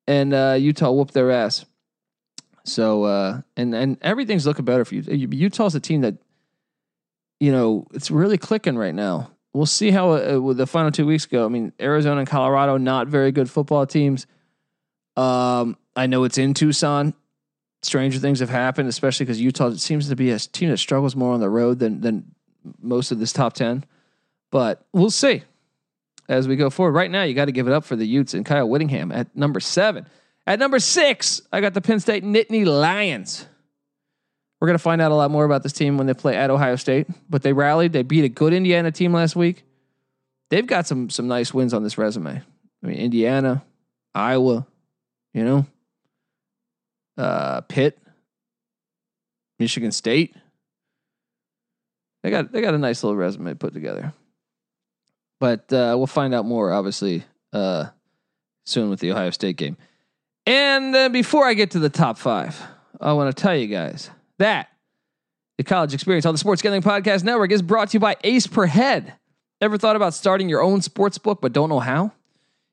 and 0.06 0.32
uh, 0.32 0.56
Utah 0.58 0.90
whooped 0.90 1.12
their 1.12 1.30
ass. 1.30 1.66
So 2.64 3.04
uh, 3.04 3.40
and 3.56 3.74
and 3.74 3.98
everything's 4.02 4.46
looking 4.46 4.64
better 4.64 4.84
for 4.84 4.94
you. 4.94 5.02
Utah's 5.02 5.74
a 5.74 5.80
team 5.80 6.02
that 6.02 6.14
you 7.40 7.52
know 7.52 7.86
it's 7.92 8.10
really 8.10 8.38
clicking 8.38 8.76
right 8.76 8.94
now. 8.94 9.30
we'll 9.52 9.66
see 9.66 9.90
how 9.90 10.10
uh, 10.10 10.52
the 10.52 10.66
final 10.66 10.90
two 10.90 11.06
weeks 11.06 11.26
go. 11.26 11.44
I 11.44 11.48
mean, 11.48 11.72
Arizona 11.80 12.20
and 12.20 12.28
Colorado, 12.28 12.76
not 12.76 13.08
very 13.08 13.32
good 13.32 13.50
football 13.50 13.86
teams. 13.86 14.26
Um, 15.16 15.76
I 15.94 16.06
know 16.06 16.24
it's 16.24 16.38
in 16.38 16.54
Tucson. 16.54 17.14
Stranger 17.82 18.18
things 18.20 18.38
have 18.40 18.48
happened, 18.48 18.88
especially 18.88 19.26
because 19.26 19.40
Utah 19.40 19.72
seems 19.72 20.08
to 20.08 20.16
be 20.16 20.30
a 20.30 20.38
team 20.38 20.70
that 20.70 20.78
struggles 20.78 21.16
more 21.16 21.34
on 21.34 21.40
the 21.40 21.50
road 21.50 21.80
than 21.80 22.00
than 22.00 22.34
most 22.80 23.10
of 23.10 23.18
this 23.18 23.32
top 23.32 23.54
ten. 23.54 23.84
But 24.50 24.86
we'll 24.92 25.10
see 25.10 25.42
as 26.28 26.46
we 26.46 26.54
go 26.56 26.70
forward. 26.70 26.92
Right 26.92 27.10
now, 27.10 27.24
you 27.24 27.34
got 27.34 27.46
to 27.46 27.52
give 27.52 27.66
it 27.66 27.72
up 27.72 27.84
for 27.84 27.96
the 27.96 28.06
Utes 28.06 28.34
and 28.34 28.46
Kyle 28.46 28.68
Whittingham 28.68 29.10
at 29.10 29.34
number 29.36 29.58
seven. 29.58 30.06
At 30.46 30.58
number 30.58 30.78
six, 30.78 31.40
I 31.52 31.60
got 31.60 31.74
the 31.74 31.80
Penn 31.80 32.00
State 32.00 32.24
Nittany 32.24 32.66
Lions. 32.66 33.46
We're 34.60 34.68
going 34.68 34.78
to 34.78 34.82
find 34.82 35.00
out 35.00 35.10
a 35.10 35.14
lot 35.14 35.30
more 35.30 35.44
about 35.44 35.62
this 35.62 35.72
team 35.72 35.98
when 35.98 36.06
they 36.06 36.14
play 36.14 36.36
at 36.36 36.50
Ohio 36.50 36.76
State, 36.76 37.08
but 37.28 37.42
they 37.42 37.52
rallied. 37.52 37.92
They 37.92 38.02
beat 38.02 38.24
a 38.24 38.28
good 38.28 38.52
Indiana 38.52 38.92
team 38.92 39.12
last 39.12 39.34
week. 39.34 39.64
They've 40.50 40.66
got 40.66 40.86
some 40.86 41.10
some 41.10 41.28
nice 41.28 41.52
wins 41.54 41.74
on 41.74 41.82
this 41.82 41.98
resume. 41.98 42.42
I 42.82 42.86
mean, 42.86 42.96
Indiana, 42.96 43.64
Iowa, 44.14 44.66
you 45.32 45.44
know, 45.44 45.66
uh, 47.16 47.62
Pitt, 47.62 47.98
Michigan 49.58 49.92
State. 49.92 50.36
They 52.22 52.30
got 52.30 52.52
they 52.52 52.60
got 52.60 52.74
a 52.74 52.78
nice 52.78 53.02
little 53.02 53.16
resume 53.16 53.54
put 53.54 53.72
together. 53.72 54.12
But 55.40 55.72
uh, 55.72 55.94
we'll 55.96 56.06
find 56.06 56.34
out 56.34 56.44
more, 56.44 56.72
obviously, 56.72 57.24
uh, 57.52 57.86
soon 58.64 58.90
with 58.90 59.00
the 59.00 59.10
Ohio 59.10 59.30
State 59.30 59.56
game. 59.56 59.76
And 60.46 61.12
before 61.12 61.46
I 61.46 61.54
get 61.54 61.72
to 61.72 61.78
the 61.78 61.88
top 61.88 62.18
five, 62.18 62.60
I 63.00 63.12
want 63.12 63.34
to 63.34 63.40
tell 63.40 63.56
you 63.56 63.68
guys 63.68 64.10
that 64.38 64.68
the 65.58 65.64
college 65.64 65.94
experience 65.94 66.26
on 66.26 66.34
the 66.34 66.38
Sports 66.38 66.62
Gambling 66.62 66.82
Podcast 66.82 67.24
Network 67.24 67.52
is 67.52 67.62
brought 67.62 67.90
to 67.90 67.94
you 67.94 68.00
by 68.00 68.16
Ace 68.24 68.46
Per 68.46 68.66
Head. 68.66 69.14
Ever 69.60 69.78
thought 69.78 69.94
about 69.94 70.14
starting 70.14 70.48
your 70.48 70.62
own 70.62 70.80
sports 70.82 71.18
book 71.18 71.40
but 71.40 71.52
don't 71.52 71.68
know 71.68 71.78
how? 71.78 72.12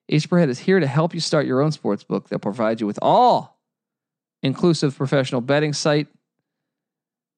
Ace 0.09 0.25
Per 0.25 0.39
Head 0.39 0.49
is 0.49 0.59
here 0.59 0.79
to 0.79 0.87
help 0.87 1.13
you 1.13 1.19
start 1.19 1.45
your 1.45 1.61
own 1.61 1.71
sports 1.71 2.03
book 2.03 2.29
that 2.29 2.39
provides 2.39 2.81
you 2.81 2.87
with 2.87 2.97
all 3.01 3.59
inclusive 4.41 4.97
professional 4.97 5.41
betting 5.41 5.73
site. 5.73 6.07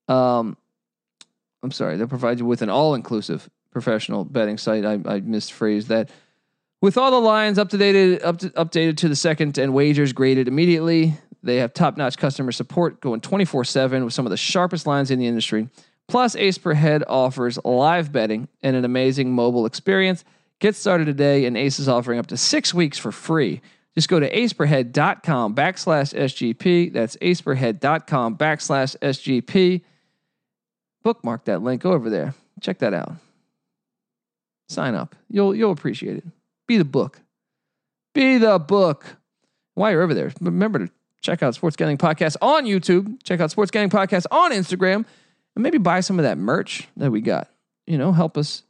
Um, 0.07 0.55
I'm 1.63 1.71
sorry, 1.71 1.97
that 1.97 2.07
provide 2.07 2.39
you 2.39 2.45
with 2.45 2.61
an 2.61 2.69
all 2.69 2.95
inclusive 2.95 3.49
professional 3.71 4.23
betting 4.23 4.57
site. 4.57 4.85
I, 4.85 4.93
I 4.93 5.19
misphrased 5.19 5.87
that. 5.87 6.09
With 6.81 6.97
all 6.97 7.11
the 7.11 7.19
lines 7.21 7.59
up 7.59 7.69
to 7.69 7.77
date, 7.77 8.23
up 8.23 8.39
to, 8.39 8.49
updated 8.49 8.97
to 8.97 9.07
the 9.07 9.15
second 9.15 9.59
and 9.59 9.71
wagers 9.71 10.13
graded 10.13 10.47
immediately, 10.47 11.13
they 11.43 11.57
have 11.57 11.73
top 11.73 11.95
notch 11.95 12.17
customer 12.17 12.51
support 12.51 12.99
going 13.01 13.21
24 13.21 13.65
7 13.65 14.03
with 14.03 14.13
some 14.13 14.25
of 14.25 14.31
the 14.31 14.37
sharpest 14.37 14.87
lines 14.87 15.11
in 15.11 15.19
the 15.19 15.27
industry. 15.27 15.69
Plus, 16.07 16.35
Ace 16.35 16.57
Per 16.57 16.73
Head 16.73 17.03
offers 17.07 17.59
live 17.63 18.11
betting 18.11 18.47
and 18.63 18.75
an 18.75 18.83
amazing 18.83 19.31
mobile 19.31 19.67
experience. 19.67 20.25
Get 20.59 20.75
started 20.75 21.05
today, 21.05 21.45
and 21.45 21.55
Ace 21.55 21.79
is 21.79 21.87
offering 21.87 22.19
up 22.19 22.27
to 22.27 22.37
six 22.37 22.73
weeks 22.73 22.97
for 22.97 23.11
free. 23.11 23.61
Just 23.95 24.09
go 24.09 24.19
to 24.19 24.29
aceperhead.com 24.29 25.55
backslash 25.55 26.13
SGP. 26.13 26.93
That's 26.93 27.15
aceperhead.com 27.17 28.37
backslash 28.37 28.97
SGP. 28.97 29.81
Bookmark 31.03 31.45
that 31.45 31.61
link. 31.61 31.85
Over 31.85 32.09
there. 32.09 32.33
Check 32.59 32.79
that 32.79 32.93
out. 32.93 33.13
Sign 34.67 34.95
up. 34.95 35.15
You'll 35.29 35.55
you'll 35.55 35.71
appreciate 35.71 36.17
it. 36.17 36.25
Be 36.71 36.77
the 36.77 36.85
book. 36.85 37.19
Be 38.13 38.37
the 38.37 38.57
book. 38.57 39.17
While 39.73 39.91
you're 39.91 40.03
over 40.03 40.13
there, 40.13 40.31
remember 40.39 40.79
to 40.79 40.89
check 41.19 41.43
out 41.43 41.53
Sports 41.53 41.75
Gambling 41.75 41.97
Podcast 41.97 42.37
on 42.41 42.63
YouTube. 42.63 43.21
Check 43.23 43.41
out 43.41 43.51
Sports 43.51 43.71
Gambling 43.71 43.89
Podcast 43.89 44.25
on 44.31 44.53
Instagram, 44.53 45.03
and 45.53 45.63
maybe 45.63 45.77
buy 45.79 45.99
some 45.99 46.17
of 46.17 46.23
that 46.23 46.37
merch 46.37 46.87
that 46.95 47.11
we 47.11 47.19
got. 47.19 47.49
You 47.87 47.97
know, 47.97 48.13
help 48.13 48.37
us. 48.37 48.63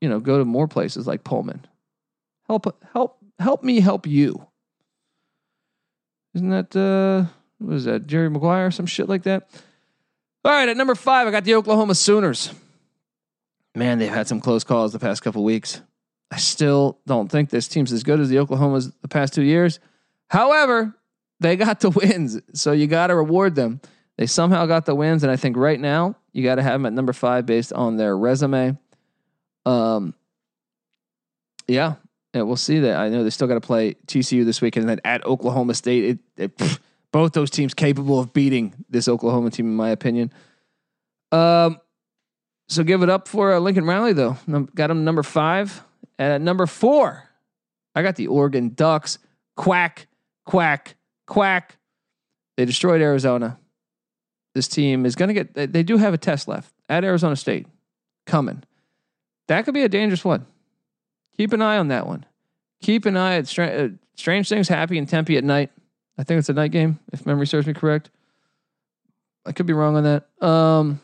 You 0.00 0.08
know, 0.08 0.20
go 0.20 0.38
to 0.38 0.44
more 0.44 0.68
places 0.68 1.08
like 1.08 1.24
Pullman. 1.24 1.66
Help 2.46 2.78
help 2.92 3.18
help 3.40 3.64
me 3.64 3.80
help 3.80 4.06
you. 4.06 4.46
Isn't 6.34 6.50
that 6.50 6.76
uh 6.76 7.28
what 7.58 7.74
is 7.74 7.86
that 7.86 8.06
Jerry 8.06 8.30
Maguire 8.30 8.70
some 8.70 8.86
shit 8.86 9.08
like 9.08 9.24
that? 9.24 9.50
All 10.44 10.52
right, 10.52 10.68
at 10.68 10.76
number 10.76 10.94
five, 10.94 11.26
I 11.26 11.32
got 11.32 11.42
the 11.42 11.56
Oklahoma 11.56 11.96
Sooners. 11.96 12.54
Man, 13.74 13.98
they've 13.98 14.14
had 14.14 14.28
some 14.28 14.40
close 14.40 14.62
calls 14.62 14.92
the 14.92 15.00
past 15.00 15.22
couple 15.24 15.42
weeks. 15.42 15.80
I 16.32 16.38
still 16.38 16.98
don't 17.06 17.30
think 17.30 17.50
this 17.50 17.68
team's 17.68 17.92
as 17.92 18.02
good 18.02 18.18
as 18.18 18.30
the 18.30 18.36
Oklahomas 18.36 18.90
the 19.02 19.08
past 19.08 19.34
two 19.34 19.42
years. 19.42 19.80
However, 20.28 20.96
they 21.40 21.56
got 21.56 21.80
the 21.80 21.90
wins, 21.90 22.40
so 22.54 22.72
you 22.72 22.86
got 22.86 23.08
to 23.08 23.14
reward 23.14 23.54
them. 23.54 23.82
They 24.16 24.24
somehow 24.24 24.64
got 24.64 24.86
the 24.86 24.94
wins, 24.94 25.22
and 25.22 25.30
I 25.30 25.36
think 25.36 25.58
right 25.58 25.78
now 25.78 26.16
you 26.32 26.42
got 26.42 26.54
to 26.54 26.62
have 26.62 26.72
them 26.72 26.86
at 26.86 26.94
number 26.94 27.12
five 27.12 27.44
based 27.44 27.72
on 27.74 27.98
their 27.98 28.16
resume. 28.16 28.78
Um, 29.66 30.14
yeah, 31.68 31.96
yeah, 32.32 32.42
we'll 32.42 32.56
see 32.56 32.80
that. 32.80 32.96
I 32.96 33.10
know 33.10 33.24
they 33.24 33.30
still 33.30 33.46
got 33.46 33.54
to 33.54 33.60
play 33.60 33.94
TCU 34.06 34.46
this 34.46 34.62
weekend, 34.62 34.88
and 34.88 34.90
then 34.90 35.00
at 35.04 35.26
Oklahoma 35.26 35.74
State, 35.74 36.04
it, 36.04 36.18
it 36.38 36.56
pff, 36.56 36.78
both 37.12 37.32
those 37.32 37.50
teams 37.50 37.74
capable 37.74 38.18
of 38.18 38.32
beating 38.32 38.72
this 38.88 39.06
Oklahoma 39.06 39.50
team, 39.50 39.66
in 39.66 39.74
my 39.74 39.90
opinion. 39.90 40.32
Um, 41.30 41.78
so 42.68 42.84
give 42.84 43.02
it 43.02 43.10
up 43.10 43.28
for 43.28 43.52
uh, 43.52 43.58
Lincoln 43.58 43.84
Riley, 43.84 44.14
though. 44.14 44.38
Num- 44.46 44.70
got 44.74 44.90
him 44.90 45.04
number 45.04 45.22
five. 45.22 45.82
And 46.18 46.32
at 46.32 46.40
number 46.40 46.66
four, 46.66 47.28
I 47.94 48.02
got 48.02 48.16
the 48.16 48.28
Oregon 48.28 48.72
Ducks. 48.74 49.18
Quack, 49.56 50.06
quack, 50.44 50.96
quack. 51.26 51.76
They 52.56 52.64
destroyed 52.64 53.00
Arizona. 53.00 53.58
This 54.54 54.68
team 54.68 55.06
is 55.06 55.14
going 55.14 55.28
to 55.28 55.34
get, 55.34 55.72
they, 55.72 55.82
do 55.82 55.96
have 55.96 56.12
a 56.12 56.18
test 56.18 56.46
left 56.46 56.72
at 56.88 57.04
Arizona 57.04 57.36
State 57.36 57.66
coming. 58.26 58.62
That 59.48 59.64
could 59.64 59.74
be 59.74 59.82
a 59.82 59.88
dangerous 59.88 60.24
one. 60.24 60.46
Keep 61.36 61.54
an 61.54 61.62
eye 61.62 61.78
on 61.78 61.88
that 61.88 62.06
one. 62.06 62.26
Keep 62.82 63.06
an 63.06 63.16
eye 63.16 63.36
at 63.36 63.48
Stra- 63.48 63.84
uh, 63.84 63.88
Strange 64.16 64.48
Things 64.48 64.68
Happy 64.68 64.98
in 64.98 65.06
Tempe 65.06 65.36
at 65.36 65.44
night. 65.44 65.70
I 66.18 66.24
think 66.24 66.38
it's 66.38 66.50
a 66.50 66.54
night 66.54 66.72
game, 66.72 66.98
if 67.12 67.24
memory 67.24 67.46
serves 67.46 67.66
me 67.66 67.72
correct. 67.72 68.10
I 69.46 69.52
could 69.52 69.66
be 69.66 69.72
wrong 69.72 69.96
on 69.96 70.04
that. 70.04 70.46
Um, 70.46 71.00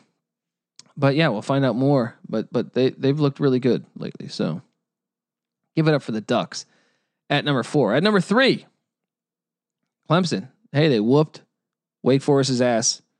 but 0.95 1.15
yeah, 1.15 1.29
we'll 1.29 1.41
find 1.41 1.65
out 1.65 1.75
more. 1.75 2.15
But 2.27 2.51
but 2.51 2.73
they 2.73 2.91
they've 2.91 3.19
looked 3.19 3.39
really 3.39 3.59
good 3.59 3.85
lately. 3.97 4.27
So 4.27 4.61
give 5.79 5.87
it 5.87 5.93
up 5.93 6.03
for 6.03 6.11
the 6.11 6.21
Ducks 6.21 6.65
at 7.29 7.45
number 7.45 7.63
four. 7.63 7.95
At 7.95 8.03
number 8.03 8.19
three, 8.19 8.65
Clemson. 10.09 10.49
Hey, 10.73 10.89
they 10.89 10.99
whooped 10.99 11.41
Wake 12.03 12.21
Forest's 12.21 12.61
ass. 12.61 13.01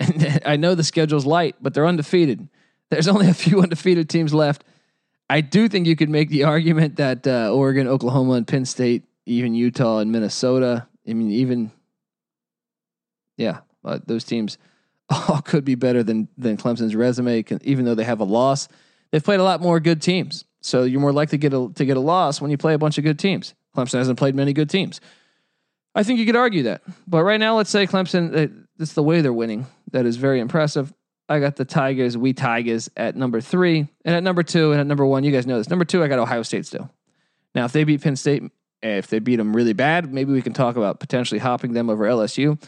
And 0.00 0.42
I 0.44 0.56
know 0.56 0.74
the 0.74 0.82
schedule's 0.82 1.26
light, 1.26 1.54
but 1.60 1.74
they're 1.74 1.86
undefeated. 1.86 2.48
There's 2.90 3.06
only 3.06 3.28
a 3.28 3.34
few 3.34 3.60
undefeated 3.62 4.08
teams 4.08 4.34
left. 4.34 4.64
I 5.30 5.42
do 5.42 5.68
think 5.68 5.86
you 5.86 5.94
could 5.94 6.08
make 6.08 6.28
the 6.28 6.42
argument 6.44 6.96
that 6.96 7.24
uh, 7.26 7.52
Oregon, 7.52 7.86
Oklahoma, 7.86 8.32
and 8.32 8.48
Penn 8.48 8.64
State, 8.64 9.04
even 9.26 9.54
Utah 9.54 9.98
and 9.98 10.10
Minnesota. 10.10 10.88
I 11.08 11.12
mean, 11.12 11.30
even 11.30 11.70
yeah, 13.36 13.60
uh, 13.84 14.00
those 14.06 14.24
teams 14.24 14.58
all 15.08 15.40
could 15.42 15.64
be 15.64 15.76
better 15.76 16.02
than 16.02 16.28
than 16.36 16.56
Clemson's 16.56 16.96
resume, 16.96 17.44
even 17.62 17.84
though 17.84 17.94
they 17.94 18.04
have 18.04 18.20
a 18.20 18.24
loss. 18.24 18.66
They've 19.12 19.22
played 19.22 19.40
a 19.40 19.44
lot 19.44 19.60
more 19.60 19.78
good 19.78 20.02
teams, 20.02 20.46
so 20.62 20.84
you're 20.84 21.00
more 21.00 21.12
likely 21.12 21.38
to 21.38 21.50
get 21.50 21.52
a, 21.52 21.70
to 21.74 21.84
get 21.84 21.96
a 21.96 22.00
loss 22.00 22.40
when 22.40 22.50
you 22.50 22.56
play 22.56 22.74
a 22.74 22.78
bunch 22.78 22.98
of 22.98 23.04
good 23.04 23.18
teams. 23.18 23.54
Clemson 23.76 23.98
hasn't 23.98 24.18
played 24.18 24.34
many 24.34 24.52
good 24.52 24.70
teams. 24.70 25.00
I 25.94 26.02
think 26.02 26.18
you 26.18 26.26
could 26.26 26.36
argue 26.36 26.62
that, 26.64 26.82
but 27.06 27.22
right 27.22 27.38
now, 27.38 27.56
let's 27.56 27.70
say 27.70 27.86
Clemson. 27.86 28.66
It's 28.78 28.94
the 28.94 29.02
way 29.02 29.20
they're 29.20 29.32
winning 29.32 29.66
that 29.92 30.06
is 30.06 30.16
very 30.16 30.40
impressive. 30.40 30.92
I 31.28 31.38
got 31.38 31.56
the 31.56 31.64
Tigers, 31.64 32.16
we 32.16 32.32
Tigers 32.32 32.90
at 32.96 33.16
number 33.16 33.40
three, 33.40 33.88
and 34.04 34.14
at 34.14 34.22
number 34.22 34.42
two, 34.42 34.72
and 34.72 34.80
at 34.80 34.86
number 34.86 35.06
one, 35.06 35.24
you 35.24 35.32
guys 35.32 35.46
know 35.46 35.58
this. 35.58 35.70
Number 35.70 35.84
two, 35.84 36.02
I 36.02 36.08
got 36.08 36.18
Ohio 36.18 36.42
State 36.42 36.66
still. 36.66 36.90
Now, 37.54 37.64
if 37.66 37.72
they 37.72 37.84
beat 37.84 38.02
Penn 38.02 38.16
State, 38.16 38.42
if 38.82 39.06
they 39.06 39.18
beat 39.18 39.36
them 39.36 39.54
really 39.54 39.72
bad, 39.72 40.12
maybe 40.12 40.32
we 40.32 40.42
can 40.42 40.52
talk 40.52 40.76
about 40.76 41.00
potentially 41.00 41.38
hopping 41.38 41.72
them 41.72 41.88
over 41.88 42.04
LSU. 42.04 42.60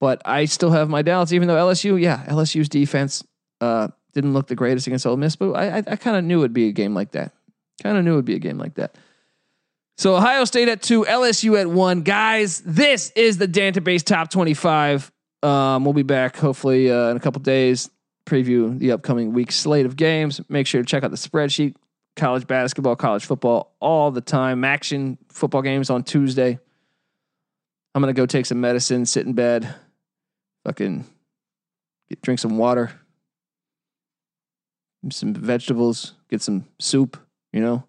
But 0.00 0.22
I 0.24 0.46
still 0.46 0.70
have 0.70 0.88
my 0.88 1.02
doubts, 1.02 1.32
even 1.32 1.48
though 1.48 1.56
LSU, 1.56 2.00
yeah, 2.00 2.24
LSU's 2.26 2.68
defense 2.68 3.24
uh, 3.60 3.88
didn't 4.14 4.32
look 4.32 4.46
the 4.46 4.54
greatest 4.54 4.86
against 4.86 5.06
Ole 5.06 5.16
Miss, 5.16 5.36
but 5.36 5.52
I, 5.52 5.78
I, 5.78 5.82
I 5.86 5.96
kind 5.96 6.16
of 6.16 6.24
knew 6.24 6.40
it'd 6.40 6.52
be 6.52 6.68
a 6.68 6.72
game 6.72 6.94
like 6.94 7.12
that. 7.12 7.32
Kind 7.82 7.98
of 7.98 8.04
knew 8.04 8.12
it'd 8.12 8.24
be 8.24 8.36
a 8.36 8.40
game 8.40 8.58
like 8.58 8.74
that. 8.74 8.96
So 9.96 10.16
Ohio 10.16 10.44
State 10.44 10.68
at 10.68 10.82
two, 10.82 11.04
LSU 11.04 11.60
at 11.60 11.68
one. 11.68 12.02
Guys, 12.02 12.60
this 12.60 13.10
is 13.10 13.38
the 13.38 13.46
Database 13.46 14.02
Top 14.02 14.30
25. 14.30 15.12
Um, 15.42 15.84
we'll 15.84 15.92
be 15.92 16.02
back 16.02 16.36
hopefully 16.36 16.90
uh, 16.90 17.10
in 17.10 17.16
a 17.16 17.20
couple 17.20 17.40
days, 17.40 17.90
preview 18.26 18.76
the 18.78 18.92
upcoming 18.92 19.32
week's 19.32 19.56
slate 19.56 19.86
of 19.86 19.94
games. 19.94 20.40
Make 20.48 20.66
sure 20.66 20.82
to 20.82 20.86
check 20.86 21.04
out 21.04 21.10
the 21.10 21.16
spreadsheet. 21.16 21.76
College 22.16 22.46
basketball, 22.46 22.96
college 22.96 23.24
football, 23.24 23.74
all 23.80 24.10
the 24.10 24.20
time. 24.20 24.64
Action 24.64 25.18
football 25.28 25.62
games 25.62 25.90
on 25.90 26.02
Tuesday. 26.04 26.58
I'm 27.94 28.02
gonna 28.02 28.12
go 28.12 28.26
take 28.26 28.46
some 28.46 28.60
medicine, 28.60 29.06
sit 29.06 29.26
in 29.26 29.34
bed, 29.34 29.72
fucking 30.64 31.04
get, 32.08 32.22
drink 32.22 32.40
some 32.40 32.56
water, 32.56 32.92
some 35.10 35.34
vegetables, 35.34 36.14
get 36.30 36.42
some 36.42 36.66
soup, 36.78 37.16
you 37.52 37.60
know, 37.60 37.84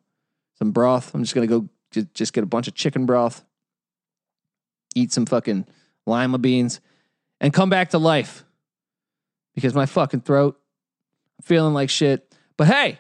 some 0.57 0.72
broth. 0.72 1.13
I'm 1.13 1.24
just 1.24 1.36
gonna 1.36 1.47
go 1.47 1.70
just, 2.13 2.34
get 2.34 2.43
a 2.43 2.47
bunch 2.47 2.68
of 2.68 2.76
chicken 2.76 3.05
broth, 3.05 3.43
eat 4.95 5.11
some 5.11 5.26
fucking 5.26 5.66
lima 6.05 6.38
beans, 6.38 6.82
and 7.39 7.53
come 7.53 7.70
back 7.70 7.91
to 7.91 7.97
life 7.97 8.43
because 9.53 9.74
my 9.74 9.86
fucking 9.86 10.22
throat, 10.22 10.59
feeling 11.41 11.74
like 11.74 11.89
shit. 11.89 12.36
But 12.57 12.68
hey, 12.68 12.99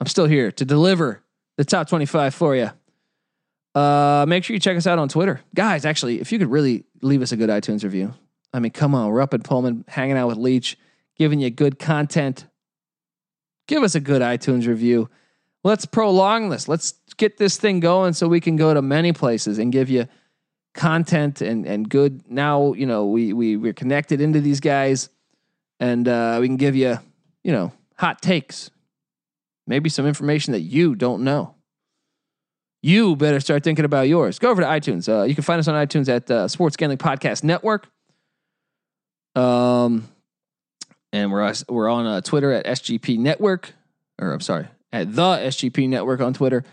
I'm 0.00 0.06
still 0.06 0.26
here 0.26 0.52
to 0.52 0.64
deliver 0.64 1.22
the 1.56 1.64
top 1.64 1.88
25 1.88 2.34
for 2.34 2.56
you. 2.56 2.70
Uh, 3.74 4.26
make 4.28 4.44
sure 4.44 4.52
you 4.52 4.60
check 4.60 4.76
us 4.76 4.86
out 4.86 4.98
on 4.98 5.08
Twitter. 5.08 5.40
Guys, 5.54 5.86
actually, 5.86 6.20
if 6.20 6.30
you 6.30 6.38
could 6.38 6.50
really 6.50 6.84
leave 7.00 7.22
us 7.22 7.32
a 7.32 7.36
good 7.36 7.50
iTunes 7.50 7.84
review. 7.84 8.14
I 8.52 8.60
mean, 8.60 8.72
come 8.72 8.94
on, 8.94 9.10
we're 9.10 9.22
up 9.22 9.32
at 9.34 9.44
Pullman, 9.44 9.84
hanging 9.88 10.16
out 10.16 10.28
with 10.28 10.36
Leach, 10.36 10.76
giving 11.16 11.40
you 11.40 11.50
good 11.50 11.78
content. 11.78 12.46
Give 13.72 13.82
us 13.82 13.94
a 13.94 14.00
good 14.00 14.20
iTunes 14.20 14.66
review. 14.66 15.08
Let's 15.64 15.86
prolong 15.86 16.50
this. 16.50 16.68
Let's 16.68 16.92
get 17.16 17.38
this 17.38 17.56
thing 17.56 17.80
going 17.80 18.12
so 18.12 18.28
we 18.28 18.38
can 18.38 18.56
go 18.56 18.74
to 18.74 18.82
many 18.82 19.14
places 19.14 19.58
and 19.58 19.72
give 19.72 19.88
you 19.88 20.08
content 20.74 21.40
and 21.40 21.64
and 21.64 21.88
good. 21.88 22.30
Now, 22.30 22.74
you 22.74 22.84
know, 22.84 23.06
we 23.06 23.32
we 23.32 23.56
we're 23.56 23.72
connected 23.72 24.20
into 24.20 24.42
these 24.42 24.60
guys 24.60 25.08
and 25.80 26.06
uh, 26.06 26.36
we 26.38 26.48
can 26.48 26.58
give 26.58 26.76
you, 26.76 26.98
you 27.42 27.52
know, 27.52 27.72
hot 27.96 28.20
takes. 28.20 28.70
Maybe 29.66 29.88
some 29.88 30.06
information 30.06 30.52
that 30.52 30.60
you 30.60 30.94
don't 30.94 31.24
know 31.24 31.54
you 32.82 33.16
better 33.16 33.40
start 33.40 33.64
thinking 33.64 33.86
about 33.86 34.06
yours. 34.06 34.38
Go 34.38 34.50
over 34.50 34.60
to 34.60 34.68
iTunes. 34.68 35.08
Uh, 35.08 35.22
you 35.22 35.34
can 35.34 35.44
find 35.44 35.58
us 35.58 35.66
on 35.66 35.74
iTunes 35.74 36.10
at 36.10 36.30
uh, 36.30 36.46
Sports 36.46 36.76
Gambling 36.76 36.98
Podcast 36.98 37.42
Network. 37.42 37.88
Um, 39.34 40.11
and 41.12 41.30
we're 41.30 41.52
we're 41.68 41.88
on 41.88 42.06
uh, 42.06 42.20
Twitter 42.20 42.52
at 42.52 42.66
SGP 42.66 43.18
Network, 43.18 43.74
or 44.18 44.32
I'm 44.32 44.40
sorry, 44.40 44.66
at 44.92 45.14
the 45.14 45.22
SGP 45.22 45.88
Network 45.88 46.20
on 46.20 46.34
Twitter. 46.34 46.64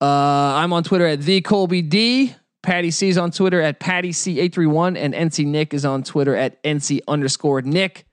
Uh, 0.00 0.04
I'm 0.04 0.72
on 0.72 0.84
Twitter 0.84 1.06
at 1.06 1.22
the 1.22 1.40
Colby 1.40 1.82
D. 1.82 2.34
Patty 2.62 2.90
C 2.90 3.08
is 3.08 3.18
on 3.18 3.30
Twitter 3.30 3.60
at 3.60 3.80
Patty 3.80 4.10
C831, 4.10 4.96
and 4.98 5.14
NC 5.14 5.46
Nick 5.46 5.72
is 5.72 5.84
on 5.84 6.02
Twitter 6.02 6.34
at 6.34 6.62
NC 6.62 7.00
underscore 7.08 7.62
Nick. 7.62 8.04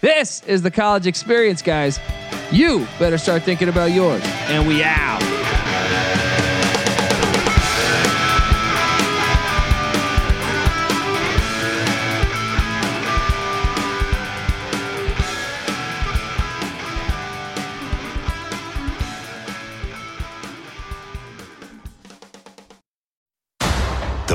This 0.00 0.42
is 0.44 0.62
the 0.62 0.70
college 0.70 1.06
experience, 1.06 1.62
guys. 1.62 2.00
You 2.50 2.86
better 2.98 3.18
start 3.18 3.42
thinking 3.42 3.68
about 3.68 3.92
yours. 3.92 4.22
And 4.24 4.66
we 4.68 4.82
out. 4.82 5.22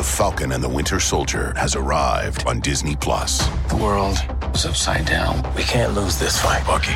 The 0.01 0.07
Falcon 0.07 0.51
and 0.51 0.63
the 0.63 0.67
Winter 0.67 0.99
Soldier 0.99 1.53
has 1.55 1.75
arrived 1.75 2.47
on 2.47 2.59
Disney 2.59 2.95
Plus. 2.95 3.47
The 3.69 3.75
world 3.75 4.17
is 4.51 4.65
upside 4.65 5.05
down. 5.05 5.43
We 5.55 5.61
can't 5.61 5.93
lose 5.93 6.17
this 6.17 6.41
fight, 6.41 6.65
Bucky. 6.65 6.93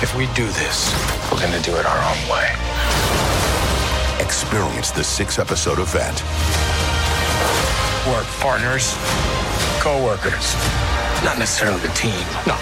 If 0.00 0.14
we 0.16 0.26
do 0.26 0.46
this, 0.46 0.94
we're 1.28 1.40
going 1.40 1.50
to 1.50 1.60
do 1.68 1.74
it 1.74 1.84
our 1.84 1.98
own 1.98 2.30
way. 2.30 2.46
Experience 4.24 4.92
the 4.92 5.02
six 5.02 5.40
episode 5.40 5.80
event. 5.80 6.22
Work 8.06 8.28
partners, 8.38 8.94
co 9.80 10.04
workers, 10.04 10.54
not 11.24 11.36
necessarily 11.36 11.80
the 11.80 11.92
team. 11.94 12.24
No. 12.46 12.54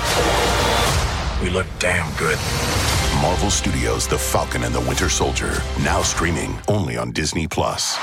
We 1.43 1.51
look 1.51 1.67
damn 1.79 2.11
good. 2.17 2.39
Marvel 3.21 3.51
Studios' 3.51 4.07
The 4.07 4.17
Falcon 4.17 4.65
and 4.65 4.75
the 4.75 4.81
Winter 4.81 5.11
Soldier, 5.11 5.63
now 5.83 6.01
streaming 6.01 6.59
only 6.69 6.97
on 6.97 7.13
Disney 7.13 7.47
Plus. 7.47 7.99